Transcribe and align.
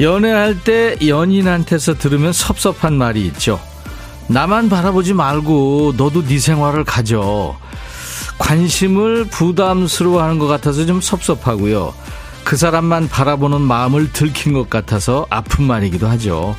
연애할 0.00 0.62
때 0.62 0.96
연인한테서 1.04 1.94
들으면 1.94 2.32
섭섭한 2.32 2.94
말이 2.94 3.26
있죠. 3.26 3.60
나만 4.28 4.68
바라보지 4.68 5.14
말고 5.14 5.94
너도 5.96 6.24
네 6.24 6.38
생활을 6.38 6.84
가져. 6.84 7.56
관심을 8.38 9.24
부담스러워하는 9.24 10.38
것 10.38 10.46
같아서 10.46 10.86
좀 10.86 11.00
섭섭하고요. 11.00 11.92
그 12.44 12.56
사람만 12.56 13.08
바라보는 13.08 13.60
마음을 13.60 14.12
들킨 14.12 14.52
것 14.52 14.70
같아서 14.70 15.26
아픈 15.28 15.64
말이기도 15.64 16.06
하죠. 16.08 16.54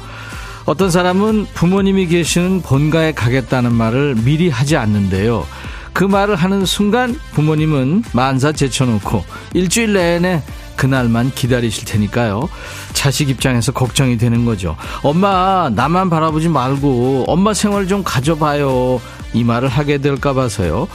어떤 0.65 0.91
사람은 0.91 1.47
부모님이 1.53 2.07
계시는 2.07 2.61
본가에 2.61 3.13
가겠다는 3.13 3.73
말을 3.73 4.15
미리 4.15 4.49
하지 4.49 4.75
않는데요. 4.75 5.47
그 5.93 6.03
말을 6.03 6.35
하는 6.35 6.65
순간 6.65 7.19
부모님은 7.31 8.03
만사 8.13 8.51
제쳐놓고 8.51 9.23
일주일 9.53 9.93
내내 9.93 10.43
그날만 10.79 11.33
기다리실 11.35 11.83
테니까요. 11.83 12.47
자식 12.93 13.27
입장에서 13.29 13.73
걱정이 13.73 14.17
되는 14.17 14.45
거죠. 14.45 14.77
엄마, 15.03 15.69
나만 15.75 16.09
바라보지 16.09 16.47
말고 16.47 17.25
엄마 17.27 17.53
생활 17.53 17.85
좀 17.85 18.01
가져봐요. 18.01 19.01
이 19.33 19.43
말을 19.43 19.67
하게 19.67 19.97
될까 19.97 20.33
봐서요. 20.33 20.87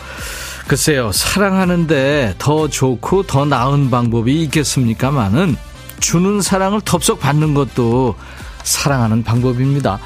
글쎄요, 0.66 1.12
사랑하는데 1.12 2.36
더 2.38 2.66
좋고 2.66 3.24
더 3.24 3.44
나은 3.44 3.90
방법이 3.90 4.40
있겠습니까마는 4.44 5.54
주는 6.00 6.40
사랑을 6.40 6.80
덥석 6.80 7.20
받는 7.20 7.52
것도 7.52 8.14
사랑하는 8.62 9.22
방법입니다. 9.22 9.98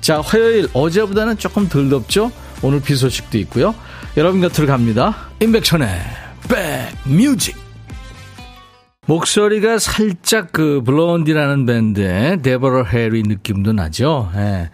자, 0.00 0.20
화요일 0.20 0.68
어제보다는 0.72 1.38
조금 1.38 1.68
덜 1.68 1.88
덥죠? 1.88 2.30
오늘 2.62 2.80
비 2.80 2.94
소식도 2.94 3.36
있고요. 3.38 3.74
여러분 4.16 4.40
곁으로 4.40 4.68
갑니다. 4.68 5.16
임백천의 5.40 5.88
백뮤직. 6.48 7.67
목소리가 9.08 9.78
살짝 9.78 10.52
그 10.52 10.82
블론디라는 10.84 11.64
밴드의 11.64 12.42
데버러 12.42 12.84
해리 12.84 13.22
느낌도 13.22 13.72
나죠. 13.72 14.30
예. 14.36 14.68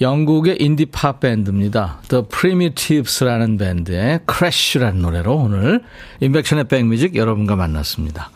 영국의 0.00 0.56
인디 0.58 0.86
팝 0.86 1.20
밴드입니다. 1.20 2.00
The 2.08 2.24
Primitives라는 2.28 3.56
밴드의 3.56 4.20
Crash라는 4.28 5.00
노래로 5.00 5.36
오늘 5.36 5.82
임백천의 6.18 6.64
백뮤직 6.64 7.14
여러분과 7.14 7.54
만났습니다. 7.54 8.30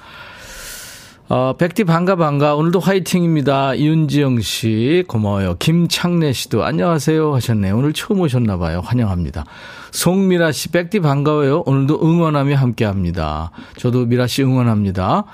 어, 1.35 1.55
백디 1.57 1.85
반가 1.85 2.17
반가. 2.17 2.55
오늘도 2.57 2.79
화이팅입니다. 2.79 3.75
이윤지영 3.75 4.43
씨 4.43 5.03
고마워요. 5.09 5.57
김창래 5.59 6.31
씨도 6.31 6.63
안녕하세요 6.63 7.35
하셨네요. 7.35 7.75
오늘 7.75 7.95
처음 7.95 8.21
오셨나 8.21 8.59
봐요. 8.59 8.83
환영합니다. 8.85 9.47
송미라 9.93 10.53
씨, 10.53 10.69
백디 10.69 11.01
반가워요. 11.01 11.63
오늘도 11.65 12.01
응원하며 12.03 12.57
함께 12.57 12.85
합니다. 12.85 13.51
저도 13.79 14.05
미라 14.05 14.27
씨 14.27 14.43
응원합니다. 14.43 15.25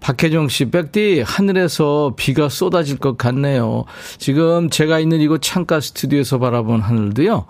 박혜정 0.00 0.48
씨, 0.48 0.72
백디, 0.72 1.22
하늘에서 1.24 2.14
비가 2.16 2.48
쏟아질 2.48 2.98
것 2.98 3.16
같네요. 3.16 3.84
지금 4.18 4.70
제가 4.70 4.98
있는 4.98 5.20
이곳 5.20 5.40
창가 5.40 5.78
스튜디오에서 5.78 6.40
바라본 6.40 6.80
하늘도요, 6.80 7.46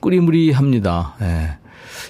꾸리무리합니다. 0.00 1.14
네. 1.20 1.56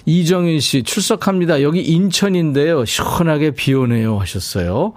이정윤 0.05 0.59
씨, 0.59 0.83
출석합니다. 0.83 1.61
여기 1.61 1.81
인천인데요. 1.81 2.83
시원하게 2.83 3.51
비 3.51 3.73
오네요. 3.73 4.19
하셨어요. 4.19 4.95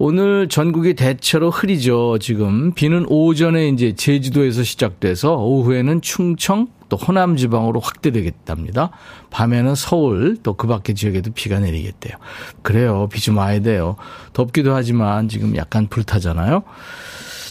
오늘 0.00 0.48
전국이 0.48 0.94
대체로 0.94 1.50
흐리죠. 1.50 2.18
지금 2.20 2.72
비는 2.72 3.06
오전에 3.08 3.68
이제 3.68 3.94
제주도에서 3.94 4.62
시작돼서 4.62 5.34
오후에는 5.36 6.02
충청 6.02 6.68
또 6.88 6.96
호남 6.96 7.36
지방으로 7.36 7.80
확대되겠답니다. 7.80 8.90
밤에는 9.30 9.74
서울 9.74 10.36
또 10.42 10.54
그 10.54 10.66
밖의 10.68 10.94
지역에도 10.94 11.32
비가 11.32 11.58
내리겠대요. 11.58 12.16
그래요. 12.62 13.08
비 13.12 13.20
좀 13.20 13.36
와야 13.38 13.60
돼요. 13.60 13.96
덥기도 14.32 14.72
하지만 14.74 15.28
지금 15.28 15.56
약간 15.56 15.88
불타잖아요. 15.88 16.62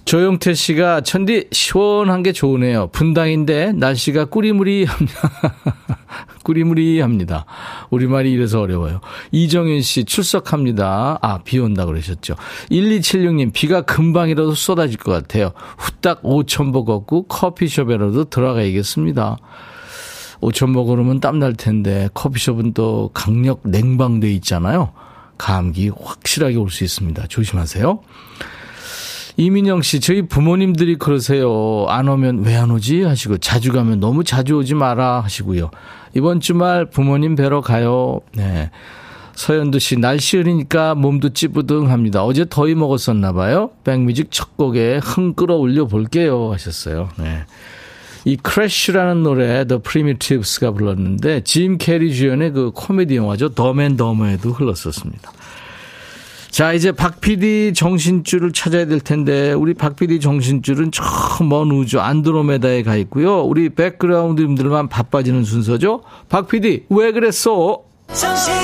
조용태 0.08 0.54
씨가 0.54 1.02
천디 1.02 1.50
시원한 1.52 2.24
게 2.24 2.32
좋으네요. 2.32 2.88
분당인데 2.94 3.74
날씨가 3.74 4.26
꾸리무리합니다. 4.26 5.32
꾸리무리합니다. 6.46 7.46
우리말이 7.90 8.32
이래서 8.32 8.62
어려워요. 8.62 9.02
이정윤 9.34 9.82
씨 9.82 10.06
출석합니다. 10.06 11.20
아, 11.22 11.40
비 11.44 11.60
온다 11.60 11.86
그러셨죠. 11.86 12.36
1276님 12.72 13.52
비가 13.52 13.82
금방이라도 13.82 14.56
쏟아질 14.56 14.98
것 14.98 15.12
같아요. 15.12 15.52
후딱 15.78 16.24
5천보 16.24 16.86
걷고 16.86 17.24
커피숍에라도 17.24 18.30
들어가야겠습니다. 18.30 19.36
5천보 20.40 20.88
걸으면 20.88 21.20
땀날 21.20 21.54
텐데 21.54 22.08
커피숍은 22.14 22.72
또 22.72 23.12
강력 23.14 23.60
냉방돼 23.66 24.32
있잖아요. 24.36 24.94
감기 25.38 25.90
확실하게 25.90 26.56
올 26.56 26.70
수 26.70 26.86
있습니다. 26.86 27.28
조심하세요. 27.28 28.00
이민영 29.40 29.84
씨, 29.84 30.00
저희 30.00 30.24
부모님들이 30.24 30.96
그러세요. 30.96 31.86
안 31.90 32.08
오면 32.10 32.44
왜 32.44 32.56
안 32.56 32.72
오지? 32.72 33.04
하시고, 33.04 33.38
자주 33.38 33.72
가면 33.72 34.00
너무 34.00 34.24
자주 34.24 34.56
오지 34.58 34.74
마라 34.74 35.22
하시고요. 35.22 35.70
이번 36.16 36.40
주말 36.40 36.90
부모님 36.90 37.36
뵈러 37.36 37.62
가요. 37.62 38.22
네. 38.36 38.72
서현두 39.36 39.78
씨, 39.78 39.98
날씨 39.98 40.38
흐리니까 40.38 40.96
몸도 40.96 41.30
찌부둥합니다. 41.34 42.24
어제 42.26 42.46
더위 42.50 42.74
먹었었나 42.74 43.34
봐요. 43.34 43.70
백뮤직 43.84 44.30
첫 44.32 44.58
곡에 44.58 45.00
흥 45.04 45.34
끌어올려 45.36 45.86
볼게요. 45.86 46.52
하셨어요. 46.52 47.10
네. 47.20 47.44
이 48.26 48.36
Crash라는 48.38 49.22
노래, 49.22 49.66
The 49.66 49.80
Primitives가 49.84 50.72
불렀는데, 50.72 51.42
짐 51.44 51.78
캐리 51.78 52.16
주연의 52.16 52.52
그 52.54 52.72
코미디 52.74 53.16
영화죠. 53.16 53.50
Dumb 53.50 53.98
and 53.98 54.11
Dumber에도 54.11 54.50
흘렀었습니다. 54.50 55.32
자, 56.58 56.74
이제 56.74 56.92
박 56.92 57.22
PD 57.22 57.72
정신줄을 57.76 58.52
찾아야 58.52 58.88
될 58.88 59.00
텐데, 59.00 59.54
우리 59.54 59.76
박 59.76 59.96
PD 59.96 60.20
정신줄은 60.20 60.92
저 60.92 61.04
먼 61.44 61.70
우주 61.70 62.00
안드로메다에 62.00 62.82
가 62.82 62.96
있고요. 62.96 63.42
우리 63.44 63.70
백그라운드님들만 63.70 64.90
바빠지는 64.90 65.44
순서죠. 65.44 66.02
박 66.30 66.48
PD, 66.48 66.86
왜 66.90 67.12
그랬어? 67.12 67.84
정신이 68.12 68.58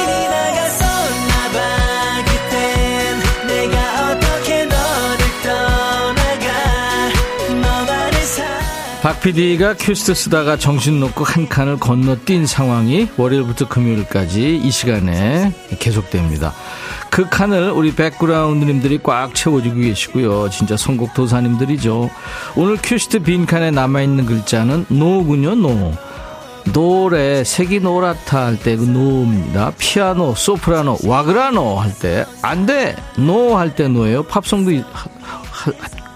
박 9.03 9.19
PD가 9.19 9.73
큐시트 9.77 10.13
쓰다가 10.13 10.55
정신 10.57 11.01
놓고 11.01 11.25
한 11.25 11.49
칸을 11.49 11.77
건너뛴 11.77 12.47
상황이 12.47 13.09
월요일부터 13.17 13.67
금요일까지 13.67 14.55
이 14.55 14.71
시간에 14.71 15.53
계속됩니다. 15.79 16.53
그 17.09 17.27
칸을 17.27 17.71
우리 17.71 17.93
백그라운드님들이 17.93 18.99
꽉 19.03 19.35
채워주고 19.35 19.75
계시고요. 19.75 20.49
진짜 20.51 20.77
선곡 20.77 21.13
도사님들이죠. 21.13 22.09
오늘 22.55 22.77
큐시트 22.81 23.19
빈칸에 23.19 23.71
남아있는 23.71 24.25
글자는 24.25 24.85
노군요, 24.87 25.55
노. 25.55 25.91
노래, 26.71 27.43
색이 27.43 27.81
노랗다 27.81 28.45
할 28.45 28.57
때 28.57 28.77
그 28.77 28.83
노입니다. 28.85 29.73
피아노, 29.77 30.33
소프라노, 30.33 30.99
와그라노 31.03 31.77
할 31.77 31.93
때, 31.99 32.25
안 32.41 32.65
돼! 32.65 32.95
No 33.17 33.57
할 33.57 33.75
때 33.75 33.89
노예요. 33.89 34.23
팝송도 34.23 34.71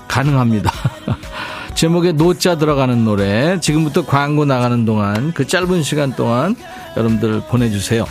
가능합니다. 0.08 0.72
제목에 1.78 2.12
노자 2.12 2.58
들어가는 2.58 3.06
노래 3.06 3.60
지금부터 3.60 4.04
광고 4.04 4.46
나가는 4.46 4.84
동안 4.84 5.32
그 5.32 5.46
짧은 5.46 5.84
시간 5.84 6.16
동안 6.16 6.56
여러분들 6.98 7.44
보내주세요. 7.50 8.04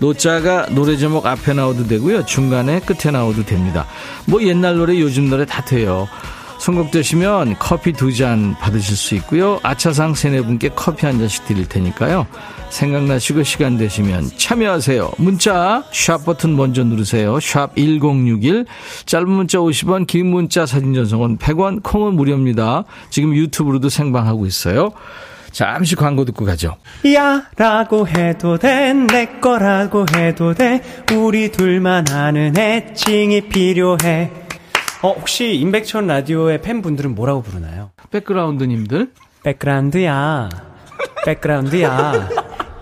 노자가 0.00 0.64
노래 0.70 0.96
제목 0.96 1.26
앞에 1.26 1.52
나오도 1.52 1.88
되고요. 1.88 2.24
중간에 2.24 2.80
끝에 2.80 3.12
나오도 3.12 3.44
됩니다. 3.44 3.84
뭐 4.24 4.42
옛날 4.42 4.78
노래 4.78 4.98
요즘 4.98 5.28
노래 5.28 5.44
다 5.44 5.62
돼요. 5.62 6.08
선곡되시면 6.62 7.56
커피 7.58 7.92
두 7.92 8.12
잔 8.12 8.54
받으실 8.60 8.94
수 8.94 9.14
있고요. 9.16 9.58
아차상 9.62 10.14
세네 10.14 10.42
분께 10.42 10.68
커피 10.76 11.06
한 11.06 11.18
잔씩 11.18 11.46
드릴 11.46 11.66
테니까요. 11.66 12.26
생각나시고 12.68 13.42
시간 13.42 13.76
되시면 13.78 14.30
참여하세요. 14.36 15.12
문자 15.18 15.82
샵 15.92 16.24
버튼 16.24 16.54
먼저 16.56 16.84
누르세요. 16.84 17.40
샵 17.40 17.74
1061 17.74 18.66
짧은 19.06 19.28
문자 19.28 19.58
50원 19.58 20.06
긴 20.06 20.26
문자 20.26 20.64
사진 20.66 20.94
전송은 20.94 21.38
100원 21.38 21.82
콩은 21.82 22.14
무료입니다. 22.14 22.84
지금 23.10 23.34
유튜브로도 23.34 23.88
생방하고 23.88 24.46
있어요. 24.46 24.92
잠시 25.50 25.96
광고 25.96 26.24
듣고 26.24 26.44
가죠. 26.46 26.76
야 27.14 27.42
라고 27.56 28.06
해도 28.08 28.56
돼 28.58 28.92
내 28.94 29.26
거라고 29.40 30.06
해도 30.16 30.54
돼 30.54 30.80
우리 31.14 31.50
둘만 31.50 32.08
아는 32.10 32.56
애칭이 32.56 33.42
필요해 33.48 34.30
어, 35.02 35.12
혹시 35.12 35.54
임백천 35.56 36.06
라디오의 36.06 36.62
팬분들은 36.62 37.14
뭐라고 37.14 37.42
부르나요? 37.42 37.90
백그라운드님들? 38.10 39.10
백그라운드야. 39.42 40.48
백그라운드야. 41.24 42.28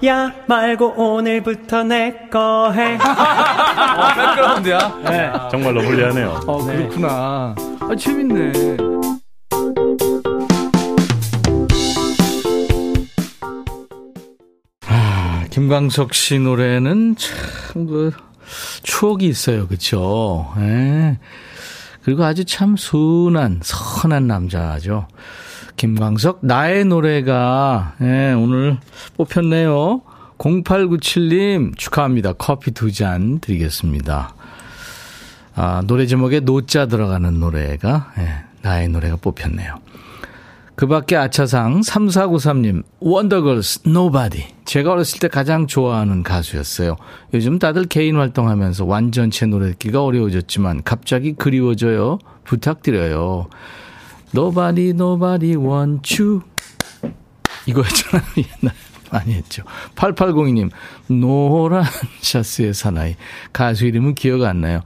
야 0.07 0.33
말고 0.47 0.95
오늘부터 0.97 1.85
내 1.85 2.29
거 2.31 2.73
해. 2.73 2.97
어, 3.01 4.15
백그라운드야? 4.15 5.01
네. 5.05 5.33
정말로 5.51 5.81
불리하네요. 5.83 6.41
어, 6.47 6.65
그렇구나. 6.65 7.55
아, 7.81 7.97
재밌네. 7.99 8.77
아, 14.87 15.45
김광석 15.51 16.15
씨 16.15 16.39
노래는 16.39 17.17
참, 17.17 17.87
그, 17.87 18.13
추억이 18.83 19.27
있어요. 19.27 19.69
그쵸? 19.69 20.53
예. 20.59 21.19
그리고 22.11 22.25
아주 22.25 22.45
참 22.45 22.75
순한, 22.77 23.61
선한 23.63 24.27
남자죠. 24.27 25.07
김광석, 25.77 26.41
나의 26.43 26.85
노래가, 26.85 27.95
예, 28.01 28.33
오늘 28.33 28.79
뽑혔네요. 29.17 30.03
0897님 30.39 31.79
축하합니다. 31.79 32.33
커피 32.33 32.73
두 32.73 32.91
잔 32.91 33.39
드리겠습니다. 33.39 34.35
아, 35.55 35.83
노래 35.87 36.07
제목에 36.07 36.41
노자 36.41 36.87
들어가는 36.87 37.39
노래가, 37.39 38.11
예, 38.19 38.43
나의 38.63 38.89
노래가 38.89 39.15
뽑혔네요. 39.15 39.77
그 40.81 40.87
밖에 40.87 41.15
아차상 41.15 41.83
3493님, 41.83 42.85
원더걸스, 43.01 43.81
Nobody. 43.87 44.47
제가 44.65 44.93
어렸을 44.93 45.19
때 45.19 45.29
가장 45.29 45.67
좋아하는 45.67 46.23
가수였어요. 46.23 46.97
요즘 47.35 47.59
다들 47.59 47.85
개인 47.85 48.17
활동하면서 48.17 48.87
완전체 48.87 49.45
노래 49.45 49.73
듣기가 49.73 50.03
어려워졌지만 50.03 50.83
갑자기 50.83 51.35
그리워져요. 51.35 52.19
부탁드려요. 52.45 53.51
Nobody 54.35 55.55
want 55.55 56.23
you. 56.23 56.41
이거였잖아요. 57.67 58.25
옛날 58.39 58.75
많이 59.11 59.35
했죠. 59.35 59.65
8802님, 59.97 60.71
노란 61.09 61.85
샤스의 62.23 62.73
사나이. 62.73 63.17
가수 63.53 63.85
이름은 63.85 64.15
기억 64.15 64.45
안 64.45 64.63
나요. 64.63 64.81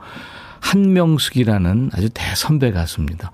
한명숙이라는 0.58 1.90
아주 1.94 2.08
대선배 2.12 2.72
가수입니다. 2.72 3.30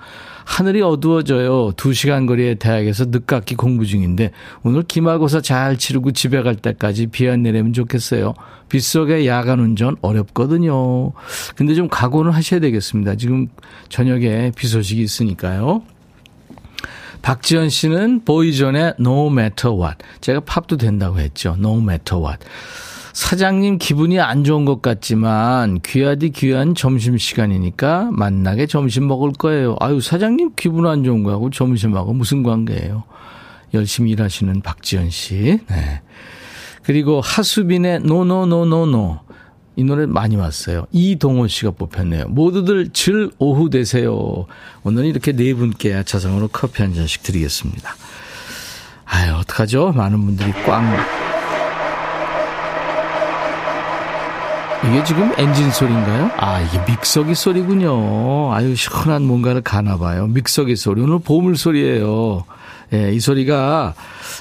하늘이 0.50 0.82
어두워져요. 0.82 1.70
두 1.76 1.94
시간 1.94 2.26
거리의 2.26 2.56
대학에서 2.56 3.04
늦깎이 3.06 3.54
공부 3.54 3.86
중인데 3.86 4.32
오늘 4.64 4.82
기말고사 4.82 5.42
잘 5.42 5.78
치르고 5.78 6.10
집에 6.10 6.42
갈 6.42 6.56
때까지 6.56 7.06
비 7.06 7.28
안 7.28 7.44
내리면 7.44 7.72
좋겠어요. 7.72 8.34
빗속에 8.68 9.26
야간 9.26 9.60
운전 9.60 9.94
어렵거든요. 10.00 11.12
근데 11.54 11.74
좀 11.74 11.88
각오는 11.88 12.32
하셔야 12.32 12.58
되겠습니다. 12.58 13.14
지금 13.14 13.46
저녁에 13.88 14.50
비 14.56 14.66
소식이 14.66 15.00
있으니까요. 15.00 15.82
박지현 17.22 17.68
씨는 17.68 18.24
보이존의 18.24 18.94
No 18.98 19.28
Matter 19.30 19.76
What. 19.78 19.98
제가 20.20 20.40
팝도 20.40 20.78
된다고 20.78 21.20
했죠. 21.20 21.54
No 21.58 21.78
Matter 21.78 22.20
What. 22.20 22.44
사장님 23.12 23.78
기분이 23.78 24.20
안 24.20 24.44
좋은 24.44 24.64
것 24.64 24.82
같지만 24.82 25.80
귀하디 25.84 26.30
귀한 26.30 26.74
점심시간이니까 26.74 28.10
만나게 28.12 28.66
점심 28.66 29.08
먹을 29.08 29.32
거예요. 29.32 29.76
아유, 29.80 30.00
사장님 30.00 30.52
기분 30.56 30.86
안 30.86 31.04
좋은 31.04 31.22
거하고 31.22 31.50
점심하고 31.50 32.12
무슨 32.12 32.42
관계예요? 32.42 33.04
열심히 33.74 34.12
일하시는 34.12 34.60
박지연 34.62 35.10
씨. 35.10 35.60
네. 35.68 36.02
그리고 36.82 37.20
하수빈의 37.20 38.00
노노노노노. 38.00 39.20
이 39.76 39.84
노래 39.84 40.04
많이 40.04 40.36
왔어요. 40.36 40.86
이동호 40.90 41.46
씨가 41.46 41.70
뽑혔네요. 41.70 42.26
모두들 42.28 42.90
즐오후 42.92 43.70
되세요. 43.70 44.46
오늘 44.82 45.04
이렇게 45.06 45.32
네 45.32 45.54
분께 45.54 46.02
자성으로 46.04 46.48
커피 46.48 46.82
한 46.82 46.92
잔씩 46.92 47.22
드리겠습니다. 47.22 47.94
아유, 49.06 49.32
어떡하죠? 49.34 49.92
많은 49.92 50.20
분들이 50.20 50.52
꽝. 50.64 51.29
이게 54.88 55.04
지금 55.04 55.30
엔진 55.36 55.70
소리인가요? 55.70 56.30
아, 56.38 56.60
이게 56.60 56.80
믹서기 56.90 57.34
소리군요. 57.34 58.52
아유, 58.52 58.74
시원한 58.74 59.22
뭔가를 59.22 59.60
가나 59.60 59.98
봐요. 59.98 60.26
믹서기 60.28 60.74
소리. 60.76 61.02
오늘 61.02 61.18
보물 61.18 61.56
소리예요. 61.56 62.44
예, 62.92 63.12
이 63.12 63.20
소리가 63.20 63.94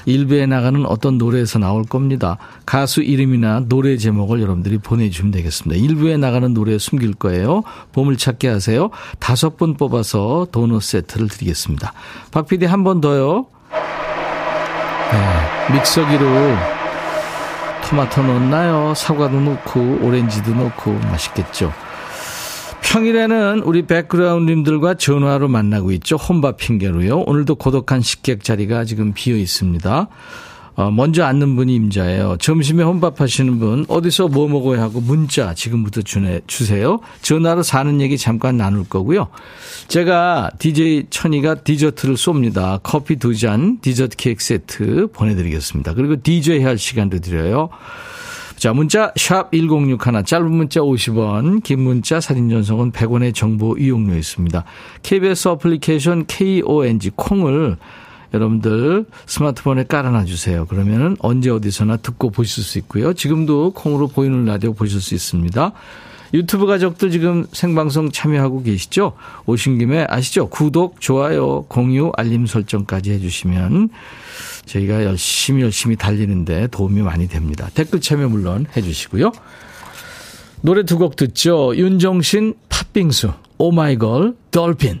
일부에 0.06 0.46
나가는 0.46 0.84
어떤 0.86 1.18
노래에서 1.18 1.58
나올 1.60 1.84
겁니다. 1.84 2.38
가수 2.66 3.00
이름이나 3.02 3.64
노래 3.68 3.96
제목을 3.96 4.40
여러분들이 4.40 4.78
보내주시면 4.78 5.30
되겠습니다. 5.30 5.80
일부에 5.80 6.16
나가는 6.16 6.52
노래 6.52 6.78
숨길 6.78 7.14
거예요. 7.14 7.62
보물 7.92 8.16
찾기 8.16 8.46
하세요. 8.48 8.90
다섯 9.20 9.56
분 9.56 9.74
뽑아서 9.76 10.48
도넛 10.50 10.82
세트를 10.82 11.28
드리겠습니다. 11.28 11.92
박 12.32 12.48
PD 12.48 12.64
한 12.66 12.82
번 12.82 13.00
더요. 13.00 13.46
네, 15.12 15.74
믹서기로 15.74 16.79
토마토 17.90 18.22
넣나요? 18.22 18.94
사과도 18.94 19.40
넣고 19.40 19.98
오렌지도 20.02 20.54
넣고 20.54 20.92
맛있겠죠. 20.92 21.72
평일에는 22.82 23.62
우리 23.64 23.82
백그라운드님들과 23.82 24.94
전화로 24.94 25.48
만나고 25.48 25.90
있죠. 25.92 26.14
혼밥 26.14 26.56
핑계로요. 26.56 27.18
오늘도 27.22 27.56
고독한 27.56 28.00
식객 28.00 28.44
자리가 28.44 28.84
지금 28.84 29.12
비어 29.12 29.34
있습니다. 29.34 30.06
어, 30.80 30.90
먼저 30.90 31.24
앉는 31.24 31.56
분이 31.56 31.74
임자예요. 31.74 32.38
점심에 32.40 32.82
혼밥 32.82 33.20
하시는 33.20 33.58
분, 33.58 33.84
어디서 33.86 34.28
뭐 34.28 34.48
먹어야 34.48 34.80
하고 34.80 35.02
문자 35.02 35.52
지금부터 35.52 36.00
주내, 36.00 36.40
주세요. 36.46 37.00
전화로 37.20 37.62
사는 37.62 38.00
얘기 38.00 38.16
잠깐 38.16 38.56
나눌 38.56 38.84
거고요. 38.88 39.28
제가 39.88 40.50
DJ 40.58 41.08
천이가 41.10 41.56
디저트를 41.64 42.14
쏩니다. 42.14 42.80
커피 42.82 43.16
두 43.16 43.36
잔, 43.36 43.78
디저트 43.82 44.16
케이크 44.16 44.42
세트 44.42 45.08
보내드리겠습니다. 45.12 45.92
그리고 45.92 46.16
DJ 46.22 46.62
할 46.62 46.78
시간도 46.78 47.18
드려요. 47.18 47.68
자, 48.56 48.72
문자 48.72 49.12
샵 49.16 49.50
1061, 49.52 50.24
짧은 50.24 50.50
문자 50.50 50.80
50원, 50.80 51.62
긴 51.62 51.80
문자 51.80 52.20
사진 52.20 52.48
전송은 52.48 52.92
100원의 52.92 53.34
정보 53.34 53.76
이용료 53.76 54.16
있습니다. 54.16 54.64
KBS 55.02 55.48
어플리케이션 55.48 56.24
KONG 56.26 57.10
콩을 57.16 57.76
여러분들 58.32 59.06
스마트폰에 59.26 59.84
깔아놔 59.84 60.24
주세요. 60.24 60.66
그러면은 60.66 61.16
언제 61.18 61.50
어디서나 61.50 61.96
듣고 61.98 62.30
보실 62.30 62.62
수 62.62 62.78
있고요. 62.78 63.12
지금도 63.12 63.72
콩으로 63.72 64.08
보이는 64.08 64.44
라디오 64.44 64.72
보실 64.72 65.00
수 65.00 65.14
있습니다. 65.14 65.72
유튜브 66.32 66.66
가족들 66.66 67.10
지금 67.10 67.44
생방송 67.52 68.12
참여하고 68.12 68.62
계시죠? 68.62 69.14
오신 69.46 69.78
김에 69.78 70.06
아시죠? 70.08 70.48
구독, 70.48 71.00
좋아요, 71.00 71.62
공유, 71.62 72.12
알림 72.16 72.46
설정까지 72.46 73.10
해주시면 73.10 73.88
저희가 74.64 75.02
열심히 75.04 75.62
열심히 75.62 75.96
달리는데 75.96 76.68
도움이 76.68 77.02
많이 77.02 77.26
됩니다. 77.26 77.68
댓글 77.74 78.00
참여 78.00 78.28
물론 78.28 78.66
해주시고요. 78.76 79.32
노래 80.62 80.84
두 80.84 80.98
곡 80.98 81.16
듣죠. 81.16 81.74
윤정신 81.74 82.54
팥빙수, 82.68 83.32
오마이걸, 83.58 84.36
dolphin. 84.52 85.00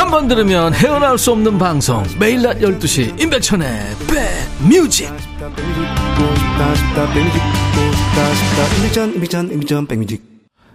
한 0.00 0.10
번 0.10 0.28
들으면 0.28 0.72
헤어나올 0.72 1.18
수 1.18 1.30
없는 1.32 1.58
방송 1.58 2.02
매일 2.18 2.40
낮 2.40 2.58
12시 2.58 3.20
임백천의 3.20 3.68
백뮤직 4.08 5.10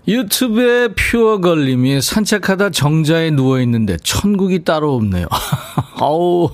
유튜브에 0.07 0.89
퓨어걸님이 0.89 2.01
산책하다 2.01 2.69
정자에 2.69 3.31
누워있는데 3.31 3.97
천국이 4.03 4.63
따로 4.63 4.93
없네요. 4.93 5.25
아우, 5.99 6.51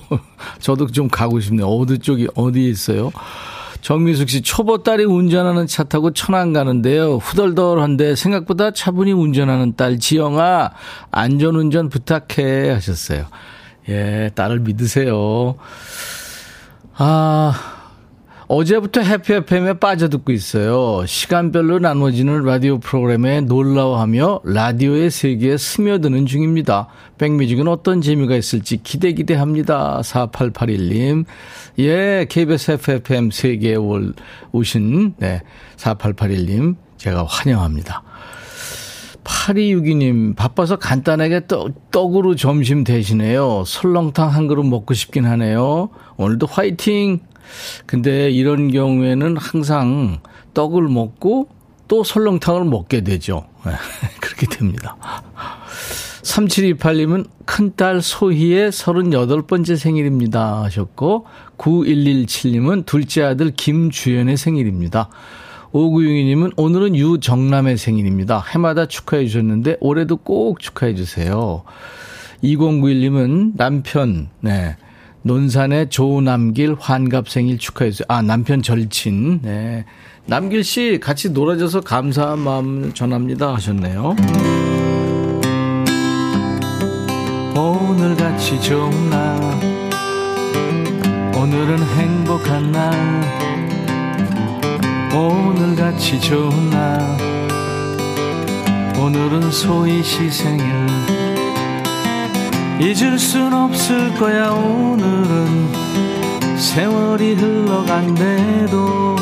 저도 0.60 0.86
좀 0.86 1.08
가고 1.08 1.40
싶네요. 1.40 1.66
어디 1.66 1.98
쪽이, 1.98 2.28
어디에 2.34 2.70
있어요? 2.70 3.12
정미숙 3.82 4.30
씨, 4.30 4.42
초보 4.42 4.82
딸이 4.84 5.04
운전하는 5.04 5.66
차 5.66 5.82
타고 5.82 6.12
천안 6.12 6.52
가는데요. 6.52 7.16
후덜덜한데 7.16 8.14
생각보다 8.14 8.70
차분히 8.70 9.12
운전하는 9.12 9.74
딸 9.76 9.98
지영아, 9.98 10.70
안전운전 11.10 11.88
부탁해 11.88 12.70
하셨어요. 12.70 13.26
예, 13.88 14.30
딸을 14.36 14.60
믿으세요. 14.60 15.56
아, 16.96 17.81
어제부터 18.54 19.00
해피 19.00 19.32
FM에 19.32 19.78
빠져 19.78 20.10
듣고 20.10 20.30
있어요. 20.30 21.06
시간별로 21.06 21.78
나눠지는 21.78 22.44
라디오 22.44 22.78
프로그램에 22.78 23.40
놀라워하며 23.40 24.40
라디오의 24.44 25.10
세계에 25.10 25.56
스며드는 25.56 26.26
중입니다. 26.26 26.88
백뮤직은 27.16 27.66
어떤 27.66 28.02
재미가 28.02 28.36
있을지 28.36 28.76
기대 28.82 29.14
기대합니다. 29.14 30.02
4881님. 30.02 31.24
예, 31.78 32.26
KBS 32.28 32.72
FFM 32.72 33.30
세계에 33.30 33.76
올, 33.76 34.12
오신, 34.52 35.14
네, 35.16 35.40
4881님. 35.78 36.76
제가 36.98 37.24
환영합니다. 37.24 38.02
8262님, 39.24 40.36
바빠서 40.36 40.76
간단하게 40.76 41.46
떡, 41.46 41.90
떡으로 41.90 42.36
점심 42.36 42.84
대신해요. 42.84 43.64
설렁탕 43.66 44.28
한 44.28 44.46
그릇 44.46 44.64
먹고 44.64 44.92
싶긴 44.92 45.24
하네요. 45.24 45.88
오늘도 46.18 46.46
화이팅! 46.48 47.20
근데 47.86 48.30
이런 48.30 48.70
경우에는 48.70 49.36
항상 49.36 50.20
떡을 50.54 50.88
먹고 50.88 51.48
또 51.88 52.04
설렁탕을 52.04 52.64
먹게 52.64 53.02
되죠. 53.02 53.46
그렇게 54.20 54.46
됩니다. 54.46 54.96
3728님은 56.22 57.26
큰딸 57.44 58.00
소희의 58.00 58.70
38번째 58.70 59.76
생일입니다 59.76 60.62
하셨고 60.62 61.26
9117님은 61.58 62.86
둘째 62.86 63.24
아들 63.24 63.50
김주연의 63.50 64.36
생일입니다. 64.36 65.08
5962님은 65.72 66.52
오늘은 66.56 66.96
유정남의 66.96 67.76
생일입니다. 67.76 68.40
해마다 68.54 68.86
축하해 68.86 69.26
주셨는데 69.26 69.78
올해도 69.80 70.18
꼭 70.18 70.60
축하해 70.60 70.94
주세요. 70.94 71.64
2091님은 72.44 73.56
남편 73.56 74.28
네 74.40 74.76
논산의 75.22 75.90
조남길 75.90 76.76
환갑 76.78 77.28
생일 77.28 77.58
축하해주세요. 77.58 78.06
아, 78.08 78.22
남편 78.22 78.62
절친. 78.62 79.40
네. 79.42 79.84
남길 80.26 80.62
씨 80.62 80.98
같이 81.00 81.30
놀아줘서 81.30 81.80
감사한 81.80 82.38
마음 82.38 82.92
전합니다 82.92 83.54
하셨네요. 83.54 84.16
오늘 87.56 88.16
같이 88.16 88.60
좋은 88.60 89.10
날. 89.10 89.40
오늘은 91.36 91.78
행복한 91.82 92.72
날. 92.72 92.92
오늘 95.14 95.76
같이 95.76 96.20
좋은 96.20 96.70
날. 96.70 97.00
오늘은 98.98 99.50
소희 99.50 100.02
씨 100.02 100.30
생일. 100.30 101.11
잊을 102.82 103.16
순 103.16 103.52
없을 103.52 104.12
거야 104.14 104.50
오늘은. 104.50 105.72
세월이 106.58 107.34
흘러간대도 107.34 109.16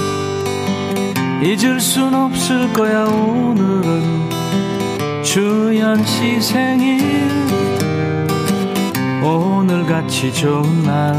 잊을 1.43 1.79
순 1.79 2.15
없을 2.15 2.73
거야 2.73 3.05
오늘은. 3.05 4.31
주연 5.23 6.03
씨 6.07 6.41
생일 6.41 7.03
오늘같이 9.23 10.33
좋은 10.33 10.83
날. 10.83 11.15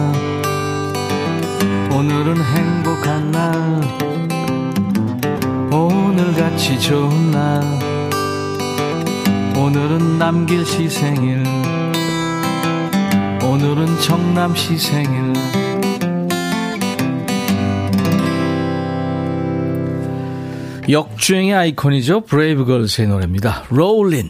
오늘은 1.92 2.44
행복한 2.44 3.32
날. 3.32 3.54
오늘같이 5.72 6.80
좋은 6.80 7.30
날. 7.30 7.62
오늘은 9.56 10.18
남길 10.18 10.66
씨 10.66 10.90
생일 10.90 11.44
오늘은 13.52 14.00
정남 14.00 14.56
씨 14.56 14.78
생일 14.78 15.34
역주행의 20.90 21.54
아이콘이죠. 21.54 22.22
브레이브걸스의 22.22 23.10
노래입니다. 23.10 23.66
롤린 23.70 24.30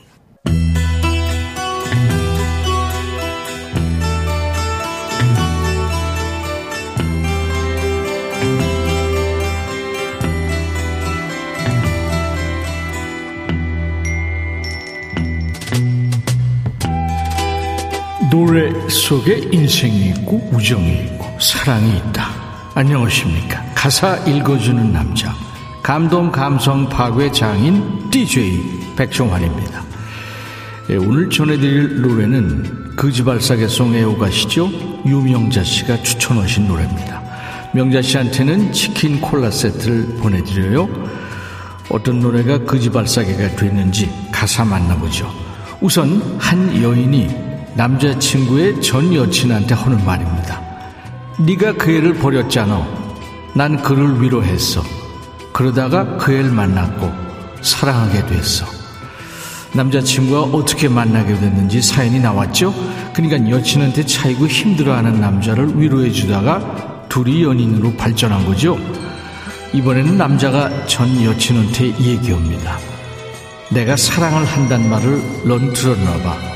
노래 18.31 18.71
속에 18.87 19.49
인생이 19.51 20.07
있고 20.11 20.49
우정이 20.53 21.03
있고 21.03 21.37
사랑이 21.37 21.97
있다. 21.97 22.29
안녕하십니까. 22.73 23.61
가사 23.75 24.15
읽어주는 24.25 24.93
남자. 24.93 25.35
감동 25.83 26.31
감성 26.31 26.87
파괴 26.87 27.29
장인 27.29 28.09
DJ 28.09 28.93
백종환입니다. 28.95 29.83
예, 30.91 30.95
오늘 30.95 31.29
전해드릴 31.29 32.01
노래는 32.01 32.95
그지발사계 32.95 33.67
송 33.67 33.93
애호가시죠. 33.93 34.71
유명자 35.05 35.65
씨가 35.65 36.01
추천하신 36.01 36.69
노래입니다. 36.69 37.21
명자 37.73 38.01
씨한테는 38.01 38.71
치킨 38.71 39.19
콜라 39.19 39.51
세트를 39.51 40.15
보내드려요. 40.21 40.87
어떤 41.89 42.21
노래가 42.21 42.59
그지발사계가 42.59 43.57
됐는지 43.57 44.09
가사 44.31 44.63
만나보죠. 44.63 45.29
우선 45.81 46.37
한 46.39 46.81
여인이 46.81 47.50
남자친구의 47.75 48.81
전 48.81 49.13
여친한테 49.13 49.73
하는 49.75 50.03
말입니다. 50.05 50.61
네가 51.39 51.73
그 51.73 51.91
애를 51.91 52.13
버렸잖아. 52.15 52.85
난 53.53 53.81
그를 53.81 54.21
위로했어. 54.21 54.83
그러다가 55.53 56.17
그 56.17 56.33
애를 56.33 56.51
만났고 56.51 57.11
사랑하게 57.61 58.25
됐어. 58.25 58.65
남자친구가 59.73 60.57
어떻게 60.57 60.89
만나게 60.89 61.33
됐는지 61.33 61.81
사연이 61.81 62.19
나왔죠? 62.19 62.73
그러니까 63.13 63.49
여친한테 63.49 64.05
차이고 64.05 64.47
힘들어하는 64.47 65.21
남자를 65.21 65.79
위로해 65.79 66.11
주다가 66.11 67.05
둘이 67.07 67.43
연인으로 67.43 67.93
발전한 67.95 68.45
거죠. 68.45 68.77
이번에는 69.73 70.17
남자가 70.17 70.85
전 70.87 71.23
여친한테 71.23 71.97
얘기합니다. 71.99 72.77
내가 73.69 73.95
사랑을 73.95 74.45
한단 74.45 74.89
말을 74.89 75.21
넌 75.45 75.71
들었나 75.71 76.17
봐. 76.21 76.50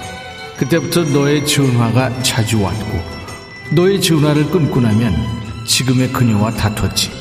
그때부터 0.57 1.03
너의 1.03 1.45
전화가 1.45 2.21
자주 2.23 2.61
왔고 2.61 2.99
너의 3.71 4.01
전화를 4.01 4.49
끊고 4.49 4.79
나면 4.79 5.15
지금의 5.65 6.13
그녀와 6.13 6.51
다퉜지. 6.51 7.11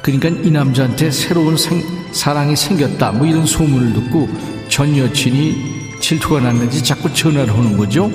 그러니까 0.00 0.28
이 0.28 0.50
남자한테 0.50 1.10
새로운 1.10 1.56
생, 1.56 1.82
사랑이 2.12 2.56
생겼다 2.56 3.12
뭐 3.12 3.26
이런 3.26 3.44
소문을 3.44 3.92
듣고 3.94 4.28
전 4.68 4.96
여친이 4.96 6.00
질투가 6.00 6.40
났는지 6.40 6.82
자꾸 6.82 7.12
전화를 7.12 7.52
하는 7.52 7.76
거죠. 7.76 8.10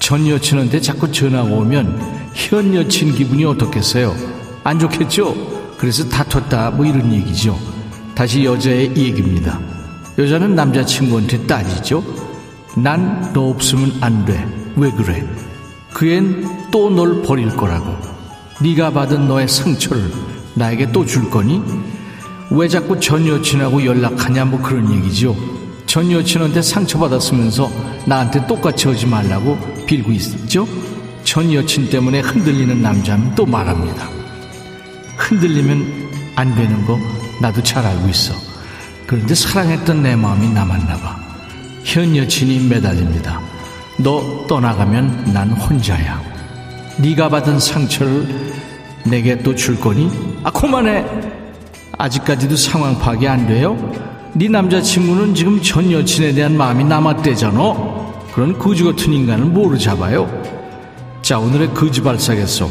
전 0.00 0.26
여친한테 0.26 0.80
자꾸 0.80 1.10
전화가 1.12 1.48
오면 1.48 2.30
현 2.34 2.74
여친 2.74 3.14
기분이 3.14 3.44
어떻겠어요? 3.44 4.16
안 4.64 4.78
좋겠죠? 4.78 5.76
그래서 5.78 6.08
다퉜다 6.08 6.70
뭐 6.70 6.86
이런 6.86 7.12
얘기죠. 7.12 7.58
다시 8.14 8.44
여자의 8.44 8.96
얘기입니다. 8.96 9.60
여자는 10.18 10.54
남자친구한테 10.54 11.46
따지죠. 11.46 12.23
난 12.76 13.32
너 13.32 13.48
없으면 13.50 13.92
안 14.00 14.24
돼. 14.24 14.46
왜 14.76 14.90
그래? 14.90 15.24
그 15.92 16.06
앤 16.08 16.70
또 16.70 16.90
널 16.90 17.22
버릴 17.22 17.48
거라고. 17.56 17.96
네가 18.60 18.90
받은 18.90 19.28
너의 19.28 19.48
상처를 19.48 20.10
나에게 20.54 20.90
또 20.92 21.04
줄 21.04 21.30
거니? 21.30 21.62
왜 22.50 22.68
자꾸 22.68 22.98
전 23.00 23.26
여친하고 23.26 23.84
연락하냐 23.84 24.44
뭐 24.44 24.60
그런 24.60 24.90
얘기죠. 24.92 25.36
전 25.86 26.10
여친한테 26.10 26.62
상처받았으면서 26.62 27.70
나한테 28.06 28.46
똑같이 28.46 28.88
하지 28.88 29.06
말라고 29.06 29.56
빌고 29.86 30.10
있죠. 30.12 30.66
전 31.22 31.52
여친 31.52 31.88
때문에 31.90 32.20
흔들리는 32.20 32.82
남자는 32.82 33.34
또 33.34 33.46
말합니다. 33.46 34.08
흔들리면 35.16 36.10
안 36.36 36.54
되는 36.54 36.84
거 36.86 36.98
나도 37.40 37.62
잘 37.62 37.84
알고 37.86 38.08
있어. 38.08 38.34
그런데 39.06 39.34
사랑했던 39.34 40.02
내 40.02 40.16
마음이 40.16 40.48
남았나 40.48 40.96
봐. 40.96 41.23
현 41.84 42.16
여친이 42.16 42.68
매달립니다. 42.68 43.40
너 43.98 44.44
떠나가면 44.48 45.32
난 45.32 45.50
혼자야. 45.50 46.20
네가 46.98 47.28
받은 47.28 47.60
상처를 47.60 48.52
내게 49.04 49.38
또 49.38 49.54
줄 49.54 49.78
거니? 49.78 50.10
아 50.42 50.50
그만해. 50.50 51.04
아직까지도 51.98 52.56
상황 52.56 52.98
파악이 52.98 53.28
안 53.28 53.46
돼요? 53.46 53.76
네 54.32 54.48
남자친구는 54.48 55.34
지금 55.34 55.60
전 55.62 55.92
여친에 55.92 56.32
대한 56.32 56.56
마음이 56.56 56.84
남았대잖아. 56.84 57.60
그런 58.34 58.58
거지 58.58 58.82
같은 58.82 59.12
인간을 59.12 59.44
뭐로 59.46 59.78
잡아요? 59.78 60.28
자 61.22 61.38
오늘의 61.38 61.72
거지 61.74 62.00
발사겠소. 62.02 62.68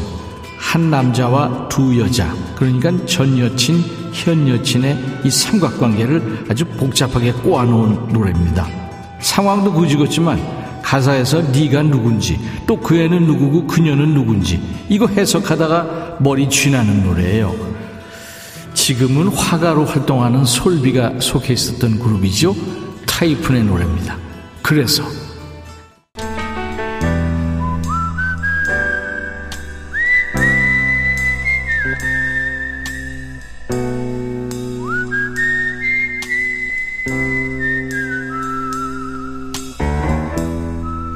한 0.58 0.90
남자와 0.90 1.68
두 1.68 1.98
여자 2.00 2.34
그러니까 2.56 2.90
전 3.06 3.38
여친, 3.38 3.82
현 4.12 4.48
여친의 4.48 4.98
이 5.24 5.30
삼각관계를 5.30 6.46
아주 6.50 6.64
복잡하게 6.64 7.32
꼬아놓은 7.32 8.08
노래입니다. 8.12 8.83
상황도 9.24 9.72
그지같지만 9.72 10.38
가사에서 10.82 11.40
네가 11.40 11.82
누군지 11.82 12.38
또 12.66 12.76
그 12.76 12.94
애는 12.96 13.24
누구고 13.26 13.66
그녀는 13.66 14.12
누군지 14.12 14.60
이거 14.90 15.06
해석하다가 15.06 16.18
머리 16.20 16.48
쥐나는 16.48 17.04
노래예요. 17.04 17.54
지금은 18.74 19.28
화가로 19.28 19.86
활동하는 19.86 20.44
솔비가 20.44 21.14
속해 21.20 21.54
있었던 21.54 21.98
그룹이죠. 21.98 22.54
타이푼의 23.06 23.64
노래입니다. 23.64 24.18
그래서 24.60 25.02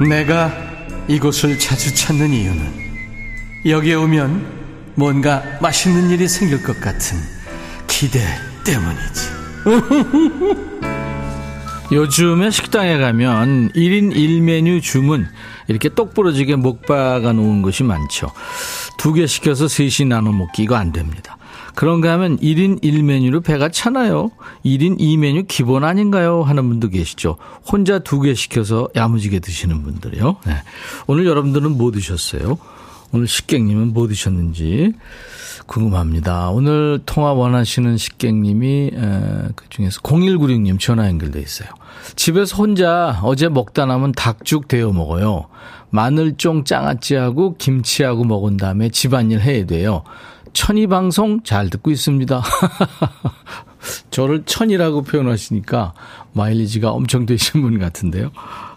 내가 0.09 0.51
이곳을 1.07 1.59
자주 1.59 1.93
찾는 1.93 2.33
이유는 2.33 2.73
여기에 3.67 3.93
오면 3.93 4.59
뭔가 4.95 5.43
맛있는 5.61 6.09
일이 6.09 6.27
생길 6.27 6.63
것 6.63 6.81
같은 6.81 7.17
기대 7.87 8.19
때문이지. 8.65 9.29
요즘에 11.91 12.51
식당에 12.51 12.97
가면 12.97 13.71
1인 13.73 14.13
1메뉴 14.13 14.81
주문 14.81 15.27
이렇게 15.67 15.89
똑부러지게 15.89 16.55
목 16.55 16.85
박아 16.85 17.31
놓은 17.33 17.61
것이 17.61 17.83
많죠. 17.83 18.31
두 18.97 19.13
개 19.13 19.27
시켜서 19.27 19.67
셋이 19.67 20.07
나눠 20.07 20.31
먹기 20.31 20.63
이거 20.63 20.75
안 20.75 20.91
됩니다. 20.91 21.38
그런가 21.75 22.11
하면 22.13 22.37
1인 22.39 22.81
1메뉴로 22.83 23.43
배가 23.43 23.69
차나요? 23.69 24.31
1인 24.65 24.99
2메뉴 24.99 25.45
기본 25.47 25.83
아닌가요? 25.83 26.43
하는 26.43 26.67
분도 26.67 26.89
계시죠. 26.89 27.37
혼자 27.65 27.99
두 27.99 28.19
개 28.21 28.33
시켜서 28.33 28.89
야무지게 28.95 29.39
드시는 29.39 29.83
분들이요. 29.83 30.37
네. 30.45 30.53
오늘 31.07 31.25
여러분들은 31.25 31.77
뭐 31.77 31.91
드셨어요? 31.91 32.57
오늘 33.11 33.27
식객님은 33.27 33.93
뭐 33.93 34.07
드셨는지 34.07 34.93
궁금합니다. 35.65 36.49
오늘 36.49 36.99
통화 37.05 37.31
원하시는 37.33 37.97
식객님이 37.97 38.91
그 39.55 39.69
중에서 39.69 40.01
0196님 40.01 40.79
전화 40.79 41.07
연결돼 41.07 41.39
있어요. 41.39 41.69
집에서 42.15 42.55
혼자 42.55 43.19
어제 43.23 43.49
먹다 43.49 43.85
남은 43.85 44.11
닭죽 44.13 44.67
데워 44.67 44.91
먹어요. 44.93 45.45
마늘쫑 45.91 46.65
장아찌하고 46.65 47.55
김치하고 47.57 48.23
먹은 48.25 48.57
다음에 48.57 48.89
집안일 48.89 49.39
해야 49.41 49.65
돼요. 49.65 50.03
천이 50.53 50.87
방송 50.87 51.41
잘 51.43 51.69
듣고 51.69 51.91
있습니다. 51.91 52.41
저를 54.11 54.43
천이라고 54.45 55.03
표현하시니까 55.03 55.93
마일리지가 56.33 56.91
엄청 56.91 57.25
되신 57.25 57.61
분 57.61 57.79
같은데요. 57.79 58.31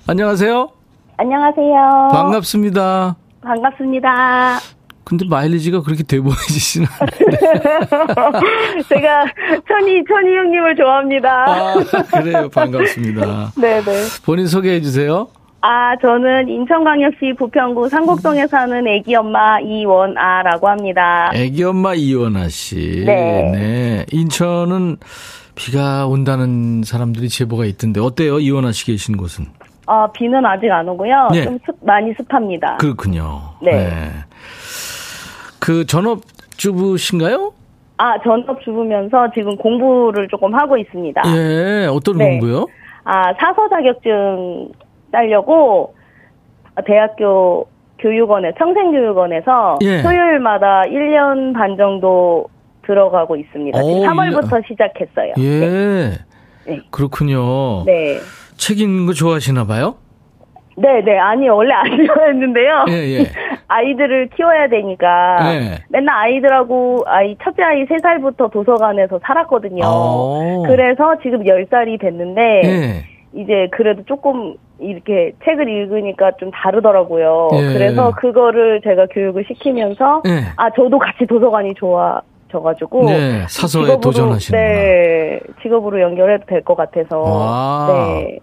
안녕하세요. 0.07 0.69
안녕하세요. 1.17 2.09
반갑습니다. 2.13 3.17
반갑습니다. 3.43 4.59
근데 5.05 5.27
마일리지가 5.29 5.83
그렇게 5.83 6.05
돼 6.05 6.19
않는데. 6.19 6.87
제가 8.89 9.25
천희, 9.69 10.05
천희 10.09 10.37
형님을 10.37 10.77
좋아합니다. 10.77 11.45
아, 11.49 11.75
그래요. 12.21 12.49
반갑습니다. 12.49 13.53
네네. 13.61 13.85
본인 14.25 14.47
소개해 14.47 14.81
주세요. 14.81 15.29
아, 15.65 15.97
저는 16.01 16.49
인천광역시 16.49 17.35
부평구 17.39 17.89
상곡동에 17.89 18.49
사는 18.49 18.85
애기 18.89 19.15
엄마 19.15 19.61
이원아라고 19.61 20.69
합니다. 20.69 21.31
애기 21.35 21.63
엄마 21.63 21.95
이원아 21.95 22.49
씨. 22.49 23.05
네. 23.07 23.51
네. 23.53 24.07
인천은 24.11 24.97
비가 25.55 26.07
온다는 26.09 26.83
사람들이 26.83 27.29
제보가 27.29 27.65
있던데 27.67 28.01
어때요? 28.01 28.41
이원아 28.41 28.73
씨 28.73 28.87
계신 28.87 29.17
곳은? 29.17 29.47
아, 29.87 30.11
비는 30.11 30.45
아직 30.45 30.69
안 30.69 30.89
오고요. 30.89 31.29
네. 31.31 31.45
좀 31.45 31.59
습, 31.65 31.77
많이 31.85 32.13
습합니다. 32.15 32.77
그렇군요. 32.79 33.41
네. 33.63 33.71
네. 33.71 34.11
그 35.61 35.87
전업주부신가요? 35.87 37.53
아, 37.99 38.21
전업주부면서 38.25 39.31
지금 39.33 39.57
공부를 39.57 40.27
조금 40.29 40.53
하고 40.57 40.77
있습니다. 40.77 41.23
예, 41.27 41.87
어떤 41.87 42.19
네. 42.19 42.31
공부요? 42.31 42.67
아, 43.05 43.33
사서 43.35 43.69
자격증 43.69 44.73
따려고 45.13 45.95
대학교 46.87 47.67
교육원에 47.99 48.53
평생교육원에서 48.55 49.79
예. 49.83 50.03
토요일마다 50.03 50.83
1년 50.87 51.55
반 51.55 51.77
정도 51.77 52.47
들어가고 52.85 53.37
있습니다. 53.37 53.79
오, 53.79 54.03
3월부터 54.05 54.67
시작했어요. 54.67 55.35
예. 55.39 55.61
네. 55.61 56.11
네. 56.67 56.81
그렇군요. 56.91 57.85
네. 57.85 58.19
책 58.57 58.81
읽는 58.81 59.07
거 59.07 59.13
좋아하시나 59.13 59.67
봐요? 59.67 59.95
네, 60.77 61.03
네. 61.05 61.19
아니, 61.19 61.49
원래 61.49 61.73
안 61.75 61.85
좋아했는데요. 62.07 62.85
예, 62.89 62.93
예. 62.93 63.27
아이들을 63.69 64.31
키워야 64.37 64.69
되니까 64.69 65.39
예. 65.55 65.79
맨날 65.91 66.17
아이들하고 66.25 67.05
아이 67.07 67.37
첫째 67.43 67.63
아이 67.63 67.85
3살부터 67.87 68.51
도서관에서 68.51 69.21
살았거든요. 69.23 69.83
어. 69.85 70.63
그래서 70.67 71.17
지금 71.23 71.43
10살이 71.45 72.01
됐는데 72.01 72.61
예. 72.65 73.12
이제 73.35 73.69
그래도 73.73 74.03
조금 74.05 74.55
이렇게 74.79 75.33
책을 75.45 75.69
읽으니까 75.69 76.33
좀 76.39 76.51
다르더라고요. 76.51 77.51
예. 77.55 77.73
그래서 77.73 78.11
그거를 78.17 78.81
제가 78.83 79.07
교육을 79.07 79.45
시키면서 79.49 80.23
예. 80.27 80.45
아 80.57 80.71
저도 80.71 80.99
같이 80.99 81.25
도서관이 81.27 81.75
좋아져가지고 81.75 83.05
네, 83.07 83.45
사서에 83.49 83.99
도전하시는구나. 84.01 84.63
네 84.73 85.41
직업으로 85.63 86.01
연결해도 86.01 86.47
될 86.47 86.63
것 86.65 86.75
같아서 86.77 87.19
와. 87.21 87.87
네 87.89 88.39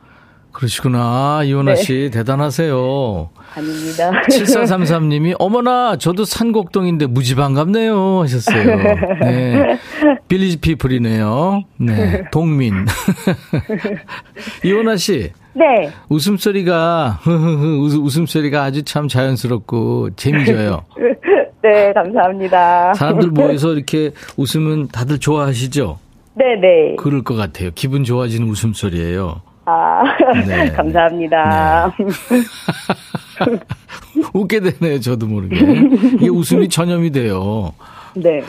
그러시구나. 0.59 1.41
이원아 1.45 1.75
네. 1.75 1.81
씨, 1.81 2.09
대단하세요. 2.11 3.29
아닙니다. 3.55 4.11
7433님이, 4.29 5.33
어머나, 5.39 5.95
저도 5.95 6.25
산곡동인데 6.25 7.05
무지 7.05 7.35
반갑네요. 7.35 8.19
하셨어요. 8.19 8.65
네. 9.21 9.79
빌리지 10.27 10.57
피플이네요. 10.57 11.63
네. 11.77 12.25
동민. 12.33 12.73
이원아 14.65 14.97
씨, 14.97 15.31
네 15.53 15.91
웃음소리가, 16.09 17.21
웃음소리가 18.01 18.61
아주 18.61 18.83
참 18.83 19.07
자연스럽고 19.07 20.09
재미져요. 20.17 20.83
네, 21.63 21.93
감사합니다. 21.93 22.93
사람들 22.95 23.29
모여서 23.29 23.71
이렇게 23.73 24.11
웃으면 24.35 24.89
다들 24.89 25.19
좋아하시죠? 25.19 25.99
네네. 26.35 26.97
그럴 26.97 27.23
것 27.23 27.35
같아요. 27.35 27.71
기분 27.73 28.03
좋아지는 28.03 28.47
웃음소리예요. 28.49 29.41
아, 29.69 30.03
네. 30.47 30.69
감사합니다. 30.73 31.93
웃게 34.33 34.59
되네요, 34.59 34.99
저도 34.99 35.27
모르게. 35.27 35.55
이게 36.15 36.27
웃음이 36.29 36.67
전염이 36.69 37.11
돼요. 37.11 37.71
네. 38.15 38.41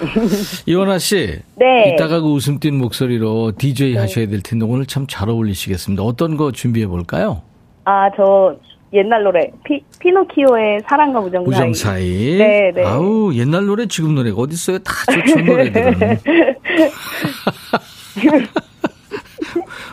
이원아 0.66 0.98
씨. 0.98 1.38
네. 1.56 1.92
이따가 1.94 2.20
그 2.20 2.26
웃음 2.28 2.58
띤 2.58 2.78
목소리로 2.78 3.52
DJ 3.58 3.96
하셔야 3.96 4.26
될 4.26 4.40
텐데 4.40 4.64
오늘 4.64 4.86
참 4.86 5.06
잘 5.06 5.28
어울리시겠습니다. 5.28 6.02
어떤 6.02 6.36
거 6.38 6.50
준비해 6.52 6.86
볼까요? 6.86 7.42
아, 7.84 8.08
저 8.16 8.56
옛날 8.92 9.22
노래 9.22 9.50
피, 9.64 9.84
피노키오의 10.00 10.80
사랑과 10.88 11.20
우정 11.20 11.44
사이. 11.44 11.52
우정 11.52 11.74
사이. 11.74 12.38
네, 12.38 12.72
네. 12.74 12.84
아우, 12.84 13.32
옛날 13.34 13.66
노래 13.66 13.86
지금 13.86 14.14
노래가 14.14 14.40
어디 14.40 14.54
있어요? 14.54 14.78
다 14.78 14.92
좋은 15.28 15.44
노래들은. 15.46 16.18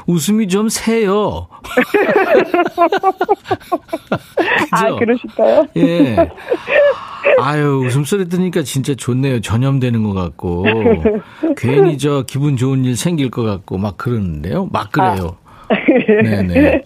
웃음이 0.08 0.48
좀 0.48 0.70
새요. 0.70 1.48
아? 4.72 4.96
그러실까요? 4.96 5.68
예. 5.78 6.16
아유, 7.40 7.84
웃음소리 7.86 8.30
들으니까 8.30 8.64
진짜 8.64 8.96
좋네요. 8.96 9.42
전염되는 9.42 10.04
것 10.04 10.14
같고. 10.14 10.66
괜히 11.58 11.98
저 11.98 12.24
기분 12.26 12.58
좋은 12.58 12.86
일 12.86 12.96
생길 12.96 13.30
것 13.30 13.44
같고 13.44 13.78
막 13.78 13.98
그러는데요. 13.98 14.70
막 14.72 14.92
그래요. 14.92 15.38
네네. 16.24 16.84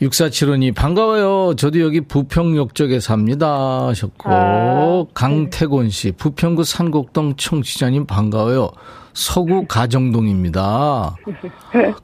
6475님, 0.00 0.74
반가워요. 0.74 1.54
저도 1.56 1.80
여기 1.80 2.00
부평역 2.00 2.74
쪽에 2.74 2.98
삽니다. 2.98 3.86
하셨고, 3.86 4.30
아, 4.32 5.04
강태곤 5.14 5.90
씨, 5.90 6.10
부평구 6.12 6.64
산곡동 6.64 7.36
청취자님 7.36 8.06
반가워요. 8.06 8.70
서구 9.14 9.66
가정동입니다. 9.66 11.16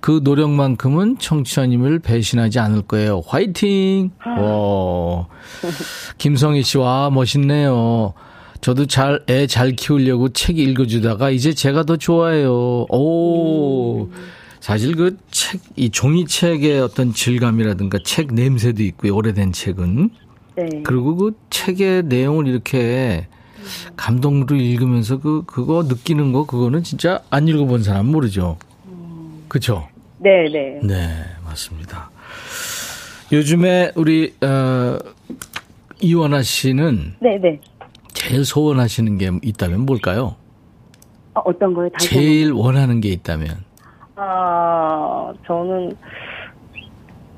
그 0.00 0.20
노력만큼은 0.22 1.18
청취자님을 1.18 2.00
배신하지 2.00 2.58
않을 2.58 2.82
거예요. 2.82 3.22
화이팅! 3.26 4.10
와. 4.24 5.26
김성희 6.18 6.62
씨 6.62 6.78
와 6.78 7.10
멋있네요. 7.10 8.12
저도 8.60 8.86
잘, 8.86 9.20
애 9.28 9.46
잘 9.46 9.72
키우려고 9.72 10.30
책 10.30 10.58
읽어주다가 10.58 11.30
이제 11.30 11.54
제가 11.54 11.84
더 11.84 11.96
좋아해요. 11.96 12.86
오. 12.90 14.08
사실 14.60 14.96
그 14.96 15.16
책, 15.30 15.60
이 15.76 15.88
종이책의 15.90 16.80
어떤 16.80 17.12
질감이라든가 17.14 17.98
책 18.04 18.34
냄새도 18.34 18.82
있고요. 18.82 19.14
오래된 19.14 19.52
책은. 19.52 20.10
네. 20.56 20.82
그리고 20.82 21.14
그 21.14 21.32
책의 21.50 22.04
내용을 22.04 22.48
이렇게 22.48 23.28
감동으로 23.96 24.56
읽으면서 24.56 25.18
그, 25.18 25.42
그거 25.46 25.82
느끼는 25.82 26.32
거, 26.32 26.46
그거는 26.46 26.82
진짜 26.82 27.20
안 27.30 27.48
읽어본 27.48 27.82
사람 27.82 28.06
모르죠. 28.06 28.56
그쵸? 29.48 29.88
네, 30.18 30.48
네. 30.52 30.80
네, 30.82 31.08
맞습니다. 31.44 32.10
요즘에 33.30 33.92
우리 33.94 34.34
어, 34.42 34.98
이원아 36.00 36.42
씨는 36.42 37.16
네 37.20 37.38
네. 37.38 37.60
제일 38.14 38.44
소원하시는 38.44 39.18
게 39.18 39.30
있다면 39.42 39.86
뭘까요? 39.86 40.36
아, 41.34 41.40
어떤 41.44 41.74
거요? 41.74 41.88
제일 42.00 42.52
원하는 42.52 43.00
게 43.00 43.10
있다면. 43.10 43.48
아, 44.16 45.32
저는 45.46 45.96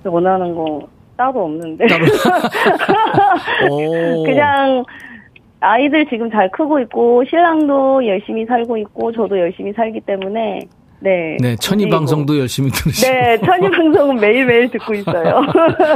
원하는 0.04 0.54
거 0.54 0.88
따로 1.16 1.44
없는데. 1.44 1.86
따로. 1.86 2.06
오. 3.70 4.22
그냥 4.24 4.84
아이들 5.60 6.06
지금 6.08 6.30
잘 6.30 6.50
크고 6.50 6.80
있고 6.80 7.24
신랑도 7.28 8.06
열심히 8.06 8.46
살고 8.46 8.78
있고 8.78 9.12
저도 9.12 9.38
열심히 9.38 9.72
살기 9.72 10.00
때문에 10.00 10.60
네. 11.02 11.36
네, 11.40 11.56
천이 11.56 11.88
방송도 11.88 12.38
열심히 12.38 12.70
들으시고. 12.70 13.10
네, 13.10 13.38
천이 13.38 13.70
방송은 13.70 14.16
매일매일 14.16 14.70
듣고 14.70 14.94
있어요. 14.94 15.42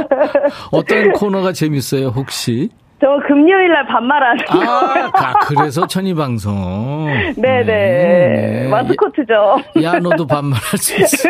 어떤 0.71 1.11
코너가 1.13 1.51
재밌어요, 1.53 2.07
혹시? 2.07 2.69
저 2.99 3.07
금요일 3.27 3.71
날 3.71 3.85
반말하는 3.85 4.45
거. 4.45 4.63
아, 4.63 5.11
아, 5.13 5.33
그래서 5.41 5.85
천이 5.85 6.13
방송. 6.15 7.05
네네. 7.35 7.63
네. 7.65 8.67
마스코트죠. 8.69 9.57
야, 9.83 9.99
너도 9.99 10.25
반말할 10.25 10.77
수 10.77 10.95
있어. 11.01 11.29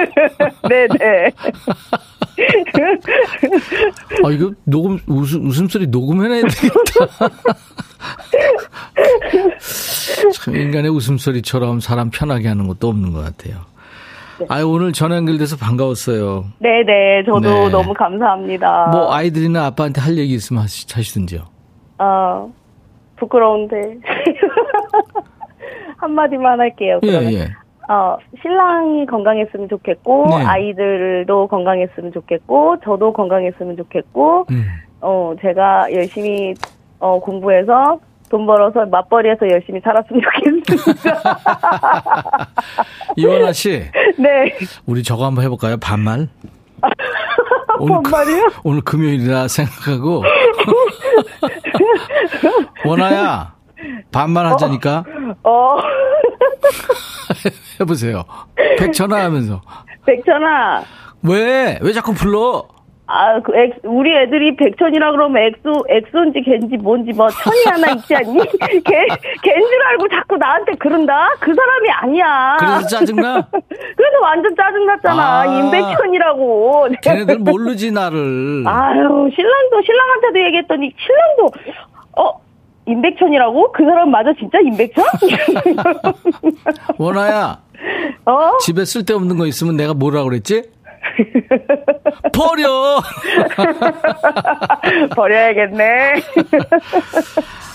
네네. 0.69 1.31
아, 4.23 4.31
이거 4.31 4.51
녹음, 4.63 4.99
웃음, 5.07 5.47
웃음소리 5.47 5.87
녹음해놔야 5.87 6.43
되겠다. 6.43 7.29
참, 10.33 10.55
인간의 10.55 10.91
웃음소리처럼 10.91 11.79
사람 11.79 12.09
편하게 12.09 12.47
하는 12.47 12.67
것도 12.67 12.87
없는 12.87 13.13
것 13.13 13.23
같아요. 13.23 13.61
아유, 14.49 14.67
오늘 14.67 14.91
전화 14.91 15.15
연결돼서 15.15 15.55
반가웠어요. 15.57 16.45
네네. 16.59 17.23
저도 17.25 17.39
네. 17.39 17.69
너무 17.69 17.93
감사합니다. 17.93 18.87
뭐, 18.91 19.13
아이들이나 19.13 19.67
아빠한테 19.67 20.01
할 20.01 20.17
얘기 20.17 20.33
있으면 20.33 20.63
하시, 20.63 20.85
하시든지요. 20.93 21.41
아, 21.97 22.45
부끄러운데. 23.15 23.97
한마디만 25.97 26.59
할게요. 26.59 26.99
예, 27.03 27.07
그러면. 27.07 27.33
예. 27.33 27.47
어, 27.87 28.17
신랑이 28.41 29.05
건강했으면 29.05 29.69
좋겠고, 29.69 30.25
네. 30.29 30.43
아이들도 30.43 31.47
건강했으면 31.47 32.11
좋겠고, 32.13 32.77
저도 32.83 33.13
건강했으면 33.13 33.77
좋겠고, 33.77 34.47
음. 34.49 34.65
어, 35.01 35.33
제가 35.41 35.93
열심히, 35.93 36.55
어, 37.05 37.19
공부해서 37.19 37.99
돈 38.31 38.47
벌어서 38.47 38.83
맞벌이해서 38.87 39.47
열심히 39.51 39.79
살았으면 39.81 40.19
좋겠습니다. 40.23 41.37
이원아 43.15 43.53
씨, 43.53 43.83
네. 44.17 44.55
우리 44.87 45.03
저거 45.03 45.27
한번 45.27 45.43
해볼까요? 45.43 45.77
반말? 45.77 46.27
오늘, 47.77 48.01
그- 48.01 48.09
반말이요? 48.09 48.47
오늘 48.63 48.81
금요일이라 48.81 49.47
생각하고. 49.47 50.23
원아야, 52.85 53.53
반말 54.11 54.47
하자니까. 54.47 55.03
어, 55.43 55.77
해보세요. 57.79 58.23
백천아 58.79 59.25
하면서. 59.25 59.61
백천아. 60.07 60.81
왜? 61.21 61.77
왜 61.83 61.93
자꾸 61.93 62.15
불러? 62.15 62.65
아, 63.07 63.39
그 63.39 63.55
엑, 63.55 63.75
우리 63.83 64.11
애들이 64.15 64.55
백천이라 64.55 65.11
그러면 65.11 65.43
엑소, 65.43 65.85
엑소인지 65.87 66.41
걘지 66.41 66.77
뭔지 66.77 67.11
뭐 67.13 67.29
천이 67.29 67.63
하나 67.65 67.91
있지 67.93 68.15
않니? 68.15 68.39
걔, 68.83 69.05
걘줄 69.43 69.83
알고 69.89 70.07
자꾸 70.09 70.37
나한테 70.37 70.73
그런다? 70.79 71.29
그 71.39 71.53
사람이 71.53 71.89
아니야. 71.91 72.57
그래서 72.59 72.87
짜증나? 72.87 73.47
그래서 73.69 74.21
완전 74.23 74.55
짜증났잖아. 74.55 75.41
아. 75.41 75.45
임백천이라고. 75.45 76.87
걔네들 77.03 77.39
모르지, 77.45 77.91
나를. 77.91 78.63
아유, 78.65 79.29
신랑도, 79.35 79.81
신랑한테도 79.85 80.39
얘기했더니, 80.47 80.93
신랑도, 80.97 81.51
어, 82.17 82.41
임백천이라고? 82.87 83.71
그 83.71 83.83
사람 83.85 84.09
맞아, 84.09 84.33
진짜 84.39 84.57
임백천? 84.61 85.05
원아야, 86.97 87.59
어? 88.25 88.57
집에 88.59 88.83
쓸데없는 88.83 89.37
거 89.37 89.45
있으면 89.45 89.77
내가 89.77 89.93
뭐라 89.93 90.23
그랬지? 90.23 90.74
버려! 92.33 93.01
버려야겠네. 95.15 96.13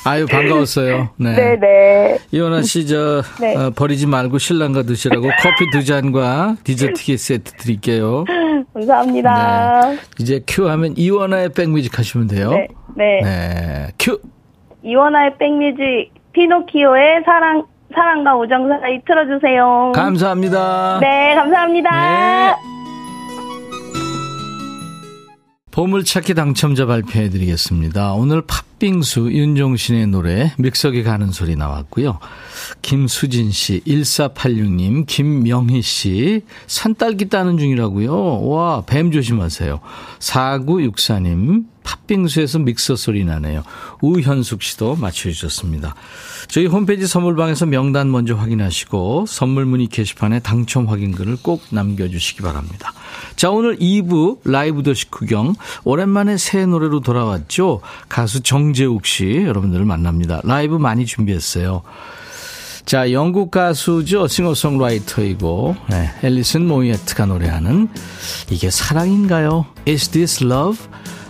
아유, 0.05 0.27
반가웠어요. 0.27 1.11
네. 1.17 1.35
네네. 1.35 2.19
이원아 2.31 2.63
씨, 2.63 2.87
저, 2.87 3.23
네. 3.41 3.55
어, 3.57 3.71
버리지 3.71 4.07
말고 4.07 4.39
신랑과 4.39 4.83
드시라고 4.83 5.29
커피 5.41 5.71
두 5.71 5.85
잔과 5.85 6.57
디저트 6.65 7.17
세트 7.17 7.53
드릴게요. 7.53 8.25
감사합니다. 8.73 9.81
네. 9.91 9.99
이제 10.19 10.41
큐 10.47 10.69
하면 10.69 10.95
이원아의 10.97 11.51
백뮤직 11.51 11.99
하시면 11.99 12.29
돼요. 12.29 12.51
네. 12.51 12.69
네. 12.97 13.21
네. 13.23 13.87
큐! 13.99 14.19
이원아의 14.83 15.37
백뮤직, 15.39 16.13
피노키오의 16.33 17.23
사랑, 17.27 17.67
사랑과 17.95 18.37
우정 18.37 18.69
사이 18.69 19.01
틀어주세요. 19.05 19.93
감사합니다. 19.95 20.99
네, 21.01 21.35
감사합니다. 21.35 21.91
네. 21.91 22.80
보물찾기 25.81 26.35
당첨자 26.35 26.85
발표해 26.85 27.31
드리겠습니다. 27.31 28.13
오늘 28.13 28.43
팥빙수 28.43 29.33
윤종신의 29.33 30.09
노래 30.09 30.53
믹서기 30.59 31.03
가는 31.03 31.33
소리 31.33 31.57
나왔고요. 31.57 32.19
김수진 32.83 33.51
씨, 33.51 33.81
1486님, 33.87 35.07
김명희 35.07 35.81
씨, 35.81 36.43
산딸기 36.67 37.31
따는 37.31 37.57
중이라고요. 37.57 38.43
와, 38.47 38.83
뱀 38.85 39.11
조심하세요. 39.11 39.81
4964님, 40.19 41.65
팥빙수에서 41.83 42.59
믹서 42.61 42.97
소리 42.97 43.25
나네요. 43.25 43.63
우현숙 44.03 44.63
씨도 44.63 44.97
맞춰주셨습니다. 44.97 45.95
저희 46.49 46.67
홈페이지 46.67 47.07
선물방에서 47.07 47.67
명단 47.67 48.11
먼저 48.11 48.35
확인하시고 48.35 49.27
선물 49.27 49.65
문의 49.67 49.87
게시판에 49.87 50.41
당첨 50.41 50.89
확인글을 50.89 51.39
꼭 51.43 51.63
남겨주시기 51.71 52.43
바랍니다. 52.43 52.93
자, 53.37 53.51
오늘 53.51 53.79
2부 53.79 54.39
라이브 54.45 54.83
도시 54.83 55.11
구경 55.11 55.55
오랜만에 55.85 56.37
새 56.37 56.67
노래로 56.67 57.01
돌아왔죠. 57.01 57.81
가수 58.09 58.41
정재욱 58.41 59.07
씨 59.07 59.43
여러분들을 59.47 59.85
만납니다. 59.85 60.41
라이브 60.45 60.77
많이 60.77 61.07
준비했어요. 61.07 61.83
자, 62.85 63.13
영국 63.13 63.51
가수죠. 63.51 64.27
싱어송라이터이고 64.27 65.77
네, 65.91 66.11
앨리슨 66.25 66.67
모이에트가 66.67 67.27
노래하는 67.27 67.89
이게 68.51 68.71
사랑인가요? 68.71 69.67
Is 69.87 70.09
this 70.09 70.45
love? 70.45 70.79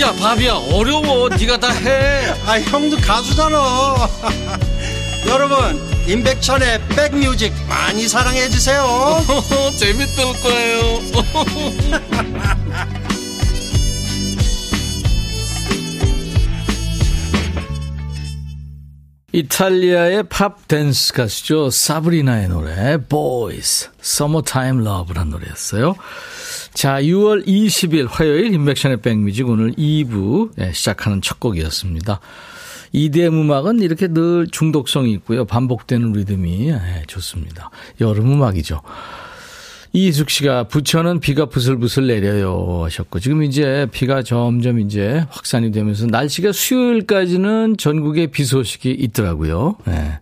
야 0.00 0.12
바비야 0.12 0.54
어려워. 0.54 1.28
네가 1.28 1.58
다 1.58 1.70
해. 1.70 2.26
아 2.46 2.60
형도 2.60 2.96
가수잖아. 2.98 3.58
여러분 5.26 5.80
임백천의 6.06 6.80
백뮤직 6.88 7.52
많이 7.68 8.06
사랑해 8.08 8.48
주세요. 8.48 8.84
재밌을 9.76 10.24
거예요. 10.40 11.00
이탈리아의 19.32 20.22
팝 20.30 20.66
댄스 20.68 21.12
가수죠. 21.12 21.70
사브리나의 21.70 22.48
노래 22.48 22.96
Boys 22.96 23.90
Summertime 24.00 24.86
Love라는 24.86 25.30
노래였어요. 25.32 25.96
자, 26.78 27.02
6월 27.02 27.44
20일 27.44 28.06
화요일 28.08 28.54
인백션의 28.54 28.98
백뮤직 28.98 29.48
오늘 29.48 29.72
2부 29.72 30.50
예, 30.60 30.70
시작하는 30.72 31.20
첫 31.20 31.40
곡이었습니다. 31.40 32.20
EDM 32.92 33.34
음악은 33.34 33.82
이렇게 33.82 34.06
늘 34.06 34.46
중독성이 34.46 35.10
있고요. 35.14 35.44
반복되는 35.44 36.12
리듬이 36.12 36.68
예, 36.68 37.02
좋습니다. 37.08 37.70
여름 38.00 38.32
음악이죠. 38.32 38.80
이숙 39.92 40.30
씨가 40.30 40.68
부천은 40.68 41.18
비가 41.18 41.46
부슬부슬 41.46 42.06
내려요 42.06 42.84
하셨고 42.84 43.18
지금 43.18 43.42
이제 43.42 43.88
비가 43.90 44.22
점점 44.22 44.78
이제 44.78 45.26
확산이 45.30 45.72
되면서 45.72 46.06
날씨가 46.06 46.52
수요일까지는 46.52 47.76
전국에 47.76 48.28
비 48.28 48.44
소식이 48.44 48.92
있더라고요. 48.92 49.78
네. 49.84 50.20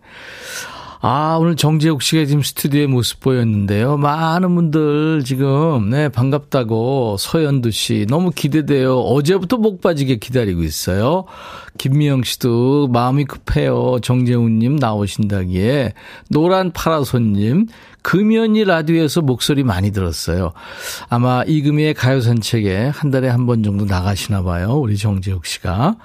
아, 0.99 1.37
오늘 1.39 1.55
정재욱 1.55 2.01
씨가 2.01 2.25
지금 2.25 2.41
스튜디오에 2.41 2.87
모습 2.87 3.19
보였는데요. 3.19 3.97
많은 3.97 4.55
분들 4.55 5.23
지금, 5.23 5.91
네, 5.91 6.09
반갑다고 6.09 7.17
서현두 7.19 7.69
씨 7.69 8.07
너무 8.09 8.31
기대돼요. 8.31 8.97
어제부터 8.99 9.57
목 9.57 9.81
빠지게 9.81 10.15
기다리고 10.17 10.63
있어요. 10.63 11.25
김미영 11.77 12.23
씨도 12.23 12.87
마음이 12.87 13.25
급해요. 13.25 13.97
정재훈님 14.01 14.77
나오신다기에. 14.77 15.93
노란 16.31 16.71
파라손님, 16.71 17.67
금연이 18.01 18.63
라디오에서 18.63 19.21
목소리 19.21 19.63
많이 19.63 19.91
들었어요. 19.91 20.53
아마 21.09 21.43
이금희의 21.43 21.93
가요 21.93 22.21
산책에 22.21 22.87
한 22.87 23.11
달에 23.11 23.27
한 23.27 23.45
번 23.45 23.61
정도 23.61 23.85
나가시나 23.85 24.41
봐요. 24.41 24.73
우리 24.79 24.97
정재욱 24.97 25.45
씨가. 25.45 25.95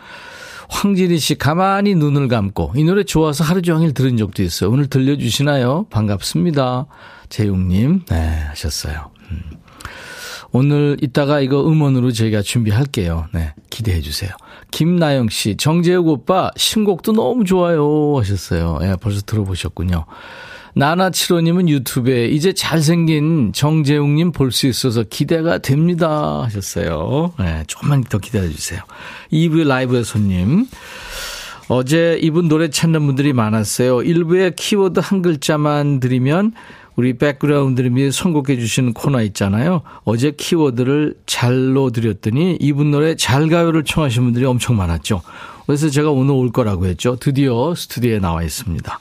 황진희 0.73 1.19
씨 1.19 1.35
가만히 1.37 1.95
눈을 1.95 2.29
감고 2.29 2.73
이 2.77 2.83
노래 2.83 3.05
좋아서 3.05 3.45
하루 3.45 3.61
종일 3.63 3.93
들은 3.93 4.17
적도 4.17 4.43
있어요. 4.43 4.71
오늘 4.71 4.87
들려주시나요? 4.87 5.87
반갑습니다. 5.91 6.87
재용님, 7.29 8.07
네, 8.09 8.17
하셨어요. 8.49 9.11
음. 9.31 9.43
오늘 10.51 10.97
이따가 11.01 11.41
이거 11.41 11.67
음원으로 11.67 12.11
저희가 12.11 12.43
준비할게요. 12.43 13.27
네, 13.33 13.55
기대해 13.71 14.01
주세요. 14.01 14.31
김나영 14.71 15.29
씨, 15.29 15.57
정재욱 15.57 16.09
오빠 16.09 16.51
신곡도 16.57 17.13
너무 17.13 17.45
좋아요 17.45 18.19
하셨어요. 18.19 18.79
예, 18.83 18.97
벌써 19.01 19.21
들어보셨군요. 19.23 20.07
나나칠호님은 20.75 21.69
유튜브에 21.69 22.27
이제 22.29 22.53
잘생긴 22.53 23.53
정재웅님 23.53 24.33
볼 24.33 24.53
수 24.53 24.67
있어서 24.67 25.03
기대가 25.09 25.59
됩니다 25.59 26.43
하셨어요. 26.45 27.33
네, 27.39 27.65
조금만 27.67 28.05
더 28.05 28.19
기다려 28.19 28.49
주세요. 28.49 28.81
2부의 29.33 29.67
라이브의 29.67 30.05
손님. 30.05 30.67
어제 31.69 32.19
이분 32.21 32.49
노래 32.49 32.69
찾는 32.69 33.07
분들이 33.07 33.33
많았어요. 33.33 33.99
1부에 33.99 34.55
키워드 34.57 35.01
한 35.03 35.23
글자만 35.23 36.01
드리면 36.01 36.53
우리 36.97 37.17
백그라운드님이 37.17 38.13
선곡해 38.13 38.59
주신 38.59 38.93
코너 38.93 39.23
있잖아요. 39.23 39.81
어제 40.05 40.33
키워드를 40.33 41.15
잘로 41.25 41.91
드렸더니 41.91 42.59
이분 42.61 42.91
노래 42.91 43.15
잘 43.15 43.49
가요를 43.49 43.85
청하신 43.85 44.25
분들이 44.25 44.45
엄청 44.45 44.77
많았죠. 44.77 45.23
그래서 45.67 45.89
제가 45.89 46.11
오늘 46.11 46.35
올 46.35 46.53
거라고 46.53 46.85
했죠. 46.87 47.17
드디어 47.17 47.75
스튜디오에 47.75 48.19
나와 48.19 48.43
있습니다. 48.43 48.99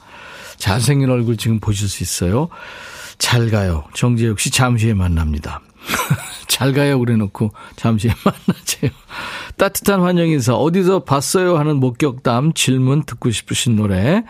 잘생긴 0.61 1.09
얼굴 1.09 1.37
지금 1.37 1.59
보실 1.59 1.89
수 1.89 2.03
있어요. 2.03 2.47
잘 3.17 3.49
가요. 3.49 3.83
정재욱 3.93 4.39
씨 4.39 4.51
잠시 4.51 4.85
후에 4.85 4.93
만납니다. 4.93 5.61
잘 6.47 6.73
가요 6.73 6.99
그래 6.99 7.15
놓고 7.15 7.51
잠시 7.75 8.07
후에 8.07 8.15
만나세요. 8.23 8.91
따뜻한 9.57 10.01
환영 10.01 10.27
인사 10.27 10.53
어디서 10.53 11.03
봤어요 11.03 11.57
하는 11.57 11.77
목격담 11.77 12.53
질문 12.53 13.03
듣고 13.03 13.31
싶으신 13.31 13.75
노래 13.75 14.23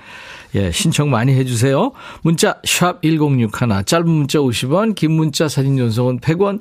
예, 0.55 0.71
신청 0.71 1.09
많이 1.09 1.33
해주세요. 1.33 1.91
문자 2.21 2.59
샵 2.65 3.01
1061, 3.01 3.85
짧은 3.85 4.09
문자 4.09 4.39
50원, 4.39 4.95
긴 4.95 5.11
문자 5.11 5.47
사진 5.47 5.77
전송은 5.77 6.19
100원, 6.19 6.59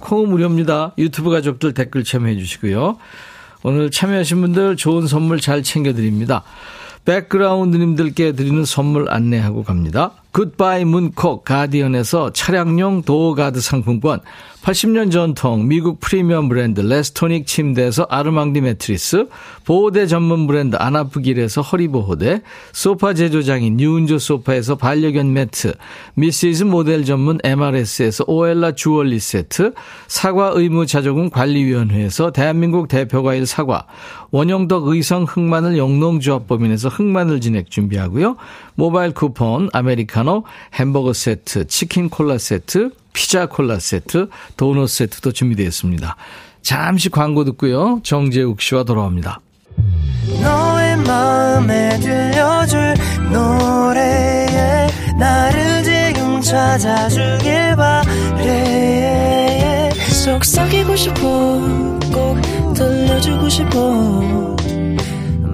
콩은 0.00 0.28
무료입니다. 0.28 0.94
유튜브 0.98 1.30
가족들 1.30 1.74
댓글 1.74 2.02
참여해 2.02 2.36
주시고요. 2.36 2.98
오늘 3.62 3.90
참여하신 3.90 4.40
분들 4.40 4.76
좋은 4.76 5.06
선물 5.06 5.40
잘 5.40 5.62
챙겨드립니다. 5.62 6.42
백그라운드님들께 7.08 8.32
드리는 8.32 8.66
선물 8.66 9.10
안내하고 9.10 9.64
갑니다. 9.64 10.12
굿바이 10.38 10.84
문콕 10.84 11.44
가디언에서 11.44 12.32
차량용 12.32 13.02
door 13.02 13.28
guard 13.28 13.60
상품권 13.60 14.20
80년 14.62 15.10
전통 15.10 15.66
미국 15.66 15.98
프리미엄 15.98 16.48
브랜드 16.48 16.80
레스토닉 16.80 17.46
침대에서 17.46 18.06
아르망디 18.08 18.60
매트리스 18.60 19.26
보호대 19.64 20.06
전문 20.06 20.46
브랜드 20.46 20.76
아나프길에서 20.76 21.62
허리보호대 21.62 22.42
소파 22.72 23.14
제조장인 23.14 23.78
뉴운조 23.78 24.18
소파에서 24.18 24.76
반려견 24.76 25.32
매트 25.32 25.74
미시즈 26.14 26.64
모델 26.64 27.04
전문 27.04 27.38
MRS에서 27.42 28.24
오엘라 28.28 28.72
주얼리 28.72 29.18
세트 29.18 29.74
사과 30.06 30.52
의무 30.54 30.86
자조금 30.86 31.30
관리위원회에서 31.30 32.30
대한민국 32.30 32.88
대표과일 32.88 33.46
사과 33.46 33.86
원형덕 34.30 34.88
의성 34.88 35.24
흑마늘 35.24 35.78
영농조합법인에서 35.78 36.90
흑마늘 36.90 37.40
진액 37.40 37.70
준비하고요. 37.70 38.36
모바일 38.74 39.12
쿠폰, 39.12 39.70
아메리카노, 39.72 40.27
햄버거 40.74 41.12
세트, 41.12 41.66
치킨 41.66 42.08
콜라 42.08 42.38
세트, 42.38 42.90
피자 43.12 43.46
콜라 43.46 43.78
세트, 43.78 44.28
도넛 44.56 44.88
세트도 44.88 45.32
준비되어 45.32 45.66
있습니다. 45.66 46.16
잠시 46.62 47.08
광고 47.08 47.44
듣고요. 47.44 48.00
정재욱 48.02 48.60
씨와 48.60 48.84
돌아옵니다. 48.84 49.40
너의 50.42 50.96
마음에 50.98 51.98
들려줄 52.00 52.94
노래에 53.32 54.88
나를 55.18 55.82
지금 55.82 56.40
찾아주길 56.40 57.76
바래 57.76 59.18
속삭이고 60.24 60.96
싶어 60.96 61.20
꼭 62.12 62.36
들려주고 62.74 63.48
싶어 63.48 64.56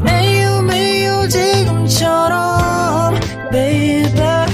매우 0.02 0.62
매우 0.62 1.28
지금처럼 1.28 3.14
baby 3.52 4.53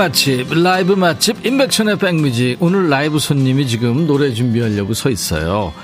맛집, 0.00 0.46
라이브 0.54 0.94
맛집, 0.94 1.44
임백천의 1.44 1.98
백뮤직. 1.98 2.56
오늘 2.60 2.88
라이브 2.88 3.18
손님이 3.18 3.66
지금 3.66 4.06
노래 4.06 4.32
준비하려고 4.32 4.94
서 4.94 5.10
있어요. 5.10 5.74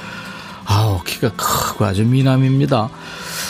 아우, 0.65 1.03
키가 1.05 1.33
크고 1.33 1.85
아주 1.85 2.03
미남입니다. 2.03 2.89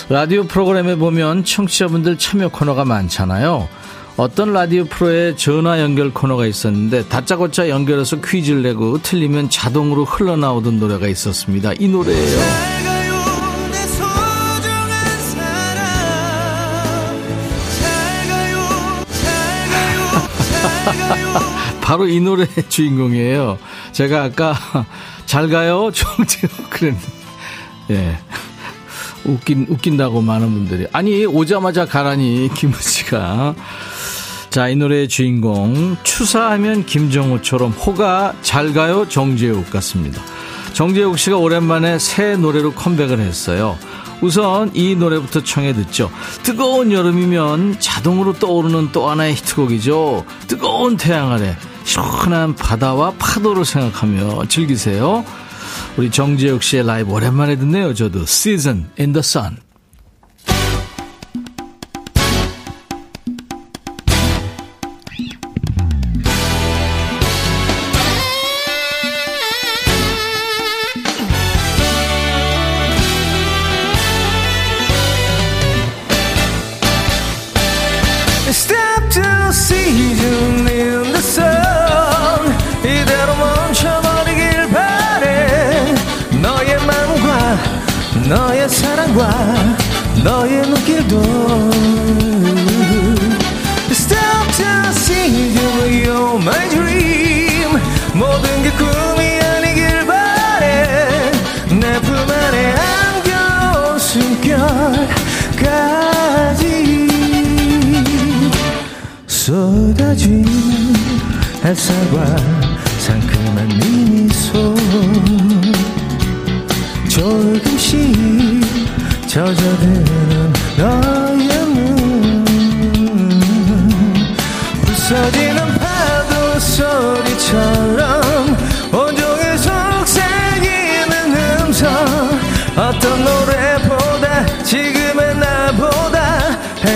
라디오 0.08 0.42
프로그램에 0.42 0.96
보면 0.96 1.44
청취자분들 1.44 2.18
참여 2.18 2.48
코너가 2.48 2.84
많잖아요. 2.84 3.68
어떤 4.16 4.52
라디오 4.52 4.86
프로에 4.86 5.36
전화 5.36 5.80
연결 5.80 6.12
코너가 6.12 6.46
있었는데 6.46 7.06
다짜고짜 7.06 7.68
연결해서 7.68 8.20
퀴즈를 8.20 8.62
내고 8.62 9.00
틀리면 9.00 9.50
자동으로 9.50 10.04
흘러나오던 10.04 10.80
노래가 10.80 11.06
있었습니다. 11.06 11.74
이 11.78 11.86
노래예요. 11.86 12.95
바로 21.86 22.08
이 22.08 22.18
노래의 22.18 22.48
주인공이에요. 22.68 23.58
제가 23.92 24.24
아까 24.24 24.56
잘 25.24 25.48
가요 25.48 25.90
정재호 25.94 26.68
그랬는데 26.68 27.06
예. 27.90 28.18
웃긴 29.24 29.66
웃긴다고 29.68 30.20
많은 30.20 30.52
분들이 30.52 30.86
아니 30.92 31.24
오자마자 31.26 31.86
가라니 31.86 32.50
김우 32.54 32.74
씨가 32.80 33.54
자 34.50 34.68
이 34.68 34.74
노래의 34.74 35.06
주인공 35.08 35.96
추사하면 36.02 36.86
김정우처럼 36.86 37.70
호가 37.70 38.34
잘 38.42 38.72
가요 38.72 39.08
정재욱 39.08 39.70
같습니다. 39.70 40.20
정재욱 40.72 41.18
씨가 41.20 41.36
오랜만에 41.36 42.00
새 42.00 42.36
노래로 42.36 42.72
컴백을 42.72 43.20
했어요. 43.20 43.78
우선 44.22 44.72
이 44.74 44.96
노래부터 44.96 45.44
청해 45.44 45.72
듣죠. 45.74 46.10
뜨거운 46.42 46.90
여름이면 46.90 47.76
자동으로 47.78 48.32
떠오르는 48.40 48.90
또 48.92 49.08
하나의 49.08 49.34
히트곡이죠. 49.34 50.24
뜨거운 50.48 50.96
태양 50.96 51.32
아래 51.32 51.56
시원한 51.86 52.56
바다와 52.56 53.14
파도를 53.16 53.64
생각하며 53.64 54.46
즐기세요. 54.48 55.24
우리 55.96 56.10
정재욱 56.10 56.62
씨의 56.62 56.84
라이브 56.84 57.12
오랜만에 57.12 57.56
듣네요. 57.56 57.94
저도 57.94 58.22
Season 58.22 58.90
in 58.98 59.12
the 59.12 59.20
Sun. 59.20 59.65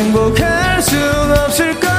행복할 0.00 0.80
순 0.80 0.98
없을 1.30 1.78
거야 1.78 1.90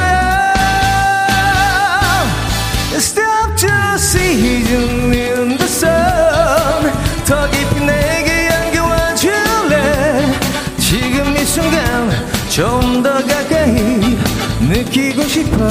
Stop 2.95 3.55
just 3.55 4.17
seeing 4.17 5.13
in 5.13 5.57
the 5.57 5.65
sun 5.65 6.91
더 7.25 7.47
깊이 7.51 7.85
내게 7.85 8.49
안겨와 8.49 9.13
줄래 9.13 10.33
지금 10.79 11.37
이 11.37 11.45
순간 11.45 12.09
좀 12.49 13.03
더 13.03 13.13
가까이 13.23 14.17
느끼고 14.61 15.21
싶어 15.27 15.67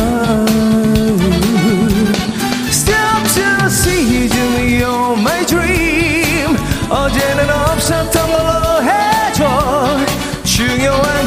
Stop 2.68 3.26
just 3.34 3.88
seeing 3.88 4.80
you're 4.80 5.18
my 5.18 5.44
dream 5.46 6.56
어제는 6.88 7.50
없었던 7.50 8.30
걸로 8.30 8.82
해줘 8.84 9.98
중요한 10.44 11.19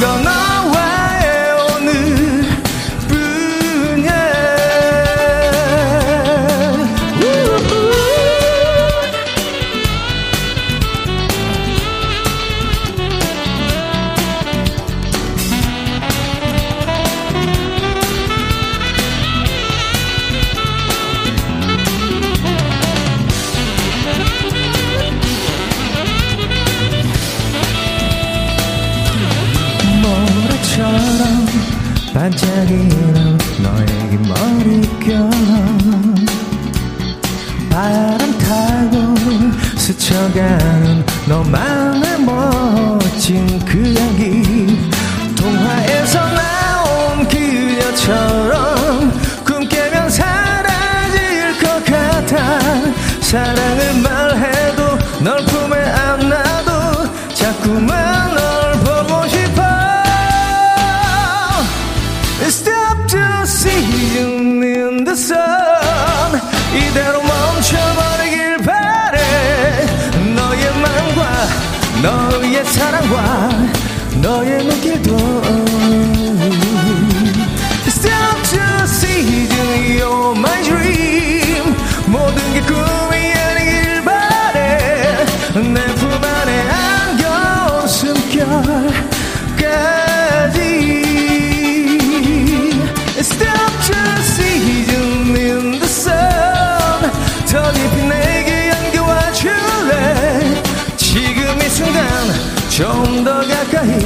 좀 102.76 103.24
더 103.24 103.40
가까이 103.42 104.00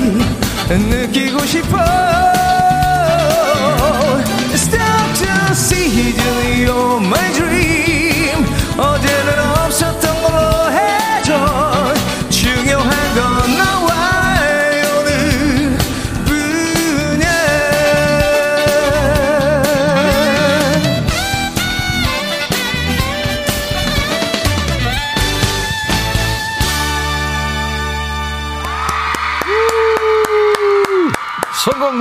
느끼 0.90 1.27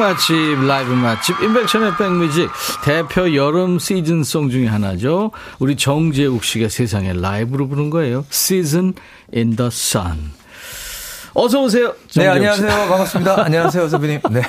맛집, 0.06 0.64
라이브 0.68 0.92
맛집, 0.92 1.42
인백션의 1.42 1.96
백뮤직 1.96 2.48
대표 2.84 3.34
여름 3.34 3.80
시즌송 3.80 4.50
중에 4.50 4.68
하나죠. 4.68 5.32
우리 5.58 5.74
정재욱 5.74 6.44
씨가 6.44 6.68
세상에 6.68 7.12
라이브로 7.12 7.66
부른 7.66 7.90
거예요. 7.90 8.24
Season 8.30 8.94
in 9.34 9.56
the 9.56 9.66
Sun. 9.66 10.30
어서 11.34 11.64
오세요. 11.64 11.92
네. 12.14 12.28
안녕하세요. 12.28 12.68
반갑습니다. 12.68 13.44
안녕하세요, 13.46 13.88
선배님. 13.88 14.20
네. 14.30 14.42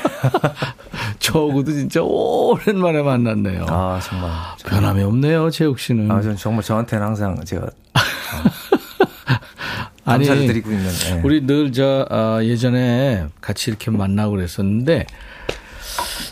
저하고도 1.17 1.71
진짜 1.71 2.01
오랜만에 2.03 3.01
만났네요. 3.01 3.65
아, 3.67 3.99
정말. 4.03 4.29
변함이 4.63 5.01
없네요, 5.01 5.49
재욱 5.49 5.79
씨는. 5.79 6.11
아, 6.11 6.21
전 6.21 6.37
정말 6.37 6.63
저한테는 6.63 7.03
항상 7.03 7.43
제가 7.43 7.65
아니, 10.05 10.25
드리고 10.25 10.71
있는. 10.71 10.87
네. 10.87 11.21
우리 11.23 11.45
늘 11.45 11.73
저, 11.73 12.05
아, 12.11 12.39
예전에 12.43 13.25
같이 13.41 13.71
이렇게 13.71 13.89
만나고 13.89 14.35
그랬었는데, 14.35 15.07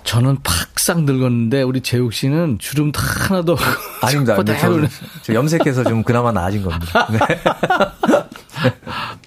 저는 0.05 0.37
팍싹 0.43 1.03
늙었는데, 1.03 1.63
우리 1.63 1.81
재욱 1.81 2.13
씨는 2.13 2.57
주름 2.59 2.91
다 2.91 3.01
하나도. 3.03 3.57
아닙니다. 4.01 4.35
근데 4.35 4.57
저, 4.57 4.69
그대로 4.69 4.87
저 5.23 5.33
염색해서 5.33 5.83
좀 5.83 6.03
그나마 6.03 6.31
나아진 6.31 6.63
겁니다. 6.63 7.07
네. 7.11 7.19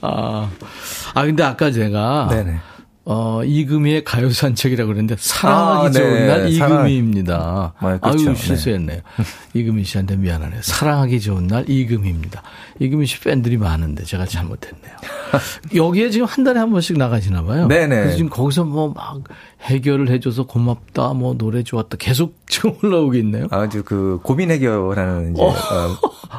아, 0.01 0.49
아, 1.15 1.25
근데 1.25 1.43
아까 1.43 1.71
제가. 1.71 2.29
네네. 2.31 2.59
어, 3.11 3.43
이금희의 3.43 4.05
가요 4.05 4.29
산책이라고 4.31 4.89
그랬는데, 4.89 5.17
사랑하기 5.19 5.87
아, 5.87 5.91
네. 5.91 5.99
좋은 5.99 6.27
날 6.27 6.53
사랑- 6.53 6.81
이금희입니다. 6.87 7.73
아, 7.79 7.99
그렇죠. 8.01 8.29
아유, 8.31 8.37
실수했네요. 8.37 9.01
이금희 9.55 9.85
씨한테 9.85 10.17
미안하네요. 10.17 10.61
사랑하기 10.63 11.19
좋은 11.23 11.47
날 11.47 11.65
이금희입니다. 11.71 12.43
이금희 12.81 13.07
씨 13.07 13.19
팬들이 13.21 13.57
많은데, 13.57 14.05
제가 14.05 14.27
잘못했네요. 14.27 14.93
여기에 15.75 16.11
지금 16.11 16.27
한 16.27 16.45
달에 16.45 16.59
한 16.61 16.71
번씩 16.71 16.99
나가시나 16.99 17.45
봐요. 17.45 17.67
네네. 17.67 17.97
그래서 17.97 18.17
지금 18.19 18.29
거기서 18.29 18.65
뭐 18.65 18.93
막 18.93 19.23
해결을 19.63 20.09
해줘서 20.11 20.47
고맙다, 20.47 21.15
뭐 21.15 21.35
노래 21.37 21.63
좋았다. 21.63 21.97
계속 21.99 22.37
지금 22.47 22.75
올라오고 22.83 23.15
있네요. 23.17 23.47
아주 23.51 23.83
그 23.85 24.21
고민 24.23 24.51
해결하는 24.51 25.33
이제 25.33 25.43
어, 25.43 25.53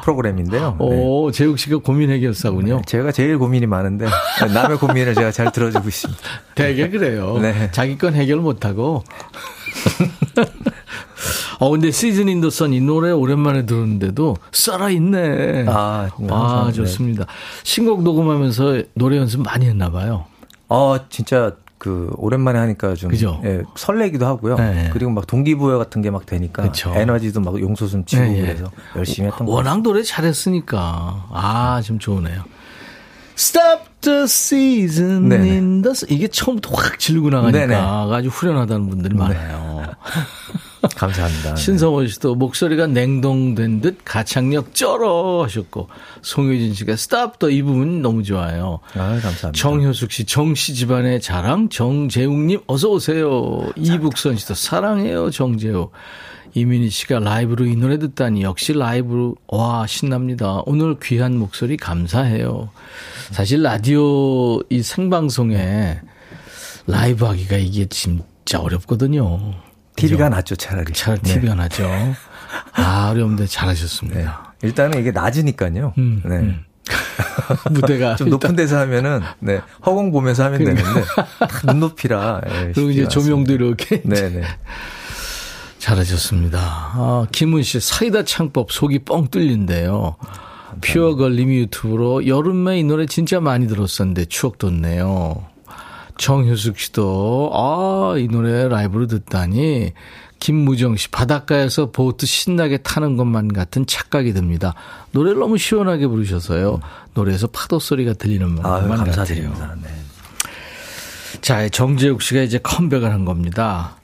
프로그램인데요. 0.02 0.76
네. 0.80 0.86
오, 0.86 1.30
재욱 1.30 1.58
씨가 1.58 1.78
고민 1.78 2.10
해결사군요. 2.10 2.82
제가 2.86 3.12
제일 3.12 3.38
고민이 3.38 3.66
많은데 3.66 4.06
남의 4.54 4.78
고민을 4.78 5.14
제가 5.14 5.30
잘 5.32 5.52
들어주고 5.52 5.86
있습니다. 5.88 6.20
되게 6.54 6.88
그래요. 6.88 7.38
네. 7.38 7.70
자기 7.72 7.96
건 7.98 8.14
해결 8.14 8.38
못하고. 8.38 9.04
어, 11.58 11.70
근데 11.70 11.90
시즌 11.90 12.28
인더 12.28 12.48
선 12.50 12.72
이 12.72 12.80
노래 12.80 13.10
오랜만에 13.10 13.66
들었는데도 13.66 14.36
살아 14.52 14.88
있네. 14.88 15.66
아, 15.68 16.08
네, 16.18 16.26
아. 16.30 16.72
좋습니다. 16.74 17.26
신곡 17.64 18.02
녹음하면서 18.02 18.82
노래 18.94 19.18
연습 19.18 19.42
많이 19.42 19.66
했나 19.66 19.90
봐요. 19.90 20.24
어, 20.68 20.96
진짜 21.10 21.52
그 21.80 22.12
오랜만에 22.18 22.58
하니까 22.58 22.94
좀 22.94 23.10
그죠? 23.10 23.40
예, 23.42 23.62
설레기도 23.74 24.26
하고요. 24.26 24.56
네. 24.56 24.90
그리고 24.92 25.10
막 25.10 25.26
동기부여 25.26 25.78
같은 25.78 26.02
게 26.02 26.10
막 26.10 26.26
되니까 26.26 26.62
그쵸. 26.64 26.92
에너지도 26.94 27.40
막 27.40 27.58
용솟음 27.58 28.04
치고 28.04 28.22
네, 28.22 28.36
예. 28.36 28.42
그래서 28.42 28.70
열심히 28.96 29.28
했던 29.28 29.46
거 29.46 29.52
워낙 29.54 29.80
노래 29.82 30.02
잘했으니까. 30.02 31.28
아, 31.32 31.80
좀 31.82 31.98
좋으네요. 31.98 32.42
Stop 33.34 33.84
the 34.02 34.22
season 34.24 35.30
네네. 35.30 35.50
in 35.50 35.82
the. 35.82 35.94
이게 36.10 36.28
처음부터 36.28 36.74
확 36.74 36.98
질고 36.98 37.30
나가니까 37.30 37.58
네네. 37.58 37.74
아주 37.74 38.28
후련하다는 38.28 38.90
분들이 38.90 39.14
많아요. 39.16 39.86
감사합니다. 40.96 41.54
네. 41.54 41.60
신성원 41.60 42.08
씨도 42.08 42.34
목소리가 42.36 42.86
냉동된 42.86 43.80
듯 43.80 43.98
가창력 44.04 44.74
쩔어 44.74 45.42
하셨고 45.44 45.88
송효진 46.22 46.74
씨가 46.74 46.96
the 47.38 47.56
이 47.56 47.62
부분 47.62 48.00
너무 48.02 48.22
좋아요. 48.22 48.80
아, 48.94 49.18
감사합니다. 49.20 49.52
정효숙 49.52 50.12
씨, 50.12 50.24
정씨 50.24 50.74
집안의 50.74 51.20
자랑, 51.20 51.68
정재욱님, 51.68 52.60
어서 52.66 52.88
오세요. 52.88 53.70
이북선 53.76 54.36
씨도 54.36 54.54
사랑해요, 54.54 55.30
정재욱. 55.30 55.92
이민희 56.54 56.90
씨가 56.90 57.20
라이브로 57.20 57.66
이 57.66 57.76
노래 57.76 57.98
듣다니 57.98 58.42
역시 58.42 58.72
라이브로, 58.72 59.36
와, 59.48 59.86
신납니다. 59.86 60.62
오늘 60.66 60.98
귀한 61.00 61.36
목소리 61.36 61.76
감사해요. 61.76 62.70
사실 63.30 63.62
라디오 63.62 64.60
이 64.68 64.82
생방송에 64.82 66.00
라이브 66.86 67.24
하기가 67.24 67.56
이게 67.56 67.86
진짜 67.86 68.60
어렵거든요. 68.60 69.54
TV가 70.00 70.28
낫죠, 70.28 70.56
차라리. 70.56 70.92
잘 70.92 71.18
네. 71.18 71.34
TV가 71.34 71.54
나죠. 71.54 71.88
아, 72.72 73.08
어려운데 73.10 73.44
네. 73.44 73.48
잘하셨습니다. 73.50 74.54
일단은 74.62 75.00
이게 75.00 75.10
낮으니까요. 75.10 75.94
음, 75.98 76.22
네. 76.24 76.36
음. 76.36 76.64
무대가 77.70 78.16
좀 78.16 78.30
높은 78.30 78.56
데서 78.56 78.78
하면은 78.80 79.20
네 79.38 79.60
허공 79.86 80.10
보면서 80.10 80.44
하면 80.44 80.64
되는데 80.64 80.82
다 81.38 81.72
눈높이라 81.72 82.40
예, 82.48 82.72
그리고 82.74 82.90
이제 82.90 83.06
조명도. 83.06 83.52
이렇게 83.52 84.02
네네 84.02 84.42
잘하셨습니다. 85.78 86.58
아, 86.60 87.26
김은 87.32 87.62
씨, 87.62 87.80
사이다 87.80 88.24
창법 88.24 88.70
속이 88.72 89.00
뻥 89.00 89.28
뚫린대요. 89.28 90.16
퓨어 90.82 91.16
걸림이 91.16 91.56
유튜브로 91.58 92.26
여름에 92.26 92.78
이 92.78 92.84
노래 92.84 93.06
진짜 93.06 93.40
많이 93.40 93.66
들었었는데 93.66 94.26
추억 94.26 94.58
돋네요. 94.58 95.46
정효숙 96.20 96.78
씨도, 96.78 97.50
아, 97.54 98.14
이 98.18 98.28
노래 98.28 98.68
라이브로 98.68 99.06
듣다니. 99.06 99.94
김무정 100.38 100.96
씨, 100.96 101.08
바닷가에서 101.08 101.90
보트 101.90 102.26
신나게 102.26 102.78
타는 102.78 103.16
것만 103.16 103.52
같은 103.52 103.86
착각이 103.86 104.34
듭니다. 104.34 104.74
노래를 105.12 105.38
너무 105.38 105.56
시원하게 105.56 106.06
부르셔서요. 106.06 106.80
노래에서 107.14 107.46
파도 107.46 107.78
소리가 107.78 108.12
들리는 108.12 108.54
것만. 108.54 108.98
감사드립니다. 108.98 109.74
네. 109.82 109.88
자, 111.40 111.66
정재욱 111.70 112.20
씨가 112.20 112.42
이제 112.42 112.58
컴백을 112.58 113.10
한 113.10 113.24
겁니다. 113.24 113.96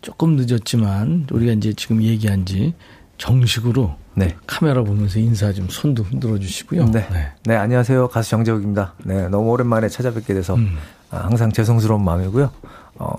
조금 0.00 0.36
늦었지만 0.36 1.26
우리가 1.32 1.52
이제 1.54 1.72
지금 1.72 2.02
얘기한 2.02 2.46
지 2.46 2.74
정식으로 3.18 3.96
네. 4.14 4.36
카메라 4.46 4.82
보면서 4.82 5.18
인사 5.18 5.52
좀 5.52 5.68
손도 5.68 6.04
흔들어 6.04 6.38
주시고요. 6.38 6.86
네. 6.86 7.08
네. 7.44 7.56
안녕하세요. 7.56 8.08
가수 8.08 8.30
정재욱입니다. 8.30 8.94
네, 9.04 9.28
너무 9.28 9.50
오랜만에 9.50 9.88
찾아뵙게 9.88 10.34
돼서 10.34 10.54
음. 10.54 10.78
아, 11.14 11.24
항상 11.26 11.52
죄송스러운 11.52 12.04
마음이고요. 12.04 12.50
어, 12.96 13.12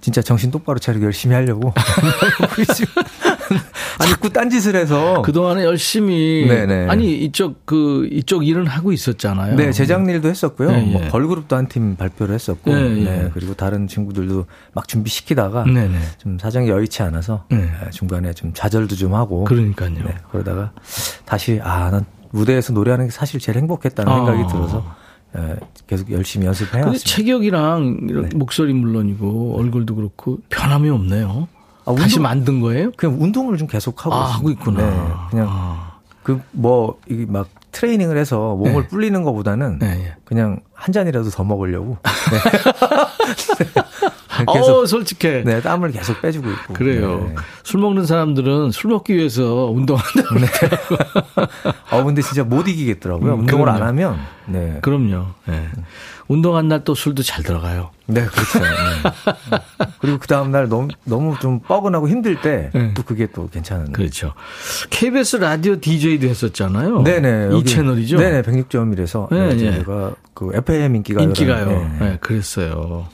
진짜 0.00 0.22
정신 0.22 0.50
똑바로 0.50 0.78
차리고 0.78 1.04
열심히 1.04 1.34
하려고. 1.34 1.72
아니, 4.00 4.12
그 4.20 4.30
딴짓을 4.32 4.76
해서. 4.76 5.22
그동안에 5.22 5.64
열심히 5.64 6.46
네네. 6.46 6.86
아니 6.88 7.16
이쪽 7.16 7.64
그 7.66 8.08
이쪽 8.12 8.46
일은 8.46 8.66
하고 8.66 8.92
있었잖아요. 8.92 9.56
네, 9.56 9.72
제작 9.72 10.08
일도 10.08 10.28
했었고요. 10.28 10.70
네, 10.70 10.82
뭐 10.82 11.02
예. 11.04 11.08
걸그룹도 11.08 11.56
한 11.56 11.68
팀 11.68 11.96
발표를 11.96 12.34
했었고, 12.34 12.72
네, 12.74 12.88
네, 12.88 13.24
예. 13.24 13.30
그리고 13.34 13.54
다른 13.54 13.88
친구들도 13.88 14.46
막 14.72 14.86
준비시키다가 14.88 15.64
네네. 15.64 15.98
좀 16.18 16.38
사정이 16.38 16.68
여의치 16.68 17.02
않아서 17.02 17.44
네. 17.50 17.56
에, 17.58 17.90
중간에 17.90 18.32
좀 18.32 18.52
좌절도 18.54 18.94
좀 18.96 19.14
하고, 19.14 19.44
그러니까요. 19.44 19.90
네, 19.90 20.14
그러다가 20.30 20.72
다시 21.24 21.60
아, 21.62 21.90
난 21.90 22.04
무대에서 22.30 22.72
노래하는 22.72 23.06
게 23.06 23.10
사실 23.10 23.40
제일 23.40 23.58
행복했다는 23.58 24.10
아. 24.12 24.16
생각이 24.16 24.46
들어서 24.52 24.78
에, 24.78 24.82
계속 25.86 26.10
열심히 26.10 26.46
연습해 26.46 26.78
왔습니다. 26.78 27.04
체격이랑 27.04 27.98
이런 28.08 28.28
네. 28.28 28.36
목소리 28.36 28.72
물론이고 28.74 29.56
얼굴도 29.58 29.94
그렇고 29.94 30.38
변함이 30.50 30.90
없네요. 30.90 31.48
아, 31.84 31.94
다시 31.94 32.16
운동- 32.16 32.22
만든 32.22 32.60
거예요? 32.60 32.90
그냥 32.96 33.20
운동을 33.22 33.56
좀 33.56 33.66
계속 33.66 34.04
하고 34.04 34.14
아. 34.14 34.24
하고 34.26 34.50
있구나. 34.50 34.80
네, 34.90 34.96
그냥 35.30 35.46
아. 35.50 35.92
그뭐 36.22 36.98
이게 37.08 37.24
막 37.26 37.48
트레이닝을 37.72 38.16
해서 38.18 38.54
몸을 38.56 38.82
네. 38.82 38.88
불리는 38.88 39.22
것보다는 39.22 39.78
네, 39.78 40.04
예. 40.04 40.16
그냥 40.24 40.60
한 40.74 40.92
잔이라도 40.92 41.30
더 41.30 41.44
먹으려고 41.44 41.96
네. 42.30 43.82
계속 44.52 44.78
어, 44.82 44.86
솔직해. 44.86 45.42
네, 45.44 45.60
땀을 45.60 45.92
계속 45.92 46.20
빼주고 46.20 46.50
있고. 46.50 46.74
그래요. 46.74 47.26
네. 47.28 47.34
술 47.64 47.80
먹는 47.80 48.06
사람들은 48.06 48.70
술 48.72 48.90
먹기 48.90 49.14
위해서 49.14 49.66
운동한다고. 49.70 50.28
어, 51.90 52.04
근데 52.04 52.22
진짜 52.22 52.44
못 52.44 52.68
이기겠더라고요. 52.68 53.34
음, 53.34 53.40
운동을 53.40 53.68
안 53.68 53.76
그럼요. 53.76 53.88
하면. 53.88 54.18
네. 54.46 54.78
그럼요. 54.82 55.26
예. 55.48 55.68
운동한 56.28 56.68
날 56.68 56.84
또 56.84 56.94
술도 56.94 57.22
잘 57.22 57.42
들어가요. 57.42 57.90
네, 58.06 58.24
그렇죠. 58.24 58.58
네. 58.60 58.66
그리고 60.00 60.18
그 60.18 60.26
다음날 60.26 60.68
너무, 60.68 60.88
너무 61.04 61.34
좀 61.40 61.60
뻐근하고 61.60 62.08
힘들 62.08 62.40
때또 62.40 62.78
네. 62.78 62.94
그게 63.06 63.26
또 63.32 63.48
괜찮은. 63.48 63.92
그렇죠. 63.92 64.34
KBS 64.90 65.36
라디오 65.36 65.80
DJ도 65.80 66.26
했었잖아요. 66.26 67.02
네네. 67.02 67.48
이 67.50 67.54
여기- 67.54 67.64
채널이죠. 67.64 68.18
네네. 68.18 68.42
106.1에서. 68.42 69.28
네, 69.30 69.48
네, 69.48 69.54
네. 69.54 69.78
제가 69.78 70.12
그 70.34 70.50
FM 70.54 70.96
인기가요. 70.96 71.24
인기가요. 71.24 71.66
네. 71.66 71.96
네, 71.98 72.18
그랬어요. 72.20 73.06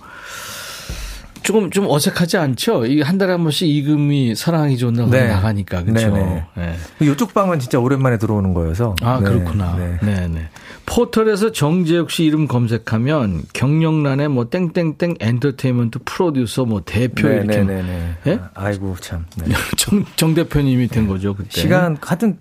조금 1.44 1.70
좀 1.70 1.86
어색하지 1.88 2.38
않죠? 2.38 2.86
이게 2.86 3.02
한 3.02 3.18
달에 3.18 3.32
한 3.32 3.42
번씩 3.42 3.68
이금이 3.68 4.34
사랑하기 4.34 4.78
좋은 4.78 4.94
날 4.94 5.10
네. 5.10 5.28
나가니까 5.28 5.84
그렇죠. 5.84 6.10
네네. 6.10 6.44
네. 6.56 6.76
이쪽 7.02 7.34
방은 7.34 7.58
진짜 7.58 7.78
오랜만에 7.78 8.16
들어오는 8.16 8.54
거여서. 8.54 8.96
아 9.02 9.20
네, 9.20 9.28
그렇구나. 9.28 9.76
네. 9.76 9.98
네. 10.02 10.26
네 10.26 10.48
포털에서 10.86 11.52
정재욱 11.52 12.10
씨 12.10 12.24
이름 12.24 12.48
검색하면 12.48 13.42
경력란에 13.52 14.28
뭐 14.28 14.48
땡땡땡 14.48 15.16
엔터테인먼트 15.20 15.98
프로듀서 16.06 16.64
뭐 16.64 16.82
대표 16.84 17.28
네, 17.28 17.34
이렇게 17.36 17.58
네, 17.58 17.82
네, 17.82 17.82
네. 18.24 18.32
예? 18.32 18.40
아이고 18.54 18.96
참. 19.00 19.26
네. 19.36 19.54
정, 19.76 20.04
정 20.16 20.34
대표님이 20.34 20.88
된 20.88 21.06
거죠 21.06 21.34
그때. 21.34 21.60
시간 21.60 21.98
하여튼 22.00 22.38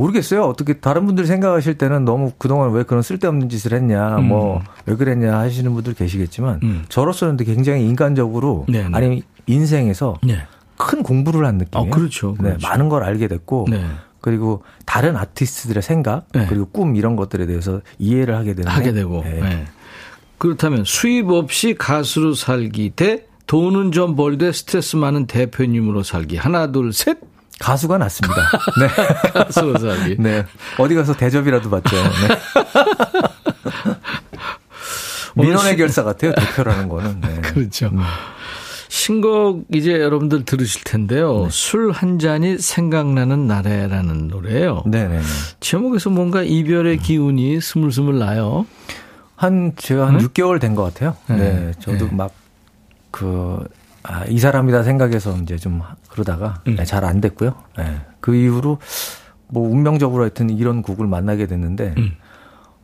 모르겠어요. 0.00 0.44
어떻게 0.44 0.74
다른 0.74 1.04
분들이 1.04 1.26
생각하실 1.26 1.76
때는 1.76 2.04
너무 2.04 2.32
그동안 2.38 2.72
왜 2.72 2.82
그런 2.84 3.02
쓸데없는 3.02 3.50
짓을 3.50 3.74
했냐, 3.74 4.16
음. 4.18 4.28
뭐왜 4.28 4.96
그랬냐 4.98 5.38
하시는 5.38 5.72
분들 5.72 5.94
계시겠지만 5.94 6.60
음. 6.62 6.84
저로서는 6.88 7.36
굉장히 7.38 7.86
인간적으로 7.86 8.64
네, 8.68 8.82
네. 8.82 8.88
아니면 8.92 9.22
인생에서 9.46 10.16
네. 10.22 10.38
큰 10.76 11.02
공부를 11.02 11.46
한 11.46 11.58
느낌이에요. 11.58 11.92
아, 11.92 11.94
그렇죠, 11.94 12.34
네, 12.38 12.50
그렇죠. 12.50 12.66
많은 12.66 12.88
걸 12.88 13.04
알게 13.04 13.28
됐고 13.28 13.66
네. 13.68 13.84
그리고 14.22 14.62
다른 14.86 15.16
아티스트들의 15.16 15.82
생각 15.82 16.26
네. 16.32 16.46
그리고 16.48 16.66
꿈 16.66 16.96
이런 16.96 17.16
것들에 17.16 17.46
대해서 17.46 17.80
이해를 17.98 18.34
하게 18.36 18.54
되는 18.54 18.70
하게 18.70 18.92
되고. 18.92 19.22
네. 19.22 19.40
네. 19.40 19.64
그렇다면 20.38 20.84
수입 20.84 21.28
없이 21.28 21.74
가수로 21.78 22.32
살기 22.32 22.92
대 22.96 23.26
돈은 23.46 23.92
좀 23.92 24.16
벌되 24.16 24.52
스트레스 24.52 24.96
많은 24.96 25.26
대표님으로 25.26 26.02
살기. 26.02 26.36
하나, 26.36 26.70
둘, 26.70 26.92
셋. 26.92 27.18
가수가 27.60 27.98
낫습니다. 27.98 28.36
네. 28.80 28.88
가수로 29.32 29.78
살기. 29.78 30.16
네. 30.18 30.44
어디 30.78 30.94
가서 30.94 31.14
대접이라도 31.14 31.70
받죠. 31.70 31.96
네. 31.96 32.02
민원의 35.36 35.76
결사 35.76 36.02
같아요. 36.02 36.32
대표라는 36.34 36.88
거는. 36.88 37.20
네. 37.20 37.40
그렇죠. 37.42 37.90
신곡 38.88 39.66
이제 39.72 39.92
여러분들 40.00 40.44
들으실 40.44 40.82
텐데요. 40.84 41.48
술한 41.50 42.18
잔이 42.18 42.58
생각나는 42.58 43.46
날에라는 43.46 44.28
노래예요. 44.28 44.82
네네네. 44.86 45.22
제목에서 45.60 46.10
뭔가 46.10 46.42
이별의 46.42 46.98
기운이 46.98 47.60
스물스물 47.60 48.18
나요. 48.18 48.66
한, 49.36 49.72
제가 49.76 50.08
한 50.08 50.18
6개월 50.18 50.60
된 50.60 50.74
것 50.74 50.82
같아요. 50.92 51.16
네. 51.28 51.36
네. 51.36 51.72
저도 51.78 52.06
네. 52.06 52.14
막, 52.14 52.32
그, 53.10 53.64
아, 54.02 54.24
이 54.26 54.38
사람이다 54.38 54.82
생각해서 54.82 55.36
이제 55.38 55.56
좀 55.56 55.82
그러다가 56.08 56.62
음. 56.66 56.76
잘안 56.84 57.20
됐고요. 57.20 57.54
네. 57.78 58.00
그 58.20 58.34
이후로 58.34 58.78
뭐 59.48 59.68
운명적으로 59.68 60.22
하여튼 60.22 60.50
이런 60.50 60.82
곡을 60.82 61.06
만나게 61.06 61.46
됐는데 61.46 61.94
음. 61.98 62.12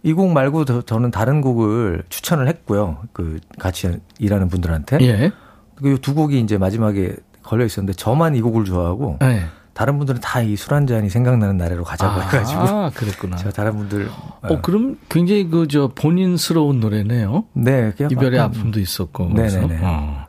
이곡 0.03 0.31
말고 0.33 0.64
저, 0.64 0.83
저는 0.83 1.11
다른 1.11 1.41
곡을 1.41 2.03
추천을 2.11 2.49
했고요. 2.49 2.99
그 3.12 3.41
같이 3.59 3.99
일하는 4.19 4.49
분들한테. 4.49 4.99
예. 5.01 5.33
그두 5.77 6.14
곡이 6.14 6.39
이제 6.41 6.59
마지막에 6.59 7.14
걸려 7.43 7.64
있었는데 7.64 7.95
저만 7.97 8.35
이 8.35 8.41
곡을 8.41 8.64
좋아하고 8.64 9.19
네. 9.21 9.45
다른 9.75 9.99
분들은 9.99 10.21
다 10.23 10.41
이 10.41 10.55
술 10.55 10.73
한 10.75 10.87
잔이 10.87 11.11
생각나는 11.11 11.59
나래로 11.59 11.85
가자고 11.85 12.23
해가지고 12.23 12.61
아, 12.61 12.91
그랬구나. 12.95 13.37
제가 13.37 13.51
다른 13.51 13.77
분들 13.77 14.09
어, 14.43 14.61
그럼 14.62 14.97
굉장히 15.11 15.49
그, 15.51 15.69
저, 15.69 15.89
본인스러운 15.95 16.81
노래네요. 16.81 17.45
네 17.53 17.93
그냥 17.97 18.11
이별의 18.11 18.41
아픔도 18.41 18.81
있었고. 18.81 19.29
그래서. 19.31 19.61
네네네. 19.61 19.81
어. 19.85 20.27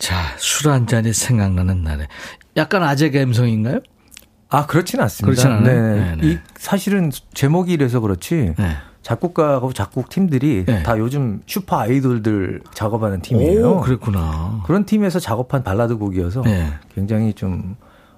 자, 0.00 0.34
술 0.38 0.70
한 0.72 0.86
잔이 0.88 1.12
생각나는 1.12 1.84
날에. 1.84 2.08
약간 2.56 2.82
아재 2.82 3.10
감성인가요? 3.10 3.80
아, 4.48 4.66
그렇진 4.66 4.98
않습니다. 5.00 5.26
그렇진 5.26 5.52
않아요? 5.52 5.94
네. 5.94 6.16
네네. 6.16 6.26
이 6.26 6.38
사실은 6.56 7.12
제목이 7.34 7.72
이래서 7.72 8.00
그렇지. 8.00 8.54
네. 8.58 8.76
작곡가하고 9.02 9.72
작곡 9.72 10.08
팀들이 10.08 10.64
네. 10.66 10.82
다 10.82 10.98
요즘 10.98 11.40
슈퍼 11.46 11.78
아이돌들 11.80 12.62
작업하는 12.74 13.22
팀이에요. 13.22 13.70
오, 13.70 13.80
그랬구나. 13.80 14.62
그런 14.66 14.84
팀에서 14.84 15.20
작업한 15.20 15.62
발라드 15.62 15.96
곡이어서 15.96 16.42
네. 16.42 16.72
굉장히 16.94 17.32
좀 17.32 17.76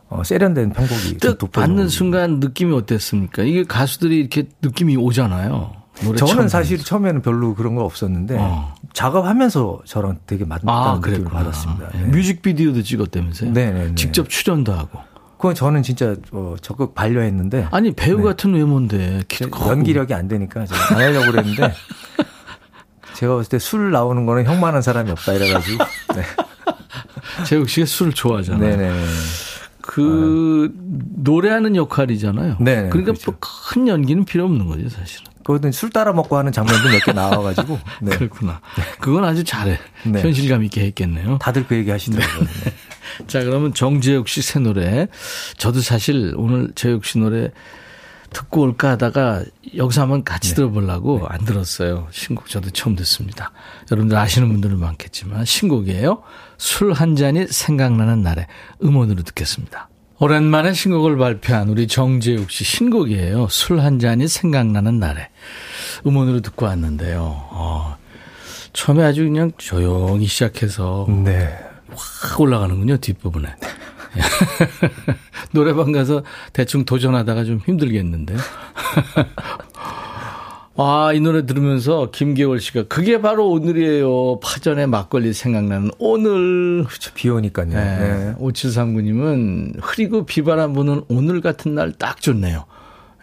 어, 0.08 0.22
세련된 0.24 0.72
편곡이 0.72 1.18
돋보이는 1.18 1.50
받는. 1.50 1.88
순간 1.88 2.40
느낌이 2.40 2.74
어땠습니까? 2.74 3.42
이게 3.42 3.62
가수들이 3.64 4.18
이렇게 4.18 4.44
느낌이 4.62 4.96
오잖아요. 4.96 5.72
노래 6.04 6.16
처음 6.16 6.30
저는 6.30 6.48
사실. 6.48 6.78
처음에는 6.78 7.22
별로 7.22 7.54
그런 7.54 7.74
거 7.74 7.84
없었는데 7.84 8.36
어. 8.38 8.74
작업하면서 8.92 9.82
저랑 9.84 10.18
되게 10.26 10.44
맞다는 10.44 10.72
아, 10.72 11.00
느낌을. 11.02 11.24
받았습니다. 11.30 11.88
예. 11.94 11.98
네. 11.98 12.04
뮤직비디오도 12.08 12.82
찍었다면서요? 12.82 13.52
네, 13.52 13.70
네, 13.70 13.86
네. 13.88 13.94
직접 13.94 14.28
출연도 14.28 14.72
하고. 14.72 15.00
그건 15.36 15.54
저는 15.56 15.82
진짜 15.82 16.14
어, 16.30 16.54
적극 16.60 16.94
반려했는데 16.94 17.66
아니 17.72 17.92
배우 17.92 18.22
같은 18.22 18.54
외모인데. 18.54 19.22
연기력이 19.66 20.14
안 20.14 20.28
되니까 20.28 20.64
제가 20.66 20.94
안 20.94 21.00
하려고 21.00 21.32
그랬는데 21.32 21.72
제가 23.14 23.36
봤을 23.36 23.48
때 23.50 23.58
술 23.58 23.90
나오는 23.90 24.24
거는 24.24 24.44
형만한 24.44 24.82
사람이 24.82 25.10
없다 25.10 25.32
이래가지고 25.32 25.84
네. 26.14 26.22
재욱 27.44 27.68
씨가 27.68 27.86
술을 27.86 28.12
좋아하잖아요. 28.12 28.76
네네 28.76 29.04
그 29.80 30.72
노래하는 31.16 31.74
역할이잖아요. 31.74 32.56
네, 32.60 32.88
그러니까 32.88 33.12
그렇죠. 33.12 33.32
뭐큰 33.32 33.88
연기는 33.88 34.24
필요 34.24 34.44
없는 34.44 34.66
거죠, 34.68 34.88
사실은. 34.88 35.31
그거는 35.44 35.72
술 35.72 35.90
따라 35.90 36.12
먹고 36.12 36.36
하는 36.36 36.52
장면도 36.52 36.88
몇 36.88 37.00
개 37.04 37.12
나와가지고 37.12 37.78
네. 38.02 38.10
그렇구나. 38.16 38.60
그건 39.00 39.24
아주 39.24 39.44
잘해. 39.44 39.78
네. 40.06 40.22
현실감 40.22 40.62
있게 40.64 40.82
했겠네요. 40.86 41.38
다들 41.38 41.66
그 41.66 41.76
얘기 41.76 41.90
하시더라고요. 41.90 42.40
네. 42.44 42.72
자, 43.26 43.42
그러면 43.44 43.74
정재욱 43.74 44.28
씨 44.28 44.40
새 44.42 44.58
노래. 44.60 45.08
저도 45.56 45.80
사실 45.80 46.34
오늘 46.36 46.70
재욱 46.74 47.04
씨 47.04 47.18
노래 47.18 47.50
듣고 48.32 48.62
올까 48.62 48.90
하다가 48.92 49.44
여기서 49.76 50.00
한번 50.02 50.24
같이 50.24 50.50
네. 50.50 50.54
들어보려고 50.54 51.26
안 51.28 51.44
들었어요. 51.44 52.08
신곡 52.12 52.48
저도 52.48 52.70
처음 52.70 52.96
듣습니다. 52.96 53.52
여러분들 53.90 54.16
아시는 54.16 54.48
분들은 54.48 54.78
많겠지만 54.80 55.44
신곡이에요. 55.44 56.22
술 56.56 56.92
한 56.92 57.14
잔이 57.16 57.46
생각나는 57.48 58.22
날에 58.22 58.46
음원으로 58.82 59.22
듣겠습니다. 59.24 59.88
오랜만에 60.22 60.72
신곡을 60.72 61.16
발표한 61.16 61.68
우리 61.68 61.88
정재욱 61.88 62.48
씨 62.48 62.62
신곡이에요. 62.62 63.48
술 63.50 63.80
한 63.80 63.98
잔이 63.98 64.28
생각나는 64.28 65.00
날에 65.00 65.28
음원으로 66.06 66.40
듣고 66.42 66.66
왔는데요. 66.66 67.20
어, 67.50 67.96
처음에 68.72 69.02
아주 69.02 69.24
그냥 69.24 69.50
조용히 69.58 70.26
시작해서 70.26 71.08
네. 71.24 71.52
확 71.92 72.40
올라가는군요, 72.40 72.98
뒷부분에. 72.98 73.48
노래방 75.50 75.90
가서 75.90 76.22
대충 76.52 76.84
도전하다가 76.84 77.42
좀 77.42 77.60
힘들겠는데. 77.66 78.36
아, 80.76 81.12
이 81.12 81.20
노래 81.20 81.44
들으면서 81.44 82.10
김계월 82.10 82.58
씨가 82.58 82.84
그게 82.84 83.20
바로 83.20 83.48
오늘이에요. 83.50 84.40
파전의 84.40 84.86
막걸리 84.86 85.34
생각나는 85.34 85.90
오늘. 85.98 86.84
그렇죠. 86.84 87.12
비 87.14 87.28
오니까요. 87.28 87.68
네. 87.68 87.74
네. 87.74 88.34
5739님은 88.40 89.74
흐리고 89.82 90.24
비바람 90.24 90.72
부는 90.72 91.02
오늘 91.08 91.40
같은 91.42 91.74
날 91.74 91.92
딱 91.98 92.20
좋네요. 92.22 92.64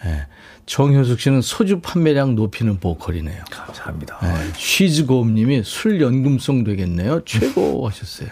네. 0.06 0.28
정효숙 0.68 1.20
씨는 1.20 1.42
소주 1.42 1.80
판매량 1.82 2.36
높이는 2.36 2.80
보컬이네요. 2.80 3.44
감사합니다. 3.50 4.20
네. 4.22 4.36
쉬즈고음님이 4.56 5.64
술 5.66 6.00
연금송 6.00 6.64
되겠네요. 6.64 7.22
최고 7.26 7.88
하셨어요. 7.90 8.30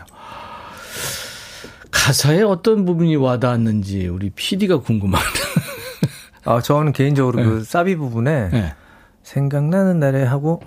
가사에 1.89 2.43
어떤 2.43 2.85
부분이 2.85 3.15
와닿았는지 3.15 4.07
우리 4.07 4.29
PD가 4.29 4.77
궁금합니다. 4.81 5.39
아, 6.45 6.61
저는 6.61 6.93
개인적으로 6.93 7.43
그 7.43 7.63
사비 7.63 7.95
부분에 7.95 8.49
네. 8.49 8.75
생각나는 9.27 9.99
날에 9.99 10.23
하고 10.23 10.61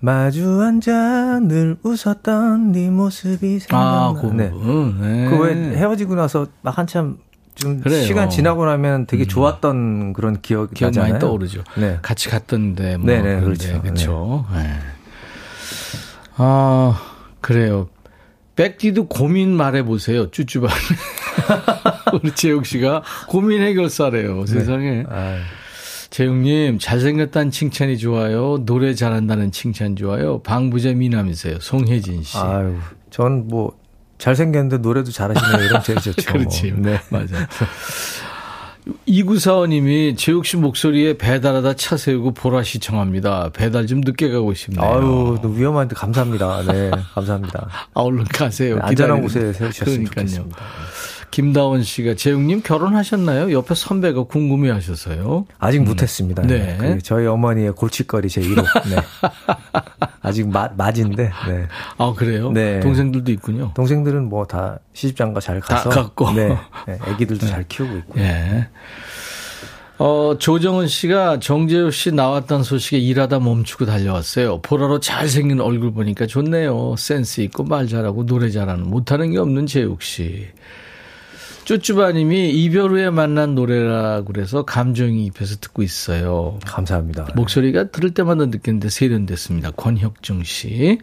마주 0.00 0.62
앉아 0.62 1.40
늘 1.40 1.76
웃었던 1.82 2.72
네 2.72 2.88
모습이 2.88 3.58
아, 3.70 4.14
생각나. 4.14 4.14
그 4.20 4.26
네. 4.34 4.50
부분. 4.50 5.00
네. 5.00 5.28
그왜 5.28 5.76
헤어지고 5.76 6.14
나서 6.14 6.46
막 6.62 6.78
한참 6.78 7.18
좀 7.54 7.80
그래요. 7.80 8.00
음. 8.00 8.06
시간 8.06 8.30
지나고 8.30 8.64
나면 8.64 9.06
되게 9.06 9.26
좋았던 9.26 10.14
그런 10.14 10.40
기억이 10.40 10.74
기억 10.74 10.88
나잖아요. 10.88 11.12
많이 11.12 11.20
떠오르죠. 11.20 11.64
네. 11.76 11.98
같이 12.00 12.30
갔던데 12.30 12.96
뭐 12.96 13.06
네네, 13.06 13.40
그런데 13.40 13.44
그렇죠. 13.44 13.82
그렇죠. 13.82 14.46
네. 14.54 14.78
아 16.36 16.98
그래요. 17.42 17.88
백디도 18.56 19.08
고민 19.08 19.54
말해보세요. 19.54 20.30
쭈쭈바. 20.30 20.68
우리 22.22 22.34
재욱 22.34 22.64
씨가 22.64 23.02
고민 23.28 23.60
해결사래요. 23.60 24.46
세상에. 24.46 25.04
아, 25.10 25.36
재욱님, 26.10 26.78
잘생겼다는 26.78 27.50
칭찬이 27.50 27.98
좋아요. 27.98 28.58
노래 28.64 28.94
잘한다는 28.94 29.52
칭찬 29.52 29.94
좋아요. 29.96 30.40
방부제 30.42 30.94
미남이세요. 30.94 31.58
송혜진 31.60 32.22
씨. 32.22 32.36
아유, 32.38 32.76
전 33.10 33.46
뭐 33.48 33.76
잘생겼는데 34.18 34.78
노래도 34.78 35.12
잘하시네요. 35.12 35.66
이런 35.68 35.82
제일 35.82 36.00
좋죠. 36.00 36.22
그렇지. 36.32 36.72
뭐. 36.72 36.90
네. 36.90 37.00
맞아. 37.10 37.46
이구사원님이 39.04 40.16
재욱 40.16 40.46
씨 40.46 40.56
목소리에 40.56 41.18
배달하다 41.18 41.74
차 41.74 41.96
세우고 41.98 42.32
보라 42.32 42.62
시청합니다. 42.62 43.50
배달 43.52 43.86
좀 43.86 44.00
늦게 44.00 44.30
가고 44.30 44.54
싶네요. 44.54 44.82
아유, 44.82 45.38
너무 45.42 45.58
위험한데 45.58 45.94
감사합니다. 45.94 46.62
네, 46.72 46.90
감사합니다. 47.14 47.68
아, 47.92 48.00
얼른 48.00 48.24
가세요. 48.24 48.76
네, 48.76 48.80
안전한 48.82 49.18
기다리는- 49.18 49.22
곳에 49.22 49.52
세우셨으면 49.52 50.04
그러니까요. 50.08 50.26
좋겠습니다. 50.26 50.56
김다원 51.30 51.82
씨가 51.82 52.14
재욱님 52.14 52.62
결혼하셨나요? 52.62 53.52
옆에 53.52 53.74
선배가 53.74 54.24
궁금해 54.24 54.70
하셔서요. 54.70 55.46
아직 55.58 55.80
못했습니다. 55.82 56.42
네. 56.42 56.76
그 56.80 57.02
저희 57.02 57.26
어머니의 57.26 57.72
골칫거리 57.72 58.28
제 58.28 58.40
1호. 58.40 58.62
네. 58.90 58.96
아직 60.22 60.48
마, 60.48 60.68
맞인데. 60.76 61.24
네. 61.48 61.66
아 61.98 62.12
그래요? 62.16 62.50
네. 62.52 62.80
동생들도 62.80 63.30
있군요. 63.32 63.72
동생들은 63.74 64.28
뭐 64.28 64.46
다 64.48 64.78
시집장가 64.94 65.40
잘다 65.40 65.66
가서. 65.76 65.90
갔고. 65.90 66.32
네. 66.32 66.48
네. 66.86 66.98
애기들도 67.12 67.46
잘 67.46 67.64
키우고 67.68 67.96
있고. 67.98 68.20
예. 68.20 68.68
어, 70.00 70.36
조정은 70.38 70.86
씨가 70.86 71.40
정재우 71.40 71.90
씨 71.90 72.12
나왔다는 72.12 72.62
소식에 72.62 72.98
일하다 72.98 73.40
멈추고 73.40 73.84
달려왔어요. 73.84 74.62
보라로 74.62 75.00
잘생긴 75.00 75.60
얼굴 75.60 75.92
보니까 75.92 76.26
좋네요. 76.26 76.94
센스 76.96 77.40
있고 77.42 77.64
말 77.64 77.88
잘하고 77.88 78.24
노래 78.24 78.48
잘하는 78.48 78.88
못하는 78.88 79.32
게 79.32 79.38
없는 79.38 79.66
재욱 79.66 80.02
씨. 80.02 80.46
쭈쭈바님이 81.68 82.48
이별 82.48 82.92
후에 82.92 83.10
만난 83.10 83.54
노래라 83.54 84.22
그래서 84.22 84.62
감정이입해서 84.62 85.56
듣고 85.56 85.82
있어요. 85.82 86.58
감사합니다. 86.64 87.28
목소리가 87.36 87.90
들을 87.90 88.14
때마다 88.14 88.46
느끼는데 88.46 88.88
세련됐습니다. 88.88 89.72
권혁중 89.72 90.44
씨. 90.44 90.98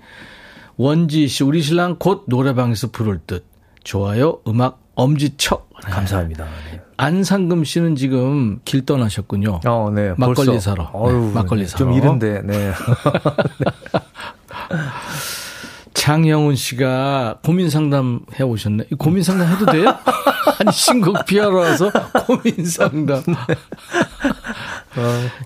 원지 0.75 1.27
씨, 1.27 1.43
우리 1.43 1.61
신랑 1.61 1.97
곧 1.99 2.23
노래방에서 2.27 2.89
부를 2.89 3.19
듯. 3.27 3.45
좋아요. 3.83 4.39
음악 4.47 4.81
엄지척. 4.95 5.69
네. 5.85 5.91
감사합니다. 5.91 6.45
네. 6.45 6.81
안상금 6.97 7.63
씨는 7.63 7.95
지금 7.95 8.59
길 8.65 8.87
떠나셨군요. 8.87 9.59
어, 9.67 9.91
네. 9.93 10.15
막걸리 10.17 10.47
벌써. 10.47 10.71
사러. 10.71 10.89
어휴, 10.93 11.27
네, 11.27 11.33
막걸리 11.35 11.61
네. 11.61 11.67
사러. 11.67 11.77
좀 11.77 11.93
이른데, 11.93 12.41
네. 12.43 12.73
장영훈 15.95 16.55
씨가 16.55 17.39
고민 17.43 17.69
상담 17.69 18.19
해 18.37 18.43
오셨네. 18.43 18.85
이 18.91 18.95
고민 18.95 19.23
상담 19.23 19.49
해도 19.49 19.65
돼요? 19.65 19.97
아니 20.59 20.71
신곡 20.71 21.25
피하러 21.25 21.55
와서 21.57 21.91
고민 22.27 22.63
상담. 22.65 23.23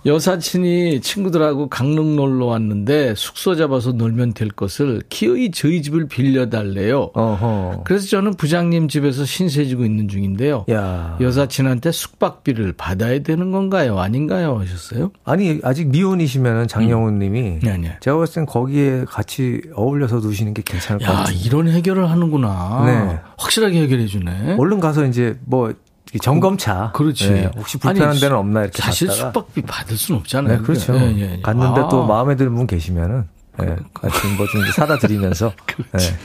여사친이 0.05 1.01
친구들하고 1.01 1.69
강릉 1.69 2.15
놀러 2.15 2.45
왔는데 2.47 3.13
숙소 3.15 3.55
잡아서 3.55 3.91
놀면 3.91 4.33
될 4.33 4.49
것을 4.49 5.01
기어이 5.09 5.51
저희 5.51 5.81
집을 5.81 6.07
빌려달래요. 6.07 7.11
어허. 7.13 7.81
그래서 7.85 8.07
저는 8.07 8.35
부장님 8.35 8.87
집에서 8.87 9.25
신세 9.25 9.65
지고 9.65 9.85
있는 9.85 10.07
중인데요. 10.07 10.65
야. 10.71 11.17
여사친한테 11.19 11.91
숙박비를 11.91 12.73
받아야 12.73 13.19
되는 13.19 13.51
건가요? 13.51 13.99
아닌가요? 13.99 14.57
하셨어요? 14.59 15.11
아니, 15.23 15.59
아직 15.63 15.87
미혼이시면은 15.89 16.67
장영훈 16.67 17.19
님이. 17.19 17.59
네, 17.61 17.77
네. 17.77 17.97
제가 17.99 18.17
봤을 18.17 18.35
땐 18.35 18.45
거기에 18.45 19.05
같이 19.07 19.61
어울려서 19.75 20.21
두시는 20.21 20.53
게 20.53 20.61
괜찮을 20.65 20.99
것 20.99 21.11
야, 21.11 21.17
같아요. 21.19 21.37
이런 21.43 21.67
해결을 21.69 22.09
하는구나. 22.09 22.83
네. 22.85 23.19
확실하게 23.37 23.81
해결해 23.81 24.05
주네. 24.07 24.55
얼른 24.57 24.79
가서 24.79 25.05
이제 25.05 25.37
뭐 25.45 25.73
점검차. 26.17 26.91
그렇지. 26.95 27.29
네, 27.29 27.51
혹시 27.55 27.77
불편한 27.77 28.09
아니, 28.11 28.19
데는 28.19 28.35
없나 28.37 28.61
이렇게 28.63 28.81
사실 28.81 29.07
봤다가. 29.07 29.27
숙박비 29.31 29.61
받을 29.63 29.95
수는 29.97 30.19
없잖아요. 30.21 30.57
네, 30.57 30.63
그렇죠. 30.63 30.95
예, 30.95 31.15
예, 31.15 31.21
예. 31.37 31.41
갔는데 31.41 31.81
아, 31.81 31.87
또 31.89 32.05
마음에 32.05 32.35
드는 32.35 32.55
분 32.55 32.65
계시면은 32.67 33.27
네, 33.59 33.75
같이 33.93 34.27
뭐좀 34.37 34.65
사다 34.71 34.97
드리면서 34.97 35.53
그렇지. 35.67 36.11
네. 36.11 36.17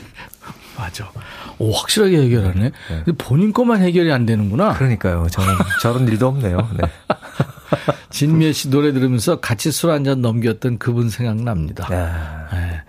맞아. 0.77 1.09
오, 1.57 1.71
확실하게 1.71 2.17
해결하네. 2.23 2.71
근데 3.05 3.11
본인 3.17 3.53
것만 3.53 3.81
해결이 3.81 4.11
안 4.11 4.25
되는구나. 4.25 4.73
그러니까요. 4.73 5.27
저는 5.31 5.53
저런 5.81 6.07
일도 6.07 6.27
없네요. 6.27 6.57
네. 6.77 6.87
진미애 8.09 8.51
씨 8.53 8.69
노래 8.69 8.91
들으면서 8.93 9.39
같이 9.39 9.71
술 9.71 9.89
한 9.91 10.03
잔 10.03 10.21
넘겼던 10.21 10.77
그분 10.77 11.09
생각납니다. 11.09 11.87
야, 11.93 12.47
예. 12.53 12.81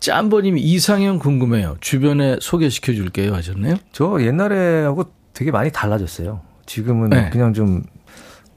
짬버님이 0.00 0.60
이상형 0.60 1.18
궁금해요. 1.18 1.76
주변에 1.80 2.36
소개시켜 2.40 2.92
줄게요 2.92 3.34
하셨네요. 3.34 3.76
저 3.92 4.18
옛날에 4.20 4.82
하고 4.84 5.12
되게 5.34 5.50
많이 5.50 5.70
달라졌어요. 5.70 6.40
지금은 6.66 7.10
네. 7.10 7.30
그냥 7.30 7.52
좀, 7.54 7.82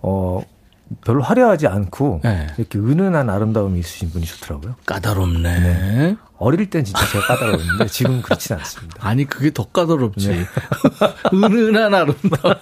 어, 0.01 0.41
별로 1.03 1.21
화려하지 1.23 1.67
않고 1.67 2.21
네. 2.23 2.47
이렇게 2.57 2.77
은은한 2.77 3.29
아름다움이 3.29 3.79
있으신 3.79 4.11
분이 4.11 4.25
좋더라고요. 4.25 4.75
까다롭네. 4.85 6.15
어릴 6.37 6.69
땐 6.69 6.83
진짜 6.83 7.03
제가 7.07 7.25
까다로웠는데 7.25 7.87
지금 7.87 8.21
그렇진 8.21 8.55
않습니다. 8.57 8.95
아니 8.99 9.25
그게 9.25 9.51
더 9.51 9.63
까다롭지. 9.65 10.27
네. 10.29 10.45
은은한 11.33 11.93
아름다움. 11.93 12.55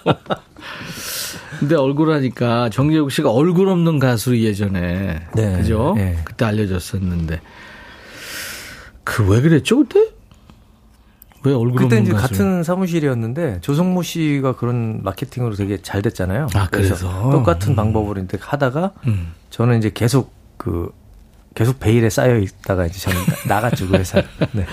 근데 1.60 1.74
얼굴 1.76 2.12
하니까 2.12 2.70
정재욱 2.70 3.12
씨가 3.12 3.30
얼굴 3.30 3.68
없는 3.68 3.98
가수 3.98 4.38
예전에 4.40 5.20
네. 5.34 5.56
그죠? 5.56 5.92
네. 5.96 6.18
그때 6.24 6.44
알려졌었는데 6.46 7.40
그 9.04 9.22
왜 9.28 9.40
그랬죠 9.42 9.78
그때? 9.78 10.13
왜 11.44 11.52
얼굴 11.52 11.82
그때 11.82 11.98
이제 12.00 12.12
가수? 12.12 12.28
같은 12.28 12.62
사무실이었는데 12.62 13.58
조성모 13.60 14.02
씨가 14.02 14.56
그런 14.56 15.02
마케팅으로 15.02 15.54
되게 15.54 15.80
잘 15.82 16.00
됐잖아요. 16.02 16.48
아, 16.54 16.68
그래서? 16.70 17.30
똑같은 17.30 17.72
음. 17.72 17.76
방법으로 17.76 18.22
이제 18.22 18.38
하다가 18.40 18.92
음. 19.06 19.32
저는 19.50 19.78
이제 19.78 19.90
계속 19.92 20.32
그 20.56 20.90
계속 21.54 21.78
베일에 21.78 22.10
쌓여 22.10 22.38
있다가 22.38 22.86
이제 22.86 22.98
저는 22.98 23.18
나- 23.46 23.54
나갔죠 23.56 23.88
그 23.88 23.96
회사. 23.96 24.20
네. 24.52 24.66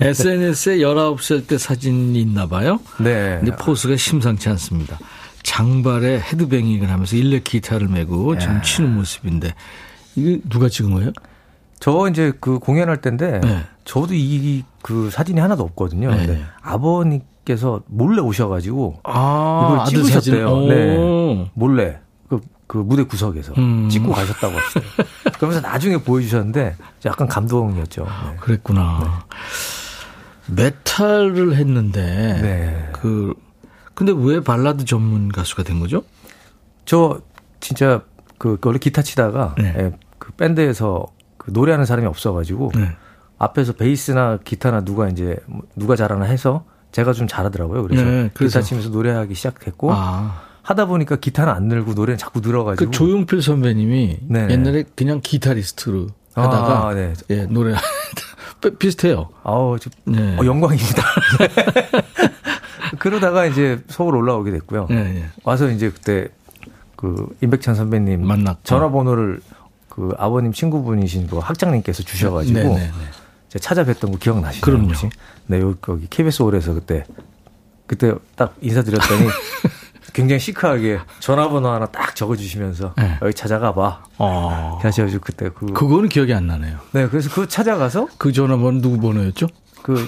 SNS에 0.00 0.78
19살 0.78 1.46
때 1.46 1.58
사진이 1.58 2.20
있나 2.20 2.46
봐요. 2.46 2.80
네. 2.98 3.38
근데 3.40 3.54
포스가 3.56 3.96
심상치 3.96 4.48
않습니다. 4.50 4.98
장발에 5.42 6.18
헤드뱅잉을 6.20 6.90
하면서 6.90 7.14
일렉 7.16 7.44
기타를 7.44 7.88
메고 7.88 8.36
지금 8.38 8.60
치는 8.62 8.94
모습인데 8.96 9.54
이게 10.16 10.40
누가 10.48 10.68
찍은 10.68 10.90
거예요? 10.92 11.12
저 11.80 12.08
이제 12.08 12.32
그 12.40 12.58
공연할 12.58 13.00
때인데 13.00 13.40
네. 13.40 13.64
저도 13.84 14.14
이 14.14 14.64
그 14.86 15.10
사진이 15.10 15.40
하나도 15.40 15.64
없거든요. 15.64 16.12
네. 16.12 16.16
근데 16.26 16.44
아버님께서 16.62 17.82
몰래 17.88 18.20
오셔가지고 18.22 19.00
아, 19.02 19.84
이걸 19.90 20.04
찍으셨대요. 20.04 20.60
네. 20.68 20.96
오. 20.96 21.48
몰래 21.54 21.98
그, 22.28 22.38
그 22.68 22.78
무대 22.78 23.02
구석에서 23.02 23.52
음. 23.58 23.88
찍고 23.88 24.12
가셨다고 24.12 24.56
하시더라고요. 24.56 25.06
그러면서 25.38 25.60
나중에 25.68 25.96
보여주셨는데 25.96 26.76
약간 27.04 27.26
감동이었죠. 27.26 28.04
네. 28.04 28.36
그랬구나. 28.38 29.24
메탈을 30.46 31.56
했는데 31.56 32.02
네. 32.40 32.88
그 32.92 33.34
근데 33.94 34.12
왜 34.16 34.38
발라드 34.40 34.84
전문 34.84 35.32
가수가 35.32 35.64
된 35.64 35.80
거죠? 35.80 36.04
저 36.84 37.20
진짜 37.58 38.02
그 38.38 38.56
원래 38.64 38.78
기타 38.78 39.02
치다가 39.02 39.56
네. 39.58 39.74
예, 39.76 39.92
그 40.18 40.30
밴드에서 40.34 41.06
그 41.46 41.52
노래하는 41.52 41.86
사람이 41.86 42.06
없어가지고 42.08 42.72
네. 42.74 42.90
앞에서 43.38 43.72
베이스나 43.74 44.38
기타나 44.42 44.80
누가 44.82 45.08
이제 45.08 45.36
뭐 45.46 45.62
누가 45.76 45.94
잘하나 45.94 46.24
해서 46.24 46.64
제가 46.90 47.12
좀 47.12 47.28
잘하더라고요. 47.28 47.84
그래서, 47.84 48.02
네, 48.04 48.30
그래서. 48.34 48.58
기타 48.58 48.66
치면서 48.66 48.88
노래하기 48.88 49.34
시작했고 49.34 49.90
아, 49.92 50.42
하다 50.62 50.86
보니까 50.86 51.16
기타는 51.16 51.52
안 51.52 51.68
늘고 51.68 51.94
노래는 51.94 52.18
자꾸 52.18 52.40
늘어가지고 52.40 52.90
그 52.90 52.96
조용필 52.96 53.42
선배님이 53.42 54.18
네. 54.22 54.48
옛날에 54.50 54.84
그냥 54.96 55.20
기타리스트로 55.22 56.08
하다가 56.34 56.88
아, 56.88 56.94
네. 56.94 57.12
예, 57.30 57.42
노래 57.46 57.74
비슷해요. 58.80 59.28
아우 59.44 59.78
저, 59.78 59.88
네. 60.04 60.36
어, 60.40 60.44
영광입니다. 60.44 61.02
그러다가 62.98 63.46
이제 63.46 63.80
서울 63.88 64.16
올라오게 64.16 64.50
됐고요. 64.50 64.88
예, 64.90 64.96
예. 64.96 65.24
와서 65.44 65.68
이제 65.70 65.90
그때 65.90 66.28
그 66.96 67.28
임백찬 67.42 67.74
선배님 67.74 68.26
만났고. 68.26 68.60
전화번호를 68.64 69.40
그 69.96 70.12
아버님 70.18 70.52
친구분이신 70.52 71.26
그 71.26 71.38
학장님께서 71.38 72.02
주셔가지고 72.02 72.58
네, 72.58 72.64
네, 72.64 72.74
네. 72.76 72.90
제가 73.48 73.62
찾아뵀던 73.62 74.12
거 74.12 74.18
기억나시죠? 74.18 74.64
그럼요. 74.64 74.88
혹시? 74.88 75.08
네, 75.46 75.58
여기 75.58 75.74
거기 75.80 76.06
KBS 76.08 76.42
홀에서 76.42 76.74
그때 76.74 77.04
그때 77.86 78.12
딱 78.36 78.54
인사드렸더니 78.60 79.28
굉장히 80.12 80.40
시크하게 80.40 80.98
전화번호 81.20 81.70
하나 81.70 81.86
딱 81.86 82.14
적어주시면서 82.14 82.94
네. 82.98 83.18
여기 83.22 83.32
찾아가 83.32 83.72
봐. 83.74 84.04
어. 84.18 84.78
하셔가지고 84.82 85.22
그때 85.24 85.48
그, 85.48 85.66
그거는 85.72 86.10
기억이 86.10 86.34
안 86.34 86.46
나네요. 86.46 86.78
네 86.92 87.08
그래서 87.08 87.30
그 87.32 87.48
찾아가서 87.48 88.08
그 88.18 88.32
전화번호 88.32 88.82
누구 88.82 89.00
번호였죠? 89.00 89.46
그 89.82 90.06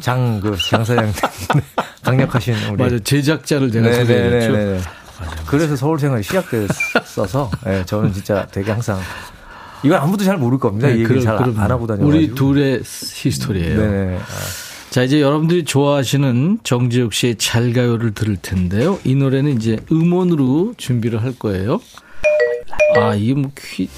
장그 0.00 0.56
장사장 0.68 1.12
강력하신 2.02 2.54
우리 2.72 2.82
맞아 2.82 2.98
제작자를 2.98 3.70
제가 3.70 3.92
소개해줬죠. 3.92 4.90
네, 5.22 5.28
네, 5.30 5.36
네. 5.36 5.42
그래서 5.46 5.76
서울 5.76 5.98
생활이 5.98 6.22
시작됐어서 6.22 7.50
네, 7.64 7.84
저는 7.86 8.12
진짜 8.12 8.46
되게 8.50 8.70
항상 8.70 8.98
이건 9.82 10.00
아무도 10.00 10.24
잘 10.24 10.36
모를 10.36 10.58
겁니다. 10.58 10.88
이 10.88 11.00
얘기를 11.00 11.20
잘 11.20 11.36
안 11.38 11.70
하고 11.70 11.86
다녀가지고. 11.86 12.06
우리 12.06 12.34
둘의 12.34 12.82
히스토리예요. 12.84 13.78
네. 13.90 14.18
자, 14.90 15.02
이제 15.02 15.20
여러분들이 15.22 15.64
좋아하시는 15.64 16.58
정지욱 16.64 17.14
씨의 17.14 17.36
잘가요를 17.36 18.12
들을 18.12 18.36
텐데요. 18.36 18.98
이 19.04 19.14
노래는 19.14 19.56
이제 19.56 19.78
음원으로 19.90 20.74
준비를 20.76 21.22
할 21.22 21.34
거예요. 21.38 21.80
아, 22.96 23.14
이게 23.14 23.32
뭐 23.34 23.50
퀴, 23.58 23.88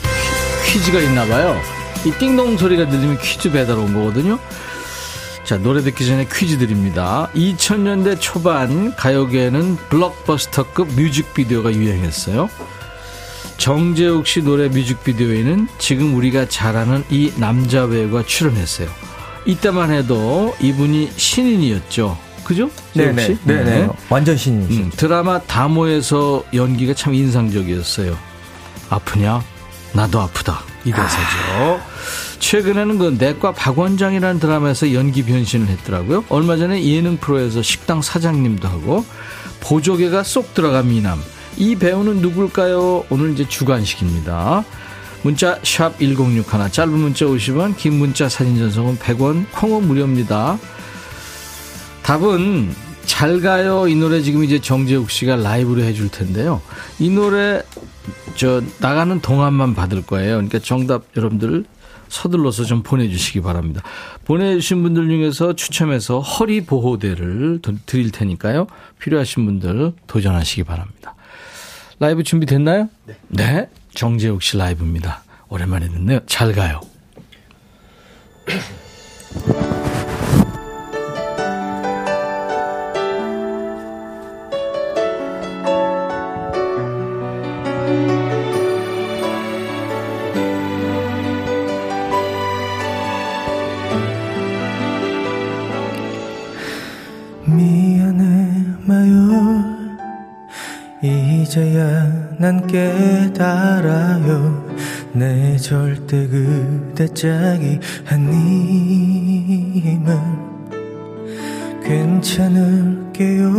퀴, 0.65 0.81
즈가 0.83 1.01
있나 1.01 1.27
봐요. 1.27 1.57
이 2.07 2.11
띵동 2.13 2.57
소리가 2.57 2.89
들리면 2.89 3.19
퀴즈 3.19 3.51
배달 3.51 3.77
온 3.79 3.93
거거든요. 3.93 4.39
자, 5.45 5.59
노래 5.59 5.83
듣기 5.83 6.07
전에 6.07 6.27
퀴즈 6.33 6.59
드립니다. 6.59 7.29
2000년대 7.35 8.17
초반 8.19 8.97
가요계에는 8.97 9.77
블록버스터급 9.91 10.95
뮤직비디오가 10.95 11.73
유행했어요. 11.73 12.49
정재욱 13.59 14.27
씨 14.27 14.43
노래 14.43 14.69
뮤직비디오에는 14.69 15.69
지금 15.79 16.15
우리가 16.17 16.49
잘 16.49 16.77
아는 16.77 17.05
이 17.11 17.31
남자 17.37 17.87
배우가 17.87 18.23
출연했어요. 18.25 18.89
이때만 19.45 19.93
해도 19.93 20.57
이분이 20.61 21.13
신인이었죠. 21.17 22.19
그죠? 22.45 22.71
네네. 22.95 23.27
씨? 23.27 23.39
네네. 23.45 23.89
완전 24.09 24.37
신이시. 24.37 24.81
음, 24.81 24.91
드라마 24.97 25.41
다모에서 25.43 26.45
연기가 26.55 26.95
참 26.95 27.15
인상적이었어요. 27.15 28.17
아프냐? 28.89 29.43
나도 29.93 30.21
아프다. 30.21 30.63
이 30.85 30.91
대사죠. 30.91 31.81
최근에는 32.45 32.99
그 32.99 33.17
내과 33.19 33.53
박원장이라는 33.53 34.39
드라마에서 34.39 34.93
연기 34.93 35.25
변신을 35.25 35.67
했더라고요. 35.69 36.27
얼마 36.29 36.59
전에 36.59 36.85
예능 36.85 37.17
프로에서 37.17 37.63
식당 37.63 38.03
사장님도 38.03 38.69
하고 38.69 39.07
보조개가 39.61 40.23
쏙 40.25 40.53
들어간 40.53 40.89
미남. 40.89 41.19
이 41.57 41.75
배우는 41.75 42.17
누굴까요? 42.17 43.07
오늘 43.09 43.33
이제 43.33 43.49
주관식입니다. 43.49 44.63
문자 45.23 45.59
샵 45.63 45.99
1061, 45.99 46.71
짧은 46.71 46.93
문자 46.93 47.25
50원, 47.25 47.79
긴 47.79 47.95
문자 47.95 48.29
사진 48.29 48.59
전송은 48.59 48.99
100원, 48.99 49.47
콩은 49.51 49.89
무료입니다. 49.89 50.59
답은 52.03 52.75
잘 53.07 53.41
가요 53.41 53.89
이 53.89 53.95
노래 53.95 54.21
지금 54.21 54.45
이제 54.45 54.59
정재욱 54.59 55.11
씨가 55.11 55.37
라이브로 55.37 55.81
해줄 55.81 56.11
텐데요. 56.11 56.61
이 56.99 57.09
노래 57.09 57.63
저 58.37 58.63
나가는 58.81 59.19
동안만 59.19 59.75
받을 59.75 60.03
거예요. 60.03 60.35
그러니까 60.35 60.59
정답 60.59 61.05
여러분들 61.17 61.65
서둘러서 62.15 62.65
좀 62.65 62.83
보내주시기 62.83 63.41
바랍니다. 63.41 63.83
보내주신 64.25 64.83
분들 64.85 65.09
중에서 65.09 65.55
추첨해서 65.57 66.21
허리 66.21 66.61
보호대를 66.65 67.59
도- 67.61 67.75
드릴 67.87 68.11
테니까요. 68.13 68.69
필요하신 69.01 69.45
분들 69.45 69.93
도전하시기 70.07 70.63
바랍니다. 70.63 71.15
라이브 71.99 72.23
준비됐나요? 72.23 72.89
네. 73.29 73.69
정재욱 73.95 74.43
씨 74.43 74.57
라이브입니다. 74.57 75.25
오랜만에 75.49 75.89
듣네요. 75.89 76.21
잘 76.27 76.53
가요. 76.53 76.81
이제야 101.45 102.11
난 102.39 102.67
깨달아요. 102.67 104.65
내 105.13 105.59
절대 105.59 106.27
그대 106.27 107.07
짝이 107.09 107.79
아님을 108.09 108.49
괜찮을게요. 111.85 113.51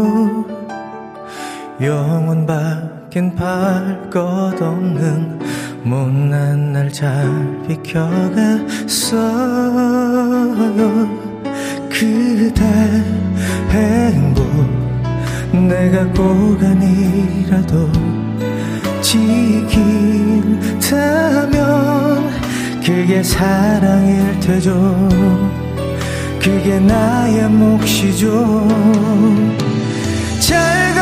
영원 1.80 2.48
밖엔 2.48 3.36
발것 3.36 4.60
없는 4.60 5.40
못난 5.84 6.74
날 6.74 6.92
잘 6.92 7.30
비켜갔어요. 7.68 8.66
그대 11.90 12.66
행복 13.70 14.85
내가 15.56 16.06
꼭 16.12 16.62
아니라도 16.62 17.90
지킨다면 19.02 20.36
그게 22.84 23.24
사랑일 23.24 24.40
테죠. 24.40 25.10
그게 26.40 26.80
나의 26.80 27.50
몫이죠. 27.50 28.68
잘 30.40 30.95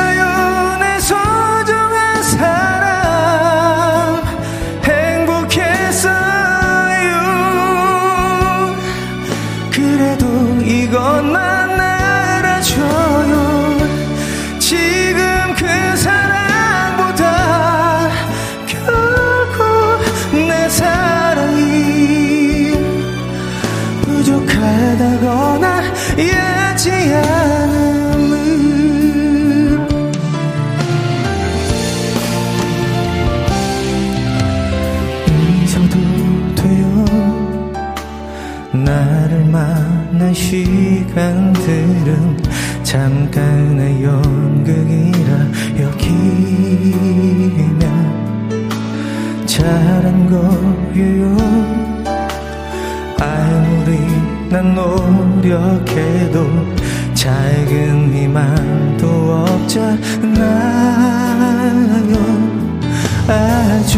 시간들은 40.53 42.37
잠깐의 42.83 44.03
연극이라 44.03 45.31
여기면 45.79 47.81
잘한 49.47 50.29
거예요. 50.29 51.35
아무리 53.19 53.97
난 54.49 54.75
노력해도 54.75 56.45
작은 57.15 58.13
희망도 58.13 59.07
없잖아요. 59.47 60.43
아주 63.27 63.97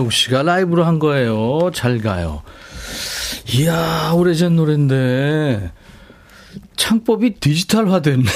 정재욱 0.00 0.12
씨가 0.12 0.42
라이브로 0.42 0.84
한 0.84 0.98
거예요. 0.98 1.70
잘 1.72 2.00
가요. 2.00 2.42
이야, 3.54 4.12
오래전 4.14 4.56
노래인데, 4.56 5.70
창법이 6.76 7.34
디지털화 7.40 8.00
됐네. 8.00 8.24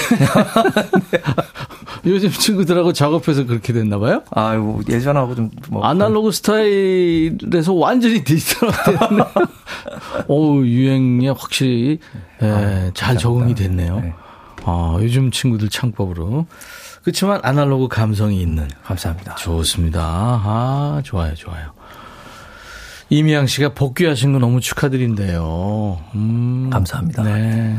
요즘 2.07 2.31
친구들하고 2.31 2.93
작업해서 2.93 3.47
그렇게 3.47 3.73
됐나 3.73 3.99
봐요? 3.99 4.23
아이고 4.31 4.83
예전하고 4.89 5.35
좀 5.35 5.51
뭐 5.71 5.83
아날로그 5.85 6.31
스타일에서 6.31 7.73
완전히 7.75 8.23
디지털화 8.23 8.73
됐네. 8.85 9.25
오, 10.29 10.61
유행에 10.65 11.31
확실히 11.31 11.99
예, 12.43 12.91
잘 12.93 13.17
적응이 13.17 13.55
됐네요. 13.55 14.01
네. 14.01 14.13
아, 14.67 14.99
요즘 15.01 15.31
친구들 15.31 15.71
창법으로. 15.71 16.47
그렇지만 17.05 17.39
아날로그 17.43 17.87
감성이 17.89 18.41
있는. 18.41 18.67
감사합니다. 18.83 19.35
좋습니다. 19.35 20.01
아, 20.03 21.03
좋아요, 21.05 21.35
좋아요. 21.35 21.73
이미양 23.11 23.47
씨가 23.47 23.75
복귀하신 23.75 24.33
거 24.33 24.39
너무 24.39 24.61
축하드린대요. 24.61 26.03
음, 26.15 26.71
감사합니다. 26.71 27.23
네. 27.23 27.77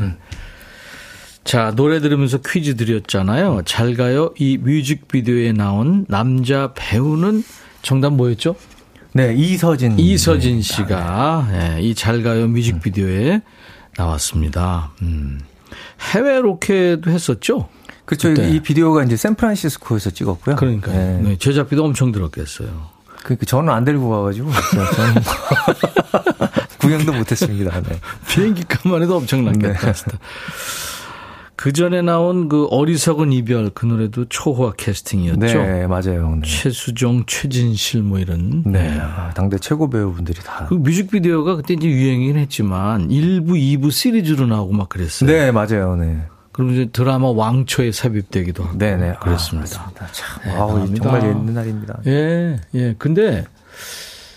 자, 1.42 1.72
노래 1.74 2.00
들으면서 2.00 2.38
퀴즈 2.38 2.76
드렸잖아요. 2.76 3.62
잘 3.64 3.94
가요. 3.94 4.32
이 4.38 4.58
뮤직비디오에 4.58 5.52
나온 5.52 6.06
남자 6.08 6.72
배우는 6.74 7.42
정답 7.82 8.12
뭐였죠? 8.14 8.56
네 9.12 9.32
이서진 9.34 9.98
이서진 9.98 10.60
씨가 10.60 11.48
예, 11.52 11.80
이잘 11.80 12.22
가요 12.22 12.48
뮤직비디오에 12.48 13.40
나왔습니다. 13.96 14.92
음. 15.00 15.40
해외 16.12 16.38
로켓도 16.40 17.10
했었죠? 17.10 17.68
그렇죠. 18.06 18.28
그때. 18.28 18.48
이 18.50 18.60
비디오가 18.60 19.04
이제 19.04 19.16
샌프란시스코에서 19.16 20.10
찍었고요. 20.10 20.56
그러니까요. 20.56 20.96
네. 20.96 21.20
네, 21.22 21.36
제작비도 21.38 21.84
엄청 21.84 22.12
들었겠어요. 22.12 22.68
그러니까 23.22 23.44
저는 23.44 23.72
안 23.72 23.84
데리고 23.84 24.08
가가지고 24.08 24.50
저는 24.94 25.14
구경도 26.78 27.12
못했습니다. 27.12 27.80
네. 27.82 28.00
비행기 28.28 28.64
값만 28.68 29.02
해도 29.02 29.16
엄청났겠다. 29.16 29.92
진짜. 29.92 30.18
그 31.56 31.72
전에 31.72 32.02
나온 32.02 32.48
그 32.48 32.66
어리석은 32.66 33.32
이별 33.32 33.70
그 33.70 33.86
노래도 33.86 34.26
초호화 34.28 34.74
캐스팅이었죠. 34.74 35.38
네, 35.40 35.86
맞아요. 35.86 36.36
네. 36.40 36.46
최수종, 36.46 37.24
최진실 37.26 38.02
뭐 38.02 38.18
이런. 38.20 38.62
네. 38.64 38.96
아, 39.00 39.30
당대 39.34 39.58
최고 39.58 39.90
배우분들이 39.90 40.38
다. 40.44 40.66
그 40.68 40.74
뮤직비디오가 40.74 41.56
그때 41.56 41.74
이제 41.74 41.88
유행이긴 41.88 42.36
했지만 42.36 43.08
1부, 43.08 43.52
2부 43.80 43.90
시리즈로 43.90 44.46
나오고 44.46 44.74
막 44.74 44.88
그랬어요. 44.90 45.28
네, 45.28 45.50
맞아요. 45.50 45.96
네. 45.96 46.22
그럼 46.56 46.72
이제 46.72 46.88
드라마 46.90 47.28
왕초에 47.28 47.92
삽입되기도 47.92 48.64
하고. 48.64 48.78
네네. 48.78 49.16
그랬습니다. 49.20 49.92
아. 49.98 50.06
참. 50.10 50.42
네, 50.42 50.50
아우, 50.52 50.68
감사합니다. 50.68 51.02
정말 51.02 51.28
옛날입니다. 51.28 51.98
예, 52.06 52.60
예. 52.74 52.94
근데 52.98 53.44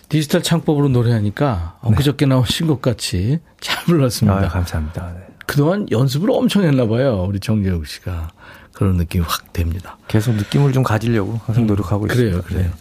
디지털 0.09 0.43
창법으로 0.43 0.89
노래하니까 0.89 1.77
엊그저께 1.81 2.25
나온 2.25 2.43
신곡 2.45 2.81
같이 2.81 3.39
잘 3.61 3.85
불렀습니다. 3.85 4.37
아, 4.37 4.49
감사합니다. 4.49 5.13
네. 5.13 5.27
그동안 5.45 5.87
연습을 5.89 6.29
엄청 6.31 6.63
했나 6.63 6.85
봐요. 6.87 7.25
우리 7.27 7.39
정재욱 7.39 7.87
씨가. 7.87 8.31
그런 8.73 8.97
느낌이 8.97 9.23
확 9.25 9.53
됩니다. 9.53 9.97
계속 10.09 10.35
느낌을 10.35 10.73
좀 10.73 10.83
가지려고 10.83 11.39
항상 11.45 11.67
노력하고 11.67 12.05
있습니다. 12.07 12.41
그래요, 12.41 12.43
그래요. 12.45 12.71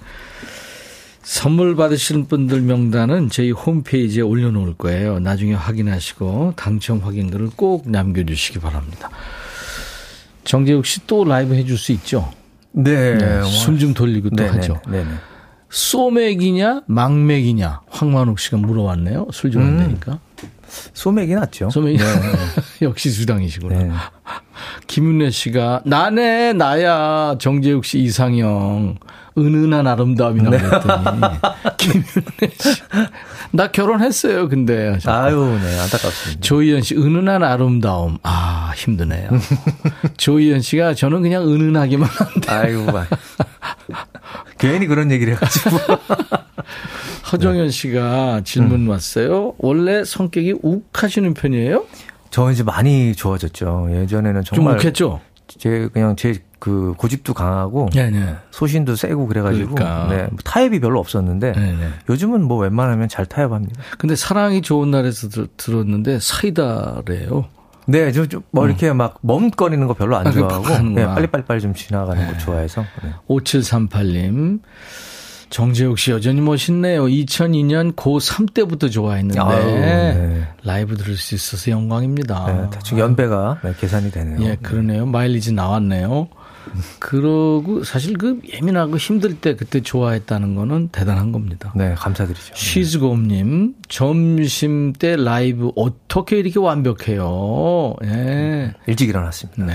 선물 1.33 1.77
받으시는 1.77 2.27
분들 2.27 2.63
명단은 2.63 3.29
저희 3.29 3.51
홈페이지에 3.51 4.23
올려놓을 4.23 4.73
거예요. 4.79 5.19
나중에 5.19 5.53
확인하시고 5.53 6.55
당첨 6.57 7.01
확인글을 7.01 7.51
꼭 7.55 7.91
남겨주시기 7.91 8.61
바랍니다. 8.61 9.11
정재욱 10.45 10.87
씨 10.87 11.01
또 11.07 11.25
라이브 11.27 11.55
해줄 11.55 11.77
수 11.77 11.93
있죠? 11.93 12.33
네. 12.73 13.19
네, 13.19 13.43
숨 13.45 13.79
좀 13.79 13.93
돌리고 13.93 14.31
또 14.31 14.37
네네, 14.37 14.49
하죠. 14.57 14.81
네네. 14.89 15.07
소맥이냐 15.69 16.85
망맥이냐 16.87 17.83
황만욱 17.91 18.39
씨가 18.39 18.57
물어봤네요. 18.57 19.27
술 19.31 19.51
좋아한다니까. 19.51 20.19
소맥이 20.95 21.35
낫죠. 21.35 21.69
소맥이 21.69 21.99
네. 21.99 22.05
역시 22.81 23.13
주당이시구나. 23.13 23.79
네. 23.79 23.91
김윤래 24.87 25.31
씨가 25.31 25.83
나네 25.85 26.55
나야 26.55 27.37
정재욱 27.39 27.85
씨 27.85 27.99
이상형 27.99 28.97
은은한 29.39 29.87
아름다움이라고 29.87 30.51
네. 30.57 30.63
그랬더니 30.63 31.21
김윤래 31.79 32.51
씨나 32.59 33.71
결혼했어요 33.73 34.49
근데 34.49 34.89
하셨고. 34.89 35.11
아유, 35.11 35.59
네. 35.63 35.79
안타깝습니다. 35.81 36.41
조희연 36.41 36.83
씨 36.83 36.95
은은한 36.97 37.43
아름다움 37.43 38.19
아 38.23 38.73
힘드네요. 38.77 39.31
조희연 40.17 40.61
씨가 40.61 40.95
저는 40.95 41.23
그냥 41.23 41.49
은은하기만 41.49 42.09
한데 42.09 42.51
아이고, 42.53 42.93
막. 42.93 43.07
괜히 44.59 44.87
그런 44.87 45.11
얘기를 45.11 45.35
해 45.35 45.37
가지고. 45.37 45.77
허정현 47.33 47.71
씨가 47.71 48.41
질문 48.45 48.83
음. 48.83 48.89
왔어요. 48.89 49.55
원래 49.59 50.05
성격이 50.05 50.57
욱하시는 50.63 51.35
편이에요? 51.35 51.85
저 52.31 52.51
이제 52.51 52.63
많이 52.63 53.15
좋아졌죠. 53.15 53.89
예전에는 53.93 54.45
좀 54.45 54.57
정말. 54.57 54.77
욱했죠? 54.77 55.21
제, 55.47 55.89
그냥 55.93 56.15
제 56.17 56.43
그 56.59 56.95
고집도 56.97 57.35
강하고. 57.35 57.91
네네. 57.93 58.37
소신도 58.51 58.97
세고 58.97 59.27
그래가지고. 59.27 59.75
그러니까. 59.75 60.07
네. 60.09 60.23
뭐 60.25 60.39
타협이 60.45 60.81
별로 60.81 61.01
없었는데. 61.01 61.53
네네. 61.53 61.89
요즘은 62.09 62.43
뭐 62.43 62.59
웬만하면 62.59 63.09
잘 63.09 63.27
타협합니다. 63.27 63.81
근데 63.99 64.17
사랑이 64.17 64.63
좋은 64.63 64.91
날에서 64.91 65.29
들, 65.29 65.49
들었는데 65.57 66.19
사이다래요. 66.21 67.47
네, 67.87 68.13
저, 68.13 68.27
저, 68.27 68.43
뭐, 68.51 68.67
이렇게 68.67 68.93
막, 68.93 69.17
멈거리는 69.23 69.87
거 69.87 69.95
별로 69.95 70.17
안 70.19 70.27
아, 70.27 70.31
좋아하고. 70.31 70.89
네, 70.91 71.07
빨리빨리빨리 71.07 71.63
좀 71.63 71.73
지나가는 71.73 72.27
거 72.27 72.37
좋아해서. 72.37 72.85
네. 73.03 73.13
5738님. 73.29 74.61
정재욱 75.51 75.99
씨 75.99 76.11
여전히 76.11 76.41
멋있네요. 76.41 77.05
2002년 77.07 77.95
고3 77.95 78.53
때부터 78.53 78.89
좋아했는데 78.89 79.41
아유, 79.41 79.65
네. 79.65 80.49
라이브 80.63 80.97
들을 80.97 81.17
수 81.17 81.35
있어서 81.35 81.71
영광입니다. 81.71 82.47
네, 82.47 82.71
대충 82.71 82.99
연배가 82.99 83.61
네, 83.65 83.73
계산이 83.79 84.11
되네요. 84.11 84.47
예, 84.47 84.57
그러네요. 84.57 85.07
마일리지 85.07 85.55
나왔네요. 85.55 86.29
그러고 86.99 87.85
사실 87.85 88.17
그 88.17 88.41
예민하고 88.53 88.97
힘들 88.97 89.39
때 89.41 89.57
그때 89.57 89.81
좋아했다는 89.81 90.55
거는 90.55 90.89
대단한 90.89 91.33
겁니다. 91.33 91.73
네, 91.77 91.95
감사드리죠. 91.95 92.55
시즈곰님, 92.55 93.75
점심 93.89 94.93
때 94.93 95.17
라이브 95.17 95.73
어떻게 95.77 96.39
이렇게 96.39 96.59
완벽해요? 96.59 97.95
예. 98.05 98.75
일찍 98.87 99.09
일어났습니다. 99.09 99.65
네. 99.65 99.75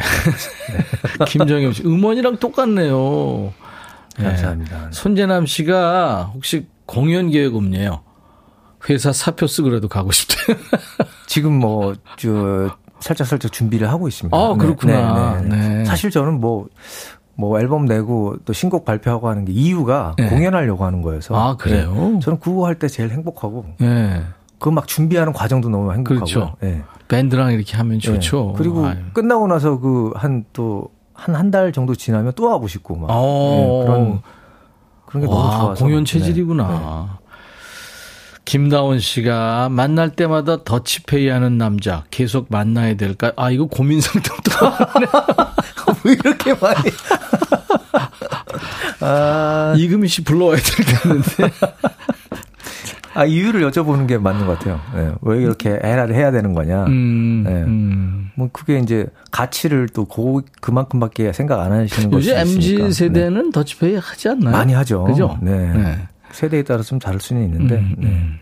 김정엽 1.27 1.75
씨, 1.75 1.83
음원이랑 1.83 2.37
똑같네요. 2.37 3.53
예. 4.19 4.23
감사합니다. 4.23 4.89
손재남 4.91 5.45
씨가 5.45 6.31
혹시 6.33 6.67
공연 6.85 7.29
계획 7.29 7.55
없네요. 7.55 8.01
회사 8.89 9.13
사표 9.13 9.47
쓰고라도 9.47 9.87
가고 9.87 10.11
싶대요. 10.11 10.57
지금 11.27 11.53
뭐, 11.53 11.95
저, 12.17 12.75
살짝 13.03 13.27
살짝 13.27 13.51
준비를 13.51 13.89
하고 13.89 14.07
있습니다. 14.07 14.35
아, 14.35 14.53
그렇구나. 14.55 15.41
네, 15.41 15.49
네, 15.49 15.49
네. 15.57 15.67
네. 15.79 15.85
사실 15.85 16.09
저는 16.09 16.39
뭐, 16.39 16.67
뭐 17.35 17.59
앨범 17.59 17.85
내고 17.85 18.35
또 18.45 18.53
신곡 18.53 18.85
발표하고 18.85 19.27
하는 19.27 19.43
게 19.45 19.51
이유가 19.51 20.15
네. 20.17 20.29
공연하려고 20.29 20.85
하는 20.85 21.01
거여서. 21.01 21.35
아, 21.35 21.57
그래요? 21.57 21.93
네. 21.93 22.19
저는 22.19 22.39
그거 22.39 22.65
할 22.65 22.75
때 22.79 22.87
제일 22.87 23.09
행복하고, 23.11 23.65
예. 23.81 24.21
그막 24.59 24.87
준비하는 24.87 25.33
과정도 25.33 25.67
너무 25.69 25.91
행복하고. 25.91 26.25
그렇죠. 26.25 26.55
네. 26.61 26.81
밴드랑 27.09 27.51
이렇게 27.51 27.75
하면 27.77 27.99
좋죠. 27.99 28.45
네. 28.47 28.53
그리고 28.57 28.85
아유. 28.85 28.95
끝나고 29.13 29.47
나서 29.47 29.77
그 29.79 30.13
한 30.15 30.45
또, 30.53 30.87
한 31.13 31.35
한 31.35 31.51
달 31.51 31.71
정도 31.73 31.93
지나면 31.95 32.31
또 32.35 32.49
하고 32.49 32.67
싶고 32.67 32.95
막. 32.95 33.07
어. 33.11 33.81
네, 33.81 33.85
그런, 33.85 34.21
그런 35.05 35.21
게 35.21 35.27
너무 35.27 35.37
와, 35.45 35.59
좋아서. 35.59 35.83
공연 35.85 36.05
네. 36.05 36.11
체질이구나. 36.13 37.19
김다원 38.45 38.99
씨가 38.99 39.69
만날 39.69 40.09
때마다 40.09 40.63
더치페이 40.63 41.29
하는 41.29 41.57
남자 41.57 42.03
계속 42.11 42.47
만나야 42.49 42.95
될까? 42.95 43.31
아, 43.35 43.49
이거 43.51 43.65
고민 43.65 44.01
상담도. 44.01 44.51
왜 46.03 46.13
이렇게 46.13 46.53
많이. 46.53 46.89
아, 48.99 49.73
이금희 49.77 50.07
씨 50.07 50.23
불러와야 50.23 50.57
되겠는데. 50.57 51.53
아, 53.15 53.25
이유를 53.25 53.69
여쭤보는 53.69 54.07
게 54.07 54.17
맞는 54.17 54.47
것 54.47 54.57
같아요. 54.57 54.79
네, 54.95 55.11
왜 55.21 55.41
이렇게 55.41 55.69
해야, 55.69 56.05
해야 56.05 56.31
되는 56.31 56.53
거냐. 56.53 56.85
음, 56.85 57.43
네. 57.45 57.51
음. 57.61 58.31
뭐, 58.35 58.49
그게 58.51 58.79
이제 58.79 59.05
가치를 59.29 59.89
또 59.89 60.05
고, 60.05 60.41
그만큼밖에 60.61 61.31
생각 61.31 61.61
안 61.61 61.71
하시는 61.71 62.09
거죠. 62.09 62.31
요즘 62.31 62.37
MZ 62.37 62.91
세대는 62.91 63.51
더치페이 63.51 63.95
하지 63.97 64.29
않나요? 64.29 64.51
많이 64.51 64.73
하죠. 64.73 65.03
그죠? 65.03 65.37
네. 65.41 66.07
네. 66.33 66.37
세대에 66.39 66.63
따라 66.63 66.81
좀 66.83 66.99
다를 66.99 67.19
수는 67.19 67.43
있는데. 67.45 67.75
음, 67.75 67.95
네. 67.97 68.07
음. 68.07 68.39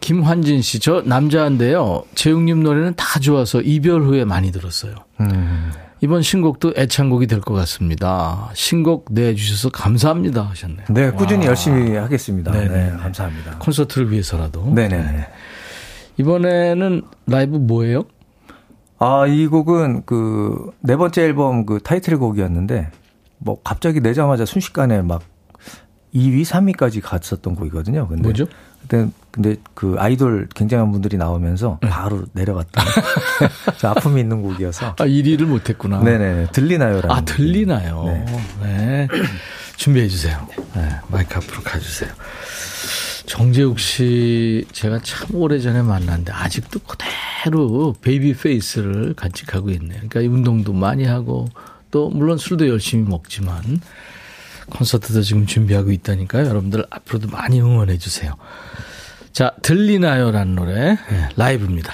김환진 0.00 0.62
씨, 0.62 0.78
저 0.78 1.02
남자인데요. 1.04 2.04
재웅님 2.14 2.62
노래는 2.62 2.94
다 2.96 3.18
좋아서 3.18 3.60
이별 3.60 4.02
후에 4.02 4.24
많이 4.24 4.52
들었어요. 4.52 4.94
음. 5.20 5.72
이번 6.00 6.22
신곡도 6.22 6.74
애창곡이 6.76 7.26
될 7.26 7.40
것 7.40 7.54
같습니다. 7.54 8.48
신곡 8.54 9.06
내주셔서 9.10 9.70
감사합니다 9.70 10.42
하셨네요. 10.50 10.86
네, 10.90 11.10
꾸준히 11.10 11.40
와. 11.44 11.48
열심히 11.48 11.96
하겠습니다. 11.96 12.52
네네. 12.52 12.68
네, 12.68 12.90
감사합니다. 12.96 13.58
콘서트를 13.58 14.10
위해서라도. 14.12 14.72
네네. 14.72 15.26
이번에는 16.18 17.02
라이브 17.26 17.56
뭐예요? 17.56 18.04
아, 19.00 19.26
이 19.26 19.46
곡은 19.48 20.04
그 20.06 20.70
네 20.80 20.96
번째 20.96 21.22
앨범 21.22 21.66
그 21.66 21.80
타이틀곡이었는데 21.82 22.90
뭐 23.38 23.60
갑자기 23.64 24.00
내자마자 24.00 24.44
순식간에 24.44 25.02
막 25.02 25.22
2위, 26.18 26.44
3위까지 26.44 27.00
갔었던 27.02 27.54
곡이거든요. 27.54 28.08
근데 28.08 28.22
뭐죠? 28.22 28.46
그때 28.82 29.08
근데 29.30 29.56
그 29.74 29.96
아이돌 29.98 30.48
굉장한 30.54 30.90
분들이 30.90 31.16
나오면서 31.16 31.78
네. 31.82 31.88
바로 31.88 32.24
내려갔다. 32.32 32.82
저 33.78 33.88
아픔이 33.88 34.20
있는 34.20 34.42
곡이어서. 34.42 34.96
아, 34.98 35.06
1위를 35.06 35.44
못했구나. 35.44 36.00
네네. 36.00 36.48
들리나요라는. 36.52 37.10
아, 37.10 37.24
들리나요? 37.24 38.04
네. 38.04 38.26
네. 38.62 39.08
준비해 39.76 40.08
주세요. 40.08 40.44
네, 40.74 40.88
마이크 41.08 41.36
앞으로 41.36 41.62
가주세요. 41.62 42.10
정재욱 43.26 43.78
씨, 43.78 44.64
제가 44.72 45.00
참 45.04 45.36
오래전에 45.36 45.82
만났는데, 45.82 46.32
아직도 46.32 46.80
그대로 46.80 47.94
베이비 48.00 48.34
페이스를 48.34 49.14
간직하고 49.14 49.70
있네요. 49.70 50.00
그러니까 50.08 50.20
운동도 50.34 50.72
많이 50.72 51.04
하고, 51.04 51.46
또, 51.90 52.08
물론 52.08 52.38
술도 52.38 52.68
열심히 52.68 53.08
먹지만, 53.08 53.80
콘서트도 54.70 55.22
지금 55.22 55.46
준비하고 55.46 55.90
있다니까요. 55.92 56.46
여러분들 56.46 56.86
앞으로도 56.90 57.28
많이 57.28 57.60
응원해 57.60 57.98
주세요. 57.98 58.34
자, 59.32 59.52
들리나요? 59.62 60.30
라는 60.30 60.54
노래, 60.54 60.96
네, 60.96 61.28
라이브입니다. 61.36 61.92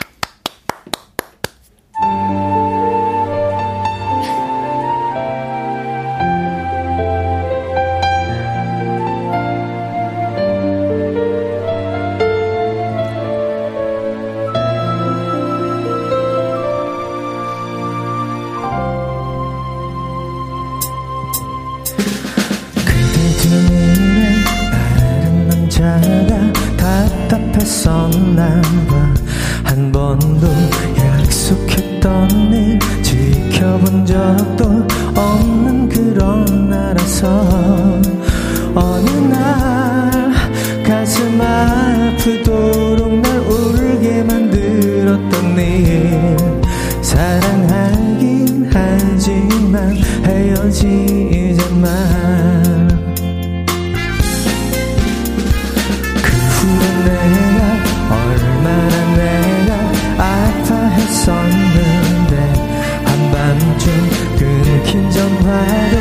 신전화도 64.95 65.97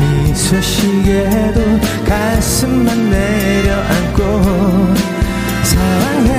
미소시계도 0.00 1.60
가슴만 2.06 3.10
내려앉고 3.10 4.22
사랑해, 5.64 6.30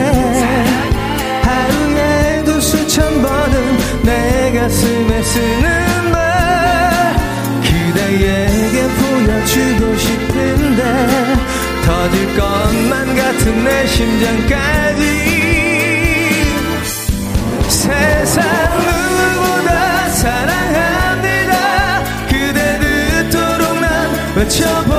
하루에도 1.44 2.60
수천 2.60 3.22
번은 3.22 3.78
내 4.02 4.60
가슴에 4.60 5.22
쓰는 5.22 6.12
말 6.12 7.16
그대에게 7.62 8.88
보여주고 8.88 9.96
싶은데 9.96 10.82
터질 11.86 12.36
것만 12.36 13.16
같은 13.16 13.64
내 13.64 13.86
심장까지. 13.86 15.30
세상 17.68 18.69
난 24.60 24.99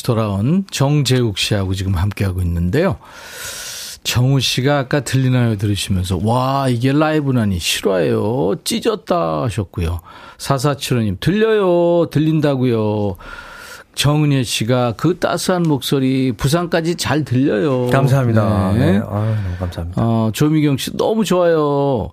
다시 0.00 0.02
돌아온 0.02 0.64
정재욱 0.70 1.38
씨하고 1.38 1.74
지금 1.74 1.94
함께하고 1.94 2.40
있는데요. 2.42 2.96
정우 4.02 4.40
씨가 4.40 4.78
아까 4.78 5.00
들리나요 5.00 5.56
들으시면서 5.56 6.20
와 6.24 6.68
이게 6.70 6.90
라이브라니 6.90 7.58
실화예요 7.58 8.54
찢었다 8.64 9.42
하셨고요 9.42 10.00
4475님 10.38 11.20
들려요 11.20 12.06
들린다고요 12.10 13.16
정은혜 13.94 14.42
씨가 14.42 14.94
그 14.96 15.18
따스한 15.18 15.64
목소리 15.64 16.32
부산까지 16.32 16.94
잘 16.94 17.24
들려요 17.26 17.90
감사합니다. 17.90 18.72
네. 18.72 18.78
네. 18.78 18.86
아유, 18.96 19.02
너무 19.02 19.56
감사합니다. 19.58 20.02
어, 20.02 20.30
조미경 20.32 20.78
씨 20.78 20.96
너무 20.96 21.26
좋아요. 21.26 22.10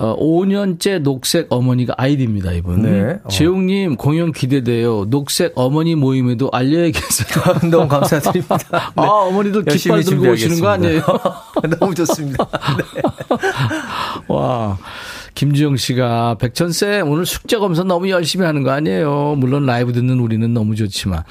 어, 0.00 0.16
5년째 0.16 1.00
녹색 1.00 1.52
어머니가 1.52 1.94
아이디입니다, 1.98 2.52
이분. 2.52 2.82
네. 2.82 3.18
어. 3.22 3.28
재웅님 3.28 3.96
공연 3.96 4.32
기대돼요. 4.32 5.04
녹색 5.10 5.52
어머니 5.56 5.94
모임에도 5.94 6.48
알려야겠어요. 6.50 7.68
너무 7.70 7.86
감사드립니다. 7.86 8.56
아, 8.96 9.02
어머니들 9.02 9.64
깃발 9.66 10.02
들고 10.02 10.30
오시는 10.30 10.60
거 10.60 10.68
아니에요? 10.68 11.02
너무 11.78 11.94
좋습니다. 11.94 12.48
네. 12.78 13.02
와. 14.28 14.78
김주영 15.34 15.76
씨가 15.76 16.36
백천쌤 16.40 17.08
오늘 17.08 17.26
숙제 17.26 17.58
검사 17.58 17.84
너무 17.84 18.08
열심히 18.10 18.46
하는 18.46 18.62
거 18.62 18.70
아니에요? 18.70 19.36
물론 19.38 19.64
라이브 19.64 19.92
듣는 19.92 20.18
우리는 20.18 20.52
너무 20.52 20.74
좋지만 20.74 21.22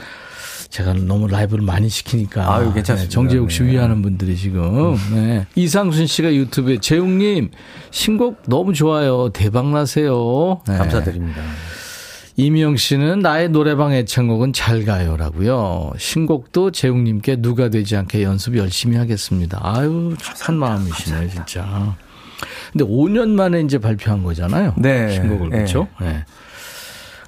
제가 0.70 0.94
너무 0.94 1.28
라이브를 1.28 1.64
많이 1.64 1.90
시키니까 1.90 2.54
아유, 2.54 2.72
괜찮습니다. 2.74 3.04
네, 3.04 3.10
정재욱 3.10 3.50
씨 3.52 3.64
네. 3.64 3.72
위하는 3.72 4.02
분들이 4.02 4.38
지금 4.38 4.96
네. 5.14 5.48
이상순 5.56 6.06
씨가 6.06 6.34
유튜브에 6.34 6.78
재웅님 6.78 7.50
신곡 7.90 8.44
너무 8.48 8.74
좋아요 8.74 9.30
대박 9.30 9.72
나세요. 9.72 10.62
네. 10.68 10.78
감사드립니다. 10.78 11.42
이미영 12.36 12.78
씨는 12.78 13.20
나의 13.20 13.50
노래방 13.50 13.92
애창곡은 13.94 14.54
잘 14.54 14.86
가요라고요. 14.86 15.92
신곡도 15.98 16.72
재웅님께 16.72 17.38
누가 17.38 17.70
되지 17.70 17.98
않게 17.98 18.24
연습 18.24 18.56
열심히 18.56 18.96
하겠습니다. 18.96 19.60
아유 19.62 20.16
착한 20.22 20.56
마음이시네 20.56 21.30
진짜. 21.30 21.98
근데 22.72 22.86
5년 22.86 23.30
만에 23.30 23.62
이제 23.62 23.80
발표한 23.80 24.24
거잖아요. 24.24 24.76
네. 24.78 25.12
신곡을 25.16 25.50
네. 25.50 25.58
그렇죠. 25.58 25.88
네. 26.00 26.24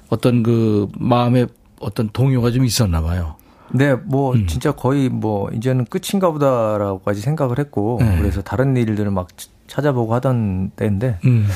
어떤 0.08 0.42
그 0.42 0.88
마음에 0.96 1.46
어떤 1.82 2.10
동요가 2.12 2.50
좀 2.50 2.64
있었나 2.64 3.02
봐요. 3.02 3.36
네, 3.70 3.94
뭐 3.94 4.34
음. 4.34 4.46
진짜 4.46 4.72
거의 4.72 5.08
뭐 5.08 5.50
이제는 5.50 5.86
끝인가 5.86 6.30
보다라고까지 6.30 7.20
생각을 7.20 7.58
했고 7.58 7.98
네. 8.00 8.18
그래서 8.18 8.42
다른 8.42 8.76
일들을 8.76 9.10
막 9.10 9.28
찾아보고 9.66 10.14
하던 10.14 10.72
때인데 10.76 11.18
음. 11.24 11.46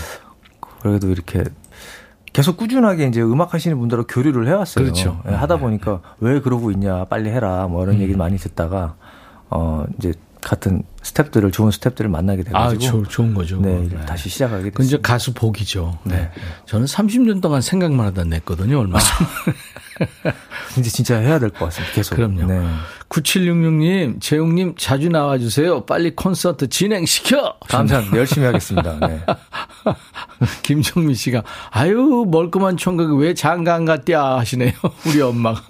그래도 0.80 1.08
이렇게 1.08 1.44
계속 2.32 2.56
꾸준하게 2.56 3.06
이제 3.06 3.22
음악 3.22 3.54
하시는 3.54 3.78
분들하고 3.78 4.06
교류를 4.06 4.46
해왔어요. 4.46 4.84
그렇죠. 4.84 5.20
예, 5.28 5.32
하다 5.32 5.58
보니까 5.58 6.00
왜 6.20 6.40
그러고 6.40 6.70
있냐, 6.70 7.04
빨리 7.04 7.30
해라, 7.30 7.66
뭐 7.66 7.82
이런 7.82 7.96
음. 7.96 8.00
얘기를 8.00 8.18
많이 8.18 8.36
듣다가 8.36 8.94
어 9.48 9.84
이제 9.98 10.12
같은 10.42 10.82
스탭들을 11.06 11.52
좋은 11.52 11.70
스탭들을 11.70 12.08
만나게 12.08 12.42
아, 12.52 12.68
돼가지고 12.70 13.04
조, 13.04 13.08
좋은 13.08 13.34
거죠. 13.34 13.60
네. 13.60 13.84
이제 13.86 13.96
다시 14.06 14.28
시작하게 14.28 14.70
그 14.70 14.82
이제. 14.82 14.98
가수 15.02 15.32
복이죠. 15.34 15.98
네. 16.04 16.30
저는 16.66 16.86
30년 16.86 17.40
동안 17.40 17.60
생각만 17.60 18.06
하다 18.06 18.24
냈거든요, 18.24 18.80
얼마 18.80 18.98
전에. 18.98 19.28
이제 20.78 20.90
진짜 20.90 21.16
해야 21.18 21.38
될 21.38 21.50
것 21.50 21.66
같습니다. 21.66 21.94
계속. 21.94 22.16
그럼요. 22.16 22.44
네. 22.46 22.66
9766님, 23.08 24.20
재웅님 24.20 24.74
자주 24.76 25.08
나와주세요. 25.08 25.86
빨리 25.86 26.14
콘서트 26.16 26.68
진행시켜! 26.68 27.54
감사합니다. 27.68 28.16
열심히 28.16 28.46
하겠습니다. 28.46 28.98
네. 29.06 29.24
김정민 30.62 31.14
씨가, 31.14 31.44
아유, 31.70 32.26
멀끔한 32.28 32.76
총각이 32.76 33.12
왜 33.16 33.32
장가 33.32 33.74
안 33.74 33.84
갔냐 33.84 34.20
하시네요. 34.38 34.72
우리 35.06 35.20
엄마가. 35.22 35.62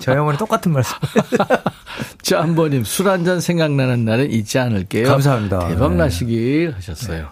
저희 0.00 0.16
어머니 0.16 0.36
똑같은 0.36 0.72
말씀. 0.72 0.96
자, 2.22 2.42
한 2.42 2.54
번님, 2.56 2.82
술 2.84 3.06
한 3.08 3.24
잔 3.24 3.40
생각나는 3.40 4.04
날은 4.04 4.30
잊지 4.32 4.58
않을게요. 4.64 5.06
감사합니다. 5.06 5.68
대박 5.68 5.92
네. 5.92 5.96
나시길 5.98 6.74
하셨어요. 6.76 7.28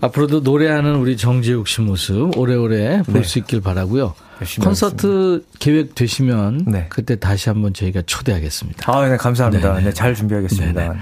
앞으로도 0.00 0.40
노래하는 0.40 0.96
우리 0.96 1.16
정재욱 1.16 1.68
씨 1.68 1.80
모습 1.80 2.36
오래오래 2.36 3.02
볼 3.02 3.14
네. 3.14 3.22
수 3.22 3.38
있길 3.38 3.60
바라고요. 3.60 4.14
콘서트 4.60 5.44
계획 5.60 5.94
되시면 5.94 6.64
네. 6.66 6.86
그때 6.88 7.16
다시 7.16 7.48
한번 7.48 7.72
저희가 7.72 8.02
초대하겠습니다. 8.06 8.92
아, 8.92 9.08
네, 9.08 9.16
감사합니다. 9.16 9.74
네네. 9.74 9.84
네, 9.84 9.92
잘 9.92 10.14
준비하겠습니다. 10.14 10.80
네네. 10.80 10.94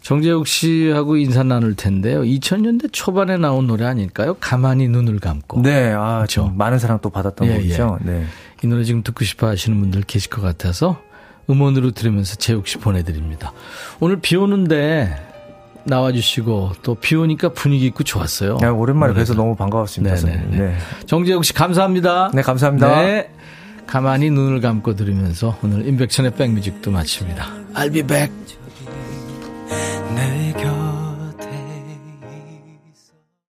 정재욱 0.00 0.46
씨하고 0.46 1.16
인사 1.16 1.42
나눌 1.42 1.74
텐데요. 1.74 2.22
2000년대 2.22 2.88
초반에 2.92 3.36
나온 3.36 3.66
노래 3.66 3.84
아닐까요? 3.84 4.36
가만히 4.40 4.88
눈을 4.88 5.20
감고. 5.20 5.62
네, 5.62 5.92
아, 5.92 6.18
그렇죠. 6.18 6.46
좀 6.46 6.56
많은 6.56 6.78
사랑 6.78 6.98
또 7.02 7.10
받았던 7.10 7.48
예, 7.48 7.54
곡이죠. 7.54 7.98
네. 8.02 8.24
이 8.64 8.66
노래 8.66 8.84
지금 8.84 9.02
듣고 9.02 9.24
싶어 9.24 9.46
하시는 9.48 9.78
분들 9.78 10.02
계실 10.02 10.30
것 10.30 10.40
같아서 10.40 11.00
음원으로 11.52 11.90
들으면서 11.92 12.36
제욱씨 12.36 12.78
보내드립니다. 12.78 13.52
오늘 14.00 14.16
비 14.20 14.36
오는데 14.36 15.28
나와주시고 15.84 16.72
또 16.82 16.94
비 16.94 17.14
오니까 17.16 17.50
분위기 17.50 17.86
있고 17.86 18.04
좋았어요. 18.04 18.58
야, 18.62 18.70
오랜만에 18.70 19.12
그래서 19.12 19.34
너무 19.34 19.56
반가웠습니다. 19.56 20.14
네. 20.50 20.76
정재욱 21.06 21.44
씨 21.44 21.52
감사합니다. 21.52 22.30
네, 22.34 22.42
감사합니다. 22.42 23.02
네. 23.02 23.30
가만히 23.86 24.30
눈을 24.30 24.60
감고 24.60 24.94
들으면서 24.94 25.58
오늘 25.62 25.86
임백천의 25.86 26.34
백뮤직도 26.36 26.90
마칩니다. 26.90 27.46
I'll 27.74 27.92
be 27.92 28.02
back. 28.02 28.32